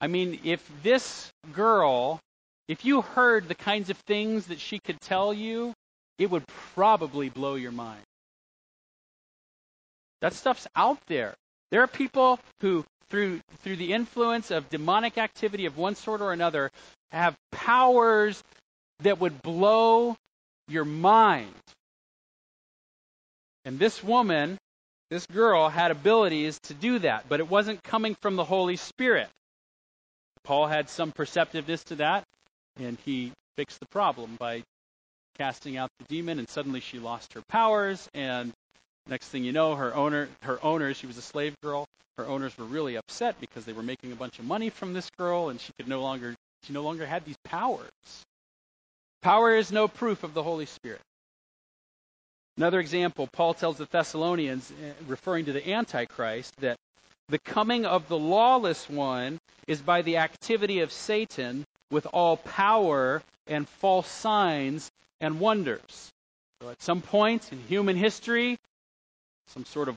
I 0.00 0.06
mean, 0.06 0.40
if 0.44 0.66
this 0.82 1.30
girl, 1.52 2.20
if 2.68 2.84
you 2.84 3.02
heard 3.02 3.48
the 3.48 3.54
kinds 3.54 3.90
of 3.90 3.96
things 3.98 4.46
that 4.46 4.60
she 4.60 4.78
could 4.78 5.00
tell 5.00 5.32
you, 5.32 5.74
it 6.18 6.30
would 6.30 6.46
probably 6.74 7.28
blow 7.28 7.54
your 7.54 7.72
mind. 7.72 8.02
That 10.20 10.34
stuff's 10.34 10.66
out 10.74 10.98
there. 11.06 11.34
There 11.70 11.82
are 11.82 11.88
people 11.88 12.40
who, 12.60 12.84
through, 13.08 13.40
through 13.62 13.76
the 13.76 13.92
influence 13.92 14.50
of 14.50 14.68
demonic 14.68 15.18
activity 15.18 15.66
of 15.66 15.76
one 15.76 15.94
sort 15.94 16.20
or 16.20 16.32
another, 16.32 16.70
have 17.10 17.36
powers 17.52 18.42
that 19.00 19.20
would 19.20 19.42
blow 19.42 20.16
your 20.66 20.84
mind. 20.84 21.54
And 23.64 23.78
this 23.78 24.02
woman, 24.02 24.58
this 25.10 25.26
girl, 25.26 25.68
had 25.68 25.90
abilities 25.90 26.58
to 26.64 26.74
do 26.74 26.98
that, 27.00 27.28
but 27.28 27.40
it 27.40 27.48
wasn't 27.48 27.82
coming 27.82 28.16
from 28.20 28.36
the 28.36 28.44
Holy 28.44 28.76
Spirit. 28.76 29.28
Paul 30.48 30.66
had 30.66 30.88
some 30.88 31.12
perceptiveness 31.12 31.84
to 31.84 31.96
that, 31.96 32.24
and 32.80 32.96
he 33.04 33.32
fixed 33.58 33.80
the 33.80 33.86
problem 33.88 34.36
by 34.40 34.62
casting 35.36 35.76
out 35.76 35.90
the 35.98 36.06
demon, 36.06 36.38
and 36.38 36.48
suddenly 36.48 36.80
she 36.80 36.98
lost 36.98 37.34
her 37.34 37.42
powers, 37.50 38.08
and 38.14 38.54
next 39.06 39.28
thing 39.28 39.44
you 39.44 39.52
know, 39.52 39.74
her 39.74 39.94
owner, 39.94 40.30
her 40.40 40.58
owners, 40.64 40.96
she 40.96 41.06
was 41.06 41.18
a 41.18 41.22
slave 41.22 41.54
girl, 41.62 41.84
her 42.16 42.26
owners 42.26 42.56
were 42.56 42.64
really 42.64 42.96
upset 42.96 43.38
because 43.40 43.66
they 43.66 43.74
were 43.74 43.82
making 43.82 44.10
a 44.10 44.16
bunch 44.16 44.38
of 44.38 44.46
money 44.46 44.70
from 44.70 44.94
this 44.94 45.10
girl, 45.18 45.50
and 45.50 45.60
she 45.60 45.70
could 45.78 45.86
no 45.86 46.00
longer, 46.00 46.34
she 46.62 46.72
no 46.72 46.82
longer 46.82 47.04
had 47.04 47.26
these 47.26 47.36
powers. 47.44 47.90
Power 49.20 49.54
is 49.54 49.70
no 49.70 49.86
proof 49.86 50.24
of 50.24 50.32
the 50.32 50.42
Holy 50.42 50.64
Spirit. 50.64 51.02
Another 52.56 52.80
example, 52.80 53.28
Paul 53.30 53.52
tells 53.52 53.76
the 53.76 53.84
Thessalonians, 53.84 54.72
eh, 54.82 54.92
referring 55.06 55.44
to 55.44 55.52
the 55.52 55.72
Antichrist, 55.74 56.56
that 56.60 56.78
the 57.28 57.38
coming 57.38 57.84
of 57.84 58.08
the 58.08 58.18
lawless 58.18 58.88
one 58.88 59.37
is 59.68 59.80
by 59.80 60.02
the 60.02 60.16
activity 60.16 60.80
of 60.80 60.90
Satan 60.90 61.64
with 61.92 62.06
all 62.12 62.38
power 62.38 63.22
and 63.46 63.68
false 63.68 64.08
signs 64.08 64.90
and 65.20 65.38
wonders. 65.38 66.10
So 66.60 66.70
at 66.70 66.82
some 66.82 67.02
point 67.02 67.52
in 67.52 67.60
human 67.68 67.96
history, 67.96 68.58
some 69.48 69.64
sort 69.64 69.88
of 69.88 69.96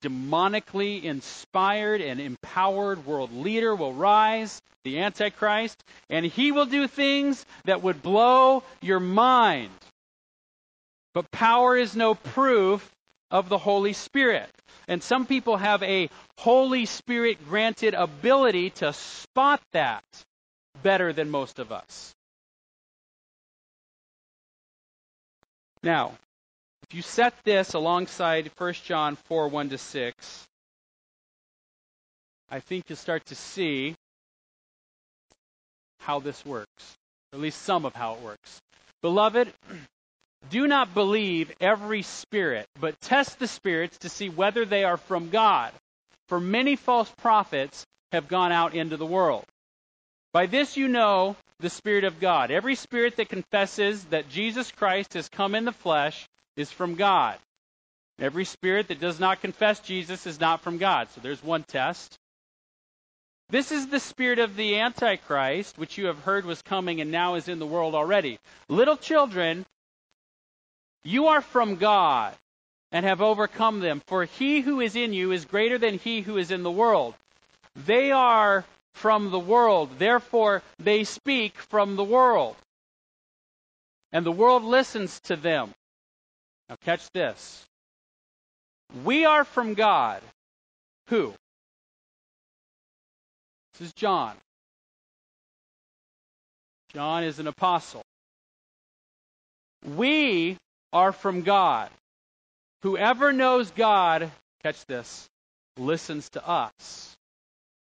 demonically 0.00 1.02
inspired 1.02 2.00
and 2.00 2.20
empowered 2.20 3.04
world 3.04 3.32
leader 3.34 3.74
will 3.74 3.92
rise, 3.92 4.62
the 4.84 5.00
Antichrist, 5.00 5.82
and 6.08 6.24
he 6.24 6.52
will 6.52 6.66
do 6.66 6.86
things 6.86 7.44
that 7.64 7.82
would 7.82 8.00
blow 8.00 8.62
your 8.80 9.00
mind. 9.00 9.70
But 11.14 11.30
power 11.32 11.76
is 11.76 11.96
no 11.96 12.14
proof 12.14 12.88
of 13.30 13.48
the 13.48 13.58
Holy 13.58 13.92
Spirit. 13.92 14.50
And 14.86 15.02
some 15.02 15.26
people 15.26 15.56
have 15.56 15.82
a 15.82 16.08
Holy 16.38 16.86
Spirit 16.86 17.38
granted 17.48 17.94
ability 17.94 18.70
to 18.70 18.92
spot 18.92 19.60
that 19.72 20.04
better 20.82 21.12
than 21.12 21.30
most 21.30 21.58
of 21.58 21.72
us. 21.72 22.14
Now, 25.82 26.16
if 26.88 26.94
you 26.94 27.02
set 27.02 27.34
this 27.44 27.74
alongside 27.74 28.50
1 28.56 28.72
John 28.84 29.16
4 29.16 29.48
1 29.48 29.68
to 29.70 29.78
6, 29.78 30.46
I 32.50 32.60
think 32.60 32.84
you'll 32.88 32.96
start 32.96 33.26
to 33.26 33.34
see 33.34 33.94
how 36.00 36.20
this 36.20 36.44
works, 36.46 36.96
or 37.32 37.36
at 37.36 37.42
least 37.42 37.60
some 37.62 37.84
of 37.84 37.94
how 37.94 38.14
it 38.14 38.20
works. 38.22 38.60
Beloved, 39.02 39.52
do 40.50 40.66
not 40.66 40.94
believe 40.94 41.52
every 41.60 42.02
spirit, 42.02 42.66
but 42.80 43.00
test 43.00 43.38
the 43.38 43.48
spirits 43.48 43.98
to 43.98 44.08
see 44.08 44.28
whether 44.28 44.64
they 44.64 44.84
are 44.84 44.96
from 44.96 45.30
God. 45.30 45.72
For 46.28 46.40
many 46.40 46.76
false 46.76 47.10
prophets 47.18 47.86
have 48.12 48.28
gone 48.28 48.52
out 48.52 48.74
into 48.74 48.96
the 48.96 49.06
world. 49.06 49.44
By 50.32 50.46
this 50.46 50.76
you 50.76 50.88
know 50.88 51.36
the 51.60 51.70
Spirit 51.70 52.04
of 52.04 52.20
God. 52.20 52.50
Every 52.50 52.74
spirit 52.74 53.16
that 53.16 53.28
confesses 53.28 54.04
that 54.06 54.28
Jesus 54.28 54.70
Christ 54.70 55.14
has 55.14 55.28
come 55.28 55.54
in 55.54 55.64
the 55.64 55.72
flesh 55.72 56.28
is 56.56 56.70
from 56.70 56.94
God. 56.94 57.38
Every 58.20 58.44
spirit 58.44 58.88
that 58.88 59.00
does 59.00 59.18
not 59.18 59.40
confess 59.40 59.80
Jesus 59.80 60.26
is 60.26 60.40
not 60.40 60.60
from 60.60 60.78
God. 60.78 61.08
So 61.10 61.20
there's 61.20 61.42
one 61.42 61.62
test. 61.62 62.18
This 63.50 63.72
is 63.72 63.86
the 63.86 64.00
spirit 64.00 64.38
of 64.38 64.56
the 64.56 64.78
Antichrist, 64.78 65.78
which 65.78 65.96
you 65.96 66.06
have 66.06 66.18
heard 66.20 66.44
was 66.44 66.60
coming 66.60 67.00
and 67.00 67.10
now 67.10 67.36
is 67.36 67.48
in 67.48 67.58
the 67.58 67.66
world 67.66 67.94
already. 67.94 68.38
Little 68.68 68.96
children, 68.96 69.64
you 71.04 71.28
are 71.28 71.40
from 71.40 71.76
God 71.76 72.34
and 72.92 73.04
have 73.04 73.20
overcome 73.20 73.80
them, 73.80 74.02
for 74.06 74.24
he 74.24 74.60
who 74.60 74.80
is 74.80 74.96
in 74.96 75.12
you 75.12 75.32
is 75.32 75.44
greater 75.44 75.78
than 75.78 75.98
he 75.98 76.20
who 76.20 76.38
is 76.38 76.50
in 76.50 76.62
the 76.62 76.70
world. 76.70 77.14
They 77.86 78.12
are 78.12 78.64
from 78.94 79.30
the 79.30 79.38
world, 79.38 79.90
therefore 79.98 80.62
they 80.78 81.04
speak 81.04 81.56
from 81.58 81.96
the 81.96 82.04
world. 82.04 82.56
And 84.12 84.24
the 84.24 84.32
world 84.32 84.64
listens 84.64 85.20
to 85.20 85.36
them. 85.36 85.72
Now, 86.68 86.76
catch 86.82 87.10
this. 87.10 87.64
We 89.04 89.24
are 89.24 89.44
from 89.44 89.74
God. 89.74 90.22
Who? 91.08 91.34
This 93.74 93.88
is 93.88 93.92
John. 93.92 94.34
John 96.92 97.22
is 97.22 97.38
an 97.38 97.46
apostle. 97.46 98.02
We 99.84 100.56
are 100.92 101.12
from 101.12 101.42
God. 101.42 101.90
Whoever 102.82 103.32
knows 103.32 103.70
God, 103.70 104.30
catch 104.62 104.84
this, 104.86 105.28
listens 105.76 106.28
to 106.30 106.46
us. 106.46 107.16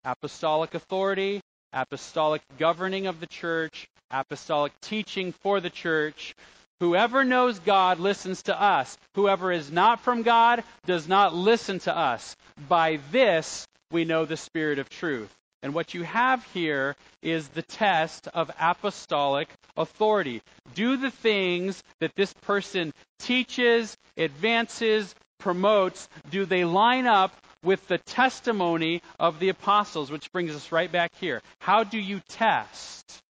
Apostolic 0.04 0.74
authority, 0.74 1.40
apostolic 1.72 2.42
governing 2.58 3.06
of 3.06 3.20
the 3.20 3.26
church, 3.26 3.86
apostolic 4.10 4.72
teaching 4.80 5.32
for 5.32 5.60
the 5.60 5.70
church. 5.70 6.34
Whoever 6.80 7.24
knows 7.24 7.58
God 7.58 8.00
listens 8.00 8.42
to 8.44 8.60
us. 8.60 8.96
Whoever 9.14 9.52
is 9.52 9.70
not 9.70 10.00
from 10.00 10.22
God 10.22 10.64
does 10.86 11.06
not 11.06 11.34
listen 11.34 11.78
to 11.80 11.96
us. 11.96 12.34
By 12.68 13.00
this 13.12 13.66
we 13.92 14.04
know 14.04 14.24
the 14.24 14.36
Spirit 14.36 14.78
of 14.78 14.88
truth. 14.88 15.34
And 15.62 15.74
what 15.74 15.92
you 15.92 16.02
have 16.04 16.44
here 16.54 16.96
is 17.22 17.48
the 17.48 17.62
test 17.62 18.28
of 18.28 18.50
apostolic 18.58 19.48
authority. 19.76 20.42
Do 20.74 20.96
the 20.96 21.10
things 21.10 21.82
that 22.00 22.14
this 22.14 22.32
person 22.32 22.92
teaches, 23.18 23.96
advances, 24.16 25.14
promotes, 25.38 26.08
do 26.30 26.46
they 26.46 26.64
line 26.64 27.06
up 27.06 27.34
with 27.62 27.86
the 27.88 27.98
testimony 27.98 29.02
of 29.18 29.38
the 29.38 29.50
apostles? 29.50 30.10
Which 30.10 30.32
brings 30.32 30.54
us 30.54 30.72
right 30.72 30.90
back 30.90 31.12
here. 31.20 31.42
How 31.60 31.84
do 31.84 31.98
you 31.98 32.20
test 32.28 33.20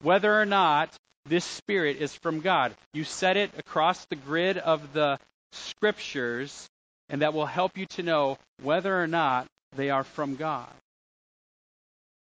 whether 0.00 0.40
or 0.40 0.46
not 0.46 0.92
this 1.26 1.44
spirit 1.44 1.98
is 1.98 2.14
from 2.16 2.40
God? 2.40 2.74
You 2.92 3.04
set 3.04 3.36
it 3.36 3.50
across 3.56 4.04
the 4.06 4.16
grid 4.16 4.58
of 4.58 4.92
the 4.92 5.18
scriptures, 5.52 6.68
and 7.08 7.22
that 7.22 7.34
will 7.34 7.46
help 7.46 7.78
you 7.78 7.86
to 7.86 8.02
know 8.02 8.38
whether 8.62 9.00
or 9.00 9.06
not 9.06 9.46
they 9.76 9.90
are 9.90 10.04
from 10.04 10.34
God 10.34 10.72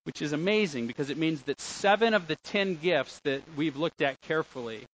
which 0.05 0.21
is 0.21 0.33
amazing 0.33 0.87
because 0.87 1.09
it 1.09 1.17
means 1.17 1.41
that 1.43 1.59
seven 1.59 2.13
of 2.13 2.27
the 2.27 2.37
ten 2.43 2.75
gifts 2.75 3.19
that 3.23 3.41
we've 3.57 3.75
looked 3.75 4.01
at 4.01 4.21
carefully, 4.21 4.85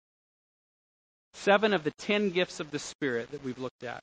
seven 1.34 1.74
of 1.74 1.84
the 1.84 1.92
ten 2.00 2.30
gifts 2.30 2.60
of 2.60 2.72
the 2.72 2.80
Spirit 2.80 3.30
that 3.32 3.44
we've 3.44 3.60
looked 3.60 3.84
at, 3.84 4.02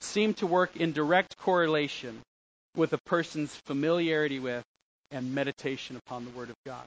seem 0.00 0.34
to 0.34 0.46
work 0.46 0.76
in 0.76 0.92
direct 0.92 1.36
correlation 1.36 2.20
with 2.74 2.92
a 2.94 2.98
person's 3.04 3.54
familiarity 3.66 4.40
with 4.40 4.64
and 5.10 5.34
meditation 5.34 5.96
upon 5.96 6.24
the 6.24 6.30
Word 6.30 6.48
of 6.48 6.56
God. 6.66 6.86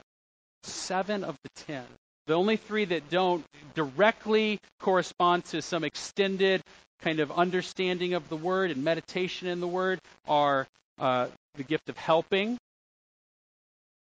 Seven 0.64 1.22
of 1.22 1.36
the 1.44 1.62
ten. 1.66 1.84
The 2.26 2.34
only 2.34 2.56
three 2.56 2.86
that 2.86 3.08
don't 3.08 3.44
directly 3.74 4.58
correspond 4.80 5.44
to 5.46 5.62
some 5.62 5.84
extended 5.84 6.60
kind 7.02 7.20
of 7.20 7.30
understanding 7.30 8.14
of 8.14 8.28
the 8.28 8.36
Word 8.36 8.72
and 8.72 8.82
meditation 8.82 9.46
in 9.46 9.60
the 9.60 9.68
Word 9.68 10.00
are 10.26 10.66
uh, 10.98 11.28
the 11.54 11.62
gift 11.62 11.88
of 11.88 11.96
helping, 11.96 12.58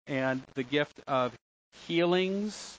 and 0.06 0.42
the 0.54 0.62
gift 0.62 1.00
of 1.06 1.32
healings, 1.86 2.78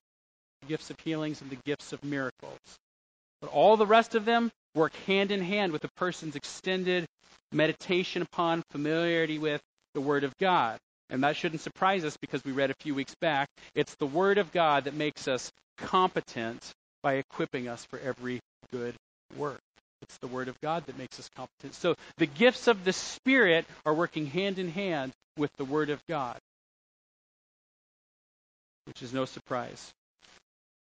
gifts 0.67 0.89
of 0.89 0.99
healings, 0.99 1.41
and 1.41 1.49
the 1.49 1.57
gifts 1.65 1.93
of 1.93 2.03
miracles. 2.03 2.59
But 3.41 3.51
all 3.51 3.77
the 3.77 3.85
rest 3.85 4.15
of 4.15 4.25
them, 4.25 4.51
work 4.73 4.95
hand 5.07 5.31
in 5.31 5.41
hand 5.41 5.71
with 5.71 5.81
the 5.81 5.89
person's 5.95 6.35
extended 6.35 7.05
meditation 7.51 8.21
upon, 8.21 8.63
familiarity 8.71 9.37
with 9.39 9.61
the 9.93 10.01
Word 10.01 10.23
of 10.23 10.37
God. 10.37 10.77
And 11.09 11.23
that 11.23 11.35
shouldn't 11.35 11.61
surprise 11.61 12.03
us 12.03 12.17
because 12.17 12.43
we 12.43 12.51
read 12.51 12.71
a 12.71 12.75
few 12.79 12.95
weeks 12.95 13.15
back. 13.21 13.47
It's 13.75 13.95
the 13.95 14.07
Word 14.07 14.37
of 14.37 14.51
God 14.51 14.85
that 14.85 14.95
makes 14.95 15.27
us 15.27 15.51
competent 15.77 16.73
by 17.03 17.15
equipping 17.15 17.67
us 17.67 17.85
for 17.85 17.99
every 17.99 18.39
good 18.71 18.95
work. 19.37 19.59
It's 20.01 20.17
the 20.17 20.27
Word 20.27 20.47
of 20.47 20.59
God 20.61 20.85
that 20.87 20.97
makes 20.97 21.19
us 21.19 21.29
competent. 21.35 21.75
So 21.75 21.95
the 22.17 22.25
gifts 22.25 22.67
of 22.67 22.83
the 22.83 22.93
Spirit 22.93 23.65
are 23.85 23.93
working 23.93 24.25
hand 24.25 24.59
in 24.59 24.69
hand 24.69 25.11
with 25.37 25.51
the 25.57 25.65
Word 25.65 25.89
of 25.89 26.01
God, 26.09 26.37
which 28.85 29.01
is 29.01 29.13
no 29.13 29.25
surprise. 29.25 29.93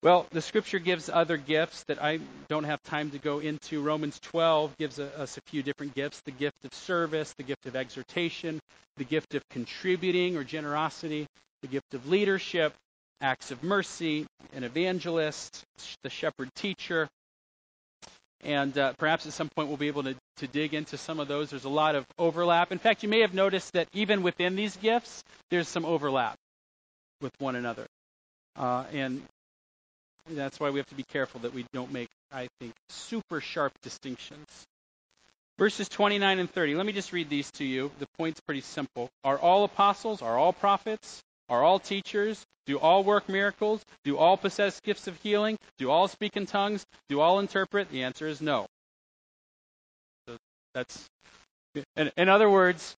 Well, 0.04 0.26
the 0.32 0.42
scripture 0.42 0.78
gives 0.78 1.08
other 1.08 1.38
gifts 1.38 1.84
that 1.84 2.02
I 2.02 2.20
don't 2.48 2.64
have 2.64 2.82
time 2.82 3.10
to 3.12 3.18
go 3.18 3.38
into. 3.38 3.80
Romans 3.80 4.20
12 4.20 4.76
gives 4.76 5.00
us 5.00 5.38
a 5.38 5.40
few 5.46 5.62
different 5.62 5.94
gifts 5.94 6.20
the 6.26 6.30
gift 6.30 6.62
of 6.66 6.74
service, 6.74 7.32
the 7.38 7.42
gift 7.42 7.64
of 7.64 7.74
exhortation, 7.74 8.60
the 8.98 9.04
gift 9.04 9.34
of 9.34 9.48
contributing 9.48 10.36
or 10.36 10.44
generosity, 10.44 11.26
the 11.62 11.68
gift 11.68 11.94
of 11.94 12.06
leadership, 12.06 12.74
acts 13.22 13.50
of 13.50 13.62
mercy, 13.62 14.26
an 14.52 14.62
evangelist, 14.62 15.64
the 16.02 16.10
shepherd 16.10 16.50
teacher. 16.54 17.08
And 18.42 18.76
uh, 18.76 18.92
perhaps 18.98 19.24
at 19.24 19.32
some 19.32 19.48
point 19.48 19.68
we'll 19.68 19.78
be 19.78 19.88
able 19.88 20.02
to, 20.02 20.14
to 20.36 20.46
dig 20.46 20.74
into 20.74 20.98
some 20.98 21.18
of 21.18 21.28
those. 21.28 21.48
There's 21.48 21.64
a 21.64 21.70
lot 21.70 21.94
of 21.94 22.04
overlap. 22.18 22.72
In 22.72 22.78
fact, 22.78 23.02
you 23.02 23.08
may 23.08 23.20
have 23.20 23.32
noticed 23.32 23.72
that 23.72 23.88
even 23.94 24.22
within 24.22 24.54
these 24.54 24.76
gifts, 24.76 25.24
there's 25.48 25.66
some 25.66 25.86
overlap 25.86 26.36
with 27.24 27.32
one 27.38 27.56
another. 27.56 27.86
Uh, 28.54 28.84
and 28.92 29.22
that's 30.30 30.60
why 30.60 30.70
we 30.70 30.78
have 30.78 30.86
to 30.88 30.94
be 30.94 31.02
careful 31.02 31.40
that 31.40 31.54
we 31.54 31.64
don't 31.72 31.90
make, 31.90 32.08
I 32.30 32.48
think, 32.60 32.74
super 32.90 33.40
sharp 33.40 33.72
distinctions. 33.82 34.46
Verses 35.58 35.88
29 35.88 36.38
and 36.38 36.50
30. 36.50 36.74
Let 36.74 36.86
me 36.86 36.92
just 36.92 37.12
read 37.12 37.28
these 37.28 37.50
to 37.52 37.64
you. 37.64 37.90
The 37.98 38.06
point's 38.18 38.40
pretty 38.40 38.60
simple. 38.60 39.08
Are 39.24 39.38
all 39.38 39.64
apostles? 39.64 40.20
Are 40.22 40.36
all 40.36 40.52
prophets? 40.52 41.22
Are 41.48 41.62
all 41.62 41.78
teachers? 41.78 42.44
Do 42.66 42.78
all 42.78 43.04
work 43.04 43.28
miracles? 43.28 43.82
Do 44.04 44.18
all 44.18 44.36
possess 44.36 44.80
gifts 44.80 45.06
of 45.06 45.16
healing? 45.22 45.58
Do 45.78 45.90
all 45.90 46.08
speak 46.08 46.36
in 46.36 46.46
tongues? 46.46 46.84
Do 47.08 47.20
all 47.20 47.38
interpret? 47.40 47.90
The 47.90 48.04
answer 48.04 48.26
is 48.26 48.40
no. 48.40 48.66
So 50.26 50.36
that's, 50.74 51.06
in, 51.96 52.10
in 52.16 52.28
other 52.28 52.50
words, 52.50 52.96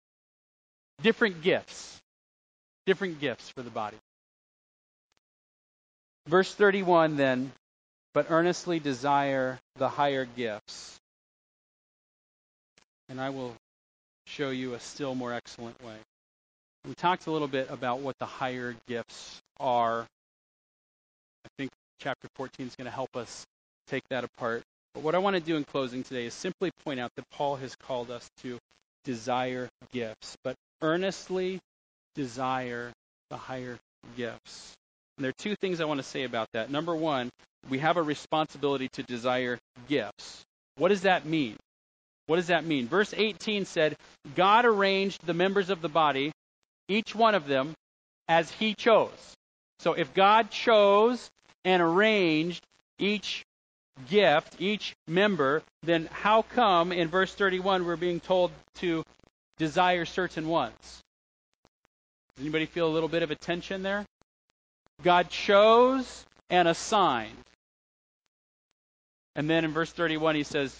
different 1.01 1.41
gifts. 1.41 1.99
Different 2.85 3.19
gifts 3.19 3.49
for 3.49 3.63
the 3.63 3.71
body. 3.71 3.97
Verse 6.27 6.53
31 6.53 7.17
then, 7.17 7.51
but 8.13 8.27
earnestly 8.29 8.79
desire 8.79 9.59
the 9.75 9.89
higher 9.89 10.25
gifts. 10.25 10.97
And 13.09 13.21
I 13.21 13.29
will 13.29 13.53
show 14.25 14.49
you 14.49 14.73
a 14.73 14.79
still 14.79 15.13
more 15.13 15.33
excellent 15.33 15.81
way. 15.83 15.95
We 16.87 16.95
talked 16.95 17.27
a 17.27 17.31
little 17.31 17.47
bit 17.47 17.69
about 17.69 17.99
what 17.99 18.17
the 18.19 18.25
higher 18.25 18.75
gifts 18.87 19.41
are. 19.59 20.01
I 21.45 21.49
think 21.57 21.71
chapter 21.99 22.27
14 22.35 22.67
is 22.67 22.75
going 22.75 22.85
to 22.85 22.91
help 22.91 23.15
us 23.15 23.45
take 23.87 24.03
that 24.09 24.23
apart. 24.23 24.63
But 24.93 25.03
what 25.03 25.13
I 25.13 25.19
want 25.19 25.35
to 25.35 25.41
do 25.41 25.57
in 25.57 25.63
closing 25.63 26.03
today 26.03 26.25
is 26.25 26.33
simply 26.33 26.71
point 26.83 26.99
out 26.99 27.11
that 27.17 27.29
Paul 27.31 27.57
has 27.57 27.75
called 27.75 28.09
us 28.09 28.27
to 28.41 28.57
desire 29.03 29.69
gifts, 29.91 30.35
but 30.43 30.55
earnestly 30.81 31.59
desire 32.15 32.91
the 33.29 33.37
higher 33.37 33.77
gifts. 34.17 34.75
And 35.17 35.23
there 35.23 35.29
are 35.29 35.43
two 35.43 35.55
things 35.55 35.79
I 35.79 35.85
want 35.85 35.99
to 35.99 36.03
say 36.03 36.23
about 36.23 36.49
that. 36.53 36.69
Number 36.69 36.95
one, 36.95 37.29
we 37.69 37.79
have 37.79 37.97
a 37.97 38.03
responsibility 38.03 38.89
to 38.93 39.03
desire 39.03 39.57
gifts. 39.87 40.43
What 40.77 40.89
does 40.89 41.01
that 41.01 41.25
mean? 41.25 41.55
What 42.27 42.37
does 42.37 42.47
that 42.47 42.65
mean? 42.65 42.87
Verse 42.87 43.13
18 43.15 43.65
said, 43.65 43.95
God 44.35 44.65
arranged 44.65 45.25
the 45.25 45.33
members 45.33 45.69
of 45.69 45.81
the 45.81 45.89
body, 45.89 46.31
each 46.87 47.15
one 47.15 47.35
of 47.35 47.47
them, 47.47 47.73
as 48.27 48.51
he 48.51 48.73
chose. 48.73 49.35
So 49.79 49.93
if 49.93 50.13
God 50.13 50.49
chose 50.49 51.29
and 51.63 51.81
arranged 51.81 52.63
each 52.97 53.43
gift, 54.09 54.55
each 54.59 54.95
member, 55.07 55.61
then 55.83 56.09
how 56.11 56.41
come 56.41 56.91
in 56.91 57.07
verse 57.07 57.33
31 57.33 57.85
we're 57.85 57.95
being 57.95 58.19
told 58.19 58.51
to 58.75 59.03
desire 59.57 60.05
certain 60.05 60.47
ones? 60.47 60.73
Does 62.35 62.43
anybody 62.43 62.65
feel 62.65 62.87
a 62.87 62.91
little 62.91 63.07
bit 63.09 63.23
of 63.23 63.31
a 63.31 63.35
tension 63.35 63.83
there? 63.83 64.05
God 65.03 65.29
chose 65.29 66.25
and 66.49 66.67
assigned. 66.67 67.31
And 69.35 69.49
then 69.49 69.65
in 69.65 69.71
verse 69.71 69.91
31, 69.91 70.35
he 70.35 70.43
says, 70.43 70.75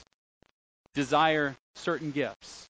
desire 0.94 1.56
certain 1.76 2.12
gifts. 2.12 2.68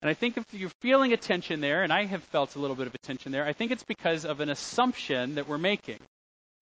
And 0.00 0.08
I 0.08 0.14
think 0.14 0.36
if 0.36 0.44
you're 0.52 0.70
feeling 0.80 1.12
a 1.12 1.16
tension 1.16 1.60
there, 1.60 1.82
and 1.82 1.92
I 1.92 2.04
have 2.04 2.22
felt 2.24 2.54
a 2.54 2.60
little 2.60 2.76
bit 2.76 2.86
of 2.86 2.94
a 2.94 2.98
tension 2.98 3.32
there, 3.32 3.44
I 3.44 3.52
think 3.52 3.72
it's 3.72 3.82
because 3.82 4.24
of 4.24 4.40
an 4.40 4.48
assumption 4.48 5.34
that 5.34 5.48
we're 5.48 5.58
making. 5.58 5.98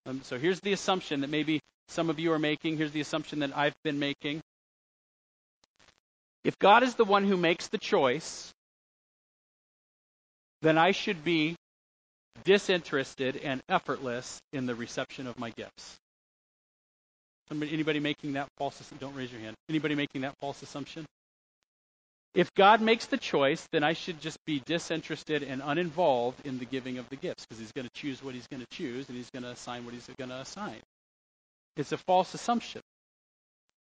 Um, 0.06 0.22
so 0.24 0.38
here's 0.38 0.60
the 0.60 0.72
assumption 0.72 1.20
that 1.20 1.28
maybe 1.28 1.60
some 1.88 2.08
of 2.08 2.18
you 2.18 2.32
are 2.32 2.38
making. 2.38 2.78
Here's 2.78 2.92
the 2.92 3.02
assumption 3.02 3.40
that 3.40 3.54
I've 3.54 3.76
been 3.84 3.98
making. 3.98 4.40
If 6.44 6.58
God 6.58 6.82
is 6.82 6.94
the 6.94 7.04
one 7.04 7.24
who 7.24 7.36
makes 7.36 7.68
the 7.68 7.78
choice, 7.78 8.54
then 10.62 10.78
I 10.78 10.92
should 10.92 11.22
be 11.22 11.56
disinterested 12.44 13.36
and 13.36 13.62
effortless 13.68 14.40
in 14.52 14.66
the 14.66 14.74
reception 14.74 15.26
of 15.26 15.38
my 15.38 15.50
gifts. 15.50 15.96
Somebody, 17.48 17.72
anybody 17.72 18.00
making 18.00 18.32
that 18.34 18.48
false? 18.58 18.80
Assumption? 18.80 18.98
Don't 19.08 19.16
raise 19.16 19.30
your 19.30 19.40
hand. 19.40 19.54
Anybody 19.68 19.94
making 19.94 20.22
that 20.22 20.36
false 20.38 20.62
assumption? 20.62 21.06
If 22.34 22.52
God 22.54 22.82
makes 22.82 23.06
the 23.06 23.16
choice, 23.16 23.66
then 23.72 23.82
I 23.82 23.94
should 23.94 24.20
just 24.20 24.38
be 24.44 24.60
disinterested 24.66 25.42
and 25.42 25.62
uninvolved 25.64 26.44
in 26.44 26.58
the 26.58 26.66
giving 26.66 26.98
of 26.98 27.08
the 27.08 27.16
gifts 27.16 27.46
because 27.46 27.58
He's 27.58 27.72
going 27.72 27.86
to 27.86 28.00
choose 28.00 28.22
what 28.22 28.34
He's 28.34 28.46
going 28.48 28.60
to 28.60 28.76
choose 28.76 29.08
and 29.08 29.16
He's 29.16 29.30
going 29.30 29.44
to 29.44 29.50
assign 29.50 29.84
what 29.84 29.94
He's 29.94 30.08
going 30.18 30.30
to 30.30 30.40
assign. 30.40 30.80
It's 31.76 31.92
a 31.92 31.96
false 31.96 32.34
assumption. 32.34 32.82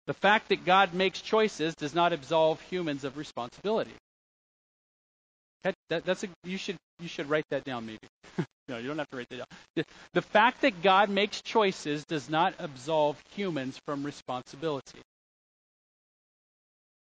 The 0.06 0.14
fact 0.14 0.48
that 0.48 0.64
God 0.64 0.94
makes 0.94 1.20
choices 1.20 1.74
does 1.74 1.94
not 1.94 2.12
absolve 2.12 2.60
humans 2.62 3.04
of 3.04 3.16
responsibility. 3.16 3.94
That, 5.92 6.04
that, 6.04 6.04
that's 6.06 6.24
a, 6.24 6.28
you 6.44 6.56
should 6.56 6.76
you 7.00 7.08
should 7.08 7.28
write 7.28 7.44
that 7.50 7.64
down 7.64 7.84
maybe. 7.84 7.98
no, 8.68 8.78
you 8.78 8.88
don't 8.88 8.96
have 8.98 9.10
to 9.10 9.16
write 9.18 9.28
that 9.28 9.36
down. 9.36 9.46
The, 9.76 9.84
the 10.14 10.22
fact 10.22 10.62
that 10.62 10.82
God 10.82 11.10
makes 11.10 11.42
choices 11.42 12.04
does 12.06 12.30
not 12.30 12.54
absolve 12.58 13.22
humans 13.34 13.78
from 13.84 14.02
responsibility. 14.02 15.00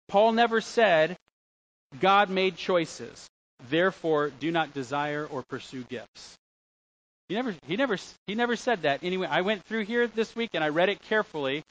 Paul 0.10 0.34
never 0.34 0.60
said 0.60 1.16
God 2.02 2.30
made 2.30 2.58
choices, 2.58 3.28
therefore 3.70 4.30
do 4.42 4.52
not 4.52 4.74
desire 4.74 5.26
or 5.26 5.44
pursue 5.44 5.84
gifts. 5.84 6.36
He 7.30 7.36
never 7.36 7.56
he 7.68 7.78
never 7.78 7.98
he 8.28 8.36
never 8.36 8.58
said 8.58 8.82
that. 8.82 9.06
Anyway, 9.06 9.28
I 9.28 9.40
went 9.40 9.64
through 9.64 9.86
here 9.86 10.08
this 10.08 10.36
week 10.36 10.50
and 10.54 10.66
I 10.66 10.68
read 10.68 10.90
it 10.90 11.02
carefully 11.04 11.64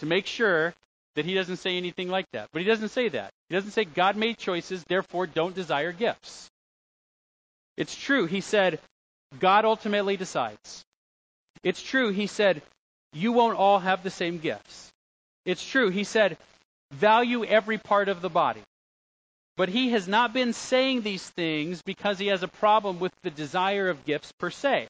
to 0.00 0.06
make 0.06 0.26
sure 0.26 0.74
that 1.14 1.24
he 1.24 1.34
doesn't 1.34 1.58
say 1.58 1.76
anything 1.76 2.08
like 2.08 2.26
that. 2.32 2.48
But 2.52 2.62
he 2.62 2.68
doesn't 2.68 2.88
say 2.88 3.08
that. 3.10 3.30
He 3.48 3.54
doesn't 3.54 3.72
say 3.72 3.84
God 3.84 4.16
made 4.16 4.38
choices, 4.38 4.84
therefore 4.84 5.26
don't 5.26 5.54
desire 5.54 5.92
gifts. 5.92 6.48
It's 7.76 7.94
true, 7.94 8.26
he 8.26 8.40
said, 8.40 8.80
God 9.38 9.64
ultimately 9.64 10.16
decides. 10.16 10.84
It's 11.62 11.82
true, 11.82 12.10
he 12.10 12.26
said, 12.26 12.62
you 13.12 13.32
won't 13.32 13.58
all 13.58 13.78
have 13.78 14.02
the 14.02 14.10
same 14.10 14.38
gifts. 14.38 14.90
It's 15.44 15.64
true, 15.64 15.90
he 15.90 16.04
said, 16.04 16.36
value 16.92 17.44
every 17.44 17.78
part 17.78 18.08
of 18.08 18.20
the 18.20 18.30
body. 18.30 18.62
But 19.56 19.68
he 19.68 19.90
has 19.90 20.08
not 20.08 20.32
been 20.32 20.52
saying 20.52 21.02
these 21.02 21.28
things 21.28 21.82
because 21.82 22.18
he 22.18 22.28
has 22.28 22.42
a 22.42 22.48
problem 22.48 22.98
with 22.98 23.12
the 23.22 23.30
desire 23.30 23.88
of 23.88 24.04
gifts 24.04 24.32
per 24.32 24.50
se. 24.50 24.88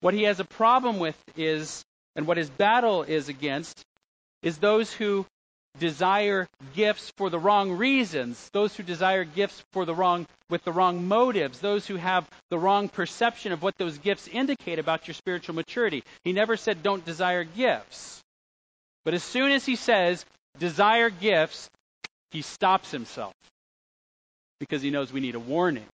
What 0.00 0.14
he 0.14 0.24
has 0.24 0.40
a 0.40 0.44
problem 0.44 0.98
with 0.98 1.16
is, 1.36 1.84
and 2.16 2.26
what 2.26 2.36
his 2.36 2.50
battle 2.50 3.04
is 3.04 3.28
against, 3.28 3.84
is 4.44 4.58
those 4.58 4.92
who 4.92 5.26
desire 5.80 6.46
gifts 6.76 7.10
for 7.16 7.30
the 7.30 7.38
wrong 7.38 7.72
reasons, 7.72 8.48
those 8.52 8.76
who 8.76 8.82
desire 8.82 9.24
gifts 9.24 9.64
for 9.72 9.84
the 9.84 9.94
wrong 9.94 10.26
with 10.50 10.62
the 10.62 10.70
wrong 10.70 11.08
motives, 11.08 11.58
those 11.58 11.86
who 11.86 11.96
have 11.96 12.28
the 12.50 12.58
wrong 12.58 12.88
perception 12.88 13.50
of 13.50 13.62
what 13.62 13.76
those 13.78 13.98
gifts 13.98 14.28
indicate 14.28 14.78
about 14.78 15.08
your 15.08 15.14
spiritual 15.14 15.54
maturity. 15.54 16.04
He 16.22 16.32
never 16.32 16.56
said 16.56 16.82
don't 16.82 17.04
desire 17.04 17.42
gifts. 17.42 18.20
But 19.04 19.14
as 19.14 19.24
soon 19.24 19.50
as 19.50 19.66
he 19.66 19.74
says 19.74 20.24
desire 20.58 21.10
gifts, 21.10 21.68
he 22.30 22.42
stops 22.42 22.90
himself 22.90 23.32
because 24.60 24.82
he 24.82 24.90
knows 24.90 25.12
we 25.12 25.20
need 25.20 25.34
a 25.34 25.40
warning. 25.40 25.86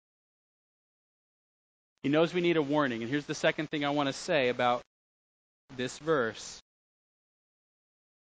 He 2.01 2.09
knows 2.09 2.33
we 2.33 2.41
need 2.41 2.57
a 2.57 2.61
warning. 2.61 3.01
And 3.03 3.09
here's 3.09 3.25
the 3.25 3.35
second 3.35 3.69
thing 3.69 3.85
I 3.85 3.91
want 3.91 4.07
to 4.07 4.13
say 4.13 4.49
about 4.49 4.81
this 5.77 5.97
verse 5.99 6.59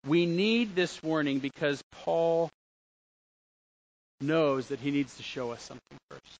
we 0.06 0.26
need 0.26 0.76
this 0.76 1.02
warning 1.02 1.40
because 1.40 1.82
Paul 1.92 2.50
knows 4.22 4.68
that 4.68 4.80
he 4.80 4.92
needs 4.92 5.16
to 5.18 5.24
show 5.24 5.52
us 5.52 5.62
something 5.62 5.98
first. 6.10 6.40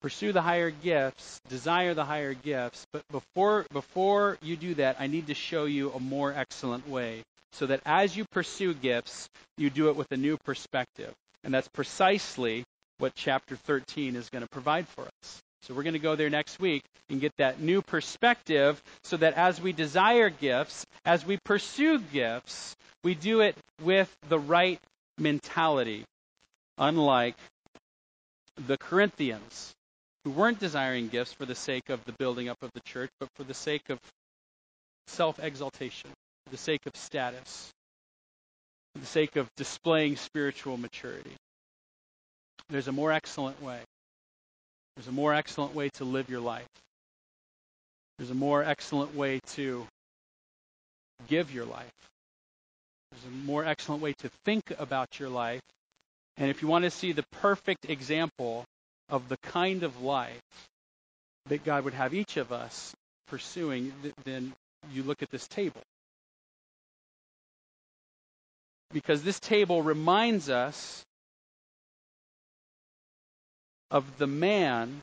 pursue 0.00 0.32
the 0.32 0.42
higher 0.42 0.70
gifts, 0.70 1.40
desire 1.48 1.94
the 1.94 2.04
higher 2.04 2.34
gifts, 2.34 2.86
but 2.92 3.02
before 3.10 3.64
before 3.72 4.36
you 4.42 4.56
do 4.56 4.74
that, 4.74 4.96
I 4.98 5.06
need 5.06 5.28
to 5.28 5.34
show 5.34 5.64
you 5.64 5.92
a 5.92 6.00
more 6.00 6.32
excellent 6.32 6.86
way 6.88 7.22
so 7.52 7.66
that 7.66 7.80
as 7.86 8.16
you 8.16 8.24
pursue 8.32 8.74
gifts, 8.74 9.28
you 9.56 9.70
do 9.70 9.88
it 9.88 9.96
with 9.96 10.10
a 10.12 10.16
new 10.16 10.36
perspective. 10.44 11.14
And 11.42 11.54
that's 11.54 11.68
precisely 11.68 12.64
what 12.98 13.14
chapter 13.14 13.56
13 13.56 14.16
is 14.16 14.28
going 14.28 14.42
to 14.42 14.48
provide 14.48 14.88
for 14.88 15.02
us. 15.02 15.40
So 15.64 15.72
we're 15.72 15.82
going 15.82 15.94
to 15.94 15.98
go 15.98 16.14
there 16.14 16.28
next 16.28 16.60
week 16.60 16.84
and 17.08 17.22
get 17.22 17.32
that 17.38 17.58
new 17.58 17.80
perspective 17.80 18.82
so 19.02 19.16
that 19.16 19.32
as 19.32 19.62
we 19.62 19.72
desire 19.72 20.28
gifts, 20.28 20.84
as 21.06 21.24
we 21.24 21.38
pursue 21.38 21.98
gifts, 21.98 22.76
we 23.02 23.14
do 23.14 23.40
it 23.40 23.56
with 23.82 24.14
the 24.28 24.38
right 24.38 24.78
mentality, 25.16 26.04
unlike 26.76 27.36
the 28.66 28.76
Corinthians 28.76 29.72
who 30.24 30.30
weren't 30.30 30.60
desiring 30.60 31.08
gifts 31.08 31.32
for 31.32 31.46
the 31.46 31.54
sake 31.54 31.88
of 31.88 32.04
the 32.04 32.12
building 32.12 32.50
up 32.50 32.62
of 32.62 32.70
the 32.74 32.80
church, 32.80 33.10
but 33.18 33.30
for 33.34 33.44
the 33.44 33.54
sake 33.54 33.88
of 33.88 33.98
self 35.06 35.38
exaltation, 35.38 36.10
for 36.44 36.50
the 36.50 36.58
sake 36.58 36.84
of 36.84 36.94
status, 36.94 37.70
for 38.94 39.00
the 39.00 39.06
sake 39.06 39.36
of 39.36 39.48
displaying 39.56 40.16
spiritual 40.16 40.76
maturity. 40.76 41.32
There's 42.68 42.88
a 42.88 42.92
more 42.92 43.12
excellent 43.12 43.62
way. 43.62 43.80
There's 44.96 45.08
a 45.08 45.12
more 45.12 45.34
excellent 45.34 45.74
way 45.74 45.88
to 45.94 46.04
live 46.04 46.30
your 46.30 46.40
life. 46.40 46.68
There's 48.18 48.30
a 48.30 48.34
more 48.34 48.62
excellent 48.62 49.14
way 49.14 49.40
to 49.54 49.86
give 51.28 51.52
your 51.52 51.64
life. 51.64 51.92
There's 53.10 53.24
a 53.24 53.36
more 53.46 53.64
excellent 53.64 54.02
way 54.02 54.12
to 54.18 54.30
think 54.44 54.72
about 54.78 55.18
your 55.18 55.28
life. 55.28 55.62
And 56.36 56.50
if 56.50 56.62
you 56.62 56.68
want 56.68 56.84
to 56.84 56.90
see 56.90 57.12
the 57.12 57.24
perfect 57.32 57.88
example 57.88 58.64
of 59.08 59.28
the 59.28 59.36
kind 59.38 59.82
of 59.82 60.02
life 60.02 60.40
that 61.46 61.64
God 61.64 61.84
would 61.84 61.94
have 61.94 62.14
each 62.14 62.36
of 62.36 62.52
us 62.52 62.94
pursuing, 63.28 63.92
then 64.24 64.52
you 64.92 65.02
look 65.02 65.22
at 65.22 65.30
this 65.30 65.46
table. 65.48 65.82
Because 68.92 69.22
this 69.22 69.40
table 69.40 69.82
reminds 69.82 70.50
us 70.50 71.02
of 73.94 74.18
the 74.18 74.26
man 74.26 75.00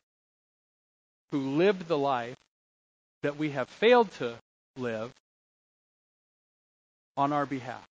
who 1.32 1.56
lived 1.56 1.88
the 1.88 1.98
life 1.98 2.36
that 3.24 3.38
we 3.38 3.52
have 3.52 3.70
failed 3.70 4.12
to 4.12 4.36
live 4.76 5.10
on 7.16 7.32
our 7.32 7.46
behalf. 7.46 7.88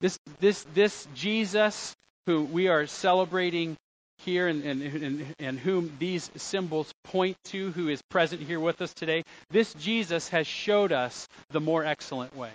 This, 0.00 0.18
this, 0.40 0.66
this 0.74 1.06
Jesus 1.14 1.94
who 2.26 2.42
we 2.42 2.66
are 2.66 2.86
celebrating 2.86 3.76
here 4.18 4.48
and, 4.48 4.64
and, 4.64 4.82
and, 4.82 5.34
and, 5.38 5.58
whom 5.58 5.92
these 5.98 6.28
symbols 6.36 6.92
point 7.04 7.36
to, 7.44 7.70
who 7.72 7.88
is 7.88 8.02
present 8.10 8.42
here 8.42 8.60
with 8.60 8.82
us 8.82 8.92
today, 8.92 9.22
this 9.50 9.72
Jesus 9.74 10.28
has 10.30 10.46
showed 10.46 10.90
us 10.90 11.28
the 11.50 11.60
more 11.60 11.84
excellent 11.84 12.36
way. 12.36 12.50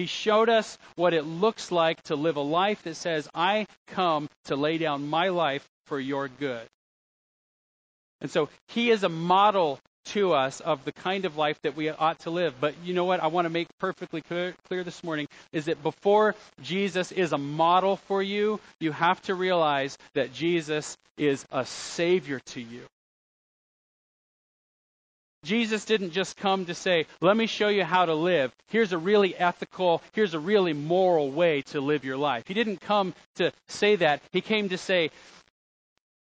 He 0.00 0.06
showed 0.06 0.48
us 0.48 0.78
what 0.96 1.12
it 1.12 1.26
looks 1.26 1.70
like 1.70 2.02
to 2.04 2.16
live 2.16 2.36
a 2.36 2.40
life 2.40 2.84
that 2.84 2.94
says, 2.94 3.28
I 3.34 3.66
come 3.88 4.30
to 4.46 4.56
lay 4.56 4.78
down 4.78 5.06
my 5.06 5.28
life 5.28 5.68
for 5.88 6.00
your 6.00 6.26
good. 6.26 6.66
And 8.22 8.30
so 8.30 8.48
he 8.68 8.90
is 8.90 9.04
a 9.04 9.10
model 9.10 9.78
to 10.06 10.32
us 10.32 10.60
of 10.60 10.86
the 10.86 10.92
kind 10.92 11.26
of 11.26 11.36
life 11.36 11.60
that 11.64 11.76
we 11.76 11.90
ought 11.90 12.18
to 12.20 12.30
live. 12.30 12.54
But 12.58 12.76
you 12.82 12.94
know 12.94 13.04
what 13.04 13.22
I 13.22 13.26
want 13.26 13.44
to 13.44 13.50
make 13.50 13.68
perfectly 13.78 14.22
clear, 14.22 14.54
clear, 14.68 14.84
this 14.84 15.04
morning 15.04 15.28
is 15.52 15.66
that 15.66 15.82
before 15.82 16.34
Jesus 16.62 17.12
is 17.12 17.34
a 17.34 17.38
model 17.38 17.96
for 17.96 18.22
you, 18.22 18.58
you 18.78 18.92
have 18.92 19.20
to 19.24 19.34
realize 19.34 19.98
that 20.14 20.32
Jesus 20.32 20.96
is 21.18 21.44
a 21.52 21.66
savior 21.66 22.40
to 22.46 22.62
you. 22.62 22.86
Jesus 25.44 25.86
didn't 25.86 26.10
just 26.10 26.36
come 26.36 26.66
to 26.66 26.74
say, 26.74 27.06
let 27.20 27.36
me 27.36 27.46
show 27.46 27.68
you 27.68 27.84
how 27.84 28.04
to 28.04 28.14
live. 28.14 28.52
Here's 28.68 28.92
a 28.92 28.98
really 28.98 29.34
ethical, 29.34 30.02
here's 30.12 30.34
a 30.34 30.38
really 30.38 30.74
moral 30.74 31.30
way 31.30 31.62
to 31.68 31.80
live 31.80 32.04
your 32.04 32.18
life. 32.18 32.46
He 32.46 32.54
didn't 32.54 32.80
come 32.80 33.14
to 33.36 33.52
say 33.68 33.96
that. 33.96 34.22
He 34.32 34.42
came 34.42 34.68
to 34.68 34.78
say, 34.78 35.10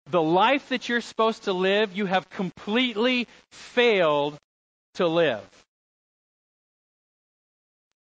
the 0.09 0.21
life 0.21 0.69
that 0.69 0.87
you're 0.89 1.01
supposed 1.01 1.43
to 1.43 1.53
live, 1.53 1.95
you 1.95 2.05
have 2.05 2.29
completely 2.29 3.27
failed 3.51 4.37
to 4.95 5.07
live. 5.07 5.43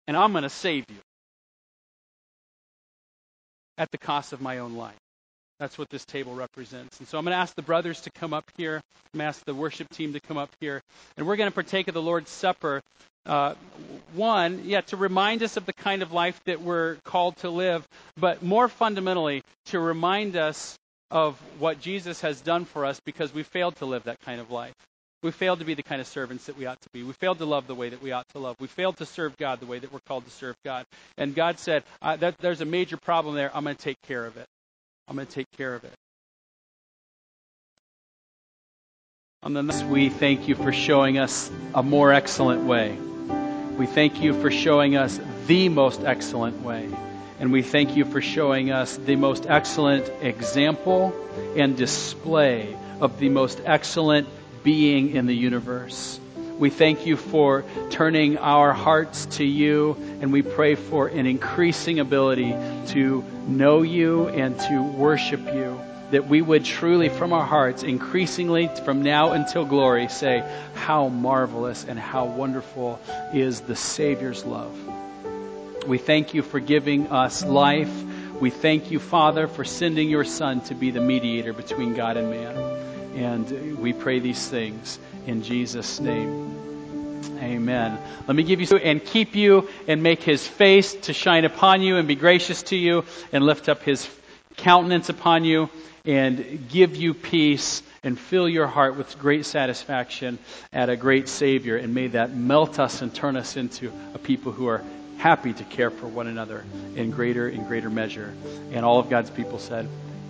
And 0.07 0.17
I'm 0.17 0.31
going 0.31 0.43
to 0.43 0.49
save 0.49 0.85
you 0.89 0.97
at 3.77 3.91
the 3.91 3.97
cost 3.97 4.33
of 4.33 4.41
my 4.41 4.57
own 4.59 4.75
life. 4.75 4.95
That's 5.59 5.77
what 5.77 5.89
this 5.89 6.05
table 6.05 6.33
represents. 6.33 6.99
And 6.99 7.07
so 7.07 7.17
I'm 7.17 7.25
going 7.25 7.33
to 7.33 7.41
ask 7.41 7.53
the 7.53 7.61
brothers 7.61 8.01
to 8.01 8.11
come 8.11 8.33
up 8.33 8.49
here. 8.55 8.75
I'm 8.77 9.17
going 9.17 9.25
to 9.25 9.27
ask 9.27 9.43
the 9.43 9.53
worship 9.53 9.89
team 9.89 10.13
to 10.13 10.19
come 10.21 10.37
up 10.37 10.49
here. 10.61 10.81
And 11.17 11.27
we're 11.27 11.35
going 11.35 11.49
to 11.49 11.53
partake 11.53 11.89
of 11.89 11.93
the 11.93 12.01
Lord's 12.01 12.29
Supper. 12.29 12.81
Uh, 13.25 13.55
one, 14.13 14.63
yeah, 14.65 14.81
to 14.81 14.97
remind 14.97 15.43
us 15.43 15.57
of 15.57 15.65
the 15.65 15.73
kind 15.73 16.01
of 16.01 16.13
life 16.13 16.39
that 16.45 16.61
we're 16.61 16.95
called 17.03 17.35
to 17.37 17.49
live, 17.49 17.85
but 18.17 18.41
more 18.41 18.69
fundamentally, 18.69 19.43
to 19.65 19.79
remind 19.79 20.37
us 20.37 20.77
of 21.11 21.37
what 21.59 21.81
Jesus 21.81 22.21
has 22.21 22.39
done 22.39 22.65
for 22.65 22.85
us 22.85 22.99
because 23.01 23.33
we 23.33 23.43
failed 23.43 23.75
to 23.77 23.85
live 23.85 24.03
that 24.03 24.21
kind 24.21 24.39
of 24.39 24.51
life. 24.51 24.73
We 25.21 25.31
failed 25.31 25.59
to 25.59 25.65
be 25.65 25.73
the 25.73 25.83
kind 25.83 25.99
of 25.99 26.07
servants 26.07 26.45
that 26.45 26.57
we 26.57 26.65
ought 26.65 26.79
to 26.79 26.89
be. 26.93 27.03
We 27.03 27.11
failed 27.11 27.39
to 27.39 27.45
love 27.45 27.67
the 27.67 27.75
way 27.75 27.89
that 27.89 28.01
we 28.01 28.13
ought 28.13 28.29
to 28.29 28.39
love. 28.39 28.55
We 28.59 28.67
failed 28.67 28.97
to 28.97 29.05
serve 29.05 29.35
God 29.35 29.59
the 29.59 29.65
way 29.65 29.79
that 29.79 29.91
we're 29.91 29.99
called 30.07 30.23
to 30.23 30.31
serve 30.31 30.55
God. 30.63 30.85
And 31.17 31.35
God 31.35 31.59
said, 31.59 31.83
that, 32.01 32.37
There's 32.37 32.61
a 32.61 32.65
major 32.65 32.95
problem 32.95 33.35
there. 33.35 33.51
I'm 33.53 33.65
going 33.65 33.75
to 33.75 33.81
take 33.81 34.01
care 34.03 34.25
of 34.25 34.37
it. 34.37 34.47
I'm 35.09 35.15
going 35.15 35.25
to 35.25 35.33
take 35.33 35.51
care 35.57 35.73
of 35.73 35.83
it. 35.83 35.93
On 39.41 39.53
the 39.53 39.63
next, 39.63 39.83
we 39.83 40.09
thank 40.09 40.47
you 40.47 40.53
for 40.53 40.71
showing 40.71 41.17
us 41.17 41.49
a 41.73 41.81
more 41.81 42.13
excellent 42.13 42.65
way. 42.65 42.95
We 43.77 43.87
thank 43.87 44.21
you 44.21 44.39
for 44.39 44.51
showing 44.51 44.97
us 44.97 45.19
the 45.47 45.69
most 45.69 46.01
excellent 46.03 46.61
way. 46.61 46.89
And 47.39 47.51
we 47.51 47.63
thank 47.63 47.95
you 47.95 48.05
for 48.05 48.21
showing 48.21 48.69
us 48.69 48.97
the 48.97 49.15
most 49.15 49.47
excellent 49.47 50.11
example 50.21 51.15
and 51.55 51.75
display 51.75 52.77
of 52.99 53.17
the 53.17 53.29
most 53.29 53.61
excellent 53.65 54.27
being 54.63 55.15
in 55.15 55.25
the 55.25 55.35
universe. 55.35 56.19
We 56.59 56.69
thank 56.69 57.05
you 57.05 57.15
for 57.15 57.63
turning 57.89 58.37
our 58.37 58.73
hearts 58.73 59.27
to 59.37 59.45
you, 59.45 59.95
and 60.19 60.33
we 60.33 60.41
pray 60.41 60.75
for 60.75 61.07
an 61.07 61.25
increasing 61.25 62.01
ability 62.01 62.53
to 62.87 63.23
know 63.47 63.81
you 63.81 64.27
and 64.27 64.59
to 64.59 64.83
worship 64.83 65.39
you. 65.39 65.79
That 66.11 66.27
we 66.27 66.41
would 66.41 66.65
truly, 66.65 67.07
from 67.07 67.31
our 67.31 67.45
hearts, 67.45 67.83
increasingly 67.83 68.67
from 68.83 69.03
now 69.03 69.31
until 69.31 69.63
glory, 69.63 70.09
say, 70.09 70.43
How 70.73 71.07
marvelous 71.07 71.85
and 71.85 71.97
how 71.97 72.25
wonderful 72.25 72.99
is 73.33 73.61
the 73.61 73.77
Savior's 73.77 74.43
love. 74.43 74.75
We 75.87 75.97
thank 75.97 76.33
you 76.33 76.41
for 76.41 76.59
giving 76.59 77.07
us 77.07 77.41
life. 77.41 77.93
We 78.41 78.49
thank 78.49 78.91
you, 78.91 78.99
Father, 78.99 79.47
for 79.47 79.63
sending 79.63 80.09
your 80.09 80.25
Son 80.25 80.59
to 80.61 80.75
be 80.75 80.91
the 80.91 80.99
mediator 80.99 81.53
between 81.53 81.93
God 81.93 82.17
and 82.17 82.29
man. 82.29 82.98
And 83.15 83.77
we 83.79 83.93
pray 83.93 84.19
these 84.19 84.47
things 84.47 84.99
in 85.25 85.43
Jesus' 85.43 85.99
name. 85.99 86.59
Amen. 87.39 87.97
Let 88.27 88.35
me 88.35 88.43
give 88.43 88.61
you 88.61 88.77
and 88.77 89.03
keep 89.03 89.35
you 89.35 89.69
and 89.87 90.03
make 90.03 90.21
his 90.23 90.45
face 90.45 90.93
to 90.93 91.13
shine 91.13 91.45
upon 91.45 91.81
you 91.81 91.97
and 91.97 92.07
be 92.07 92.15
gracious 92.15 92.63
to 92.63 92.75
you 92.75 93.05
and 93.31 93.45
lift 93.45 93.69
up 93.69 93.83
his 93.83 94.09
countenance 94.57 95.09
upon 95.09 95.45
you 95.45 95.69
and 96.05 96.67
give 96.69 96.95
you 96.95 97.13
peace 97.13 97.81
and 98.03 98.17
fill 98.17 98.47
your 98.47 98.67
heart 98.67 98.95
with 98.97 99.19
great 99.19 99.45
satisfaction 99.45 100.39
at 100.71 100.89
a 100.89 100.95
great 100.95 101.27
Savior. 101.27 101.77
And 101.77 101.93
may 101.93 102.07
that 102.07 102.35
melt 102.35 102.79
us 102.79 103.01
and 103.01 103.13
turn 103.13 103.35
us 103.35 103.57
into 103.57 103.91
a 104.13 104.17
people 104.17 104.51
who 104.51 104.67
are 104.67 104.83
happy 105.17 105.53
to 105.53 105.63
care 105.65 105.91
for 105.91 106.07
one 106.07 106.27
another 106.27 106.63
in 106.95 107.11
greater 107.11 107.47
and 107.47 107.67
greater 107.67 107.89
measure. 107.89 108.33
And 108.71 108.85
all 108.85 108.99
of 108.99 109.09
God's 109.09 109.29
people 109.29 109.59
said, 109.59 109.87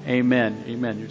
Amen. 0.07 0.63
Amen. 0.67 1.09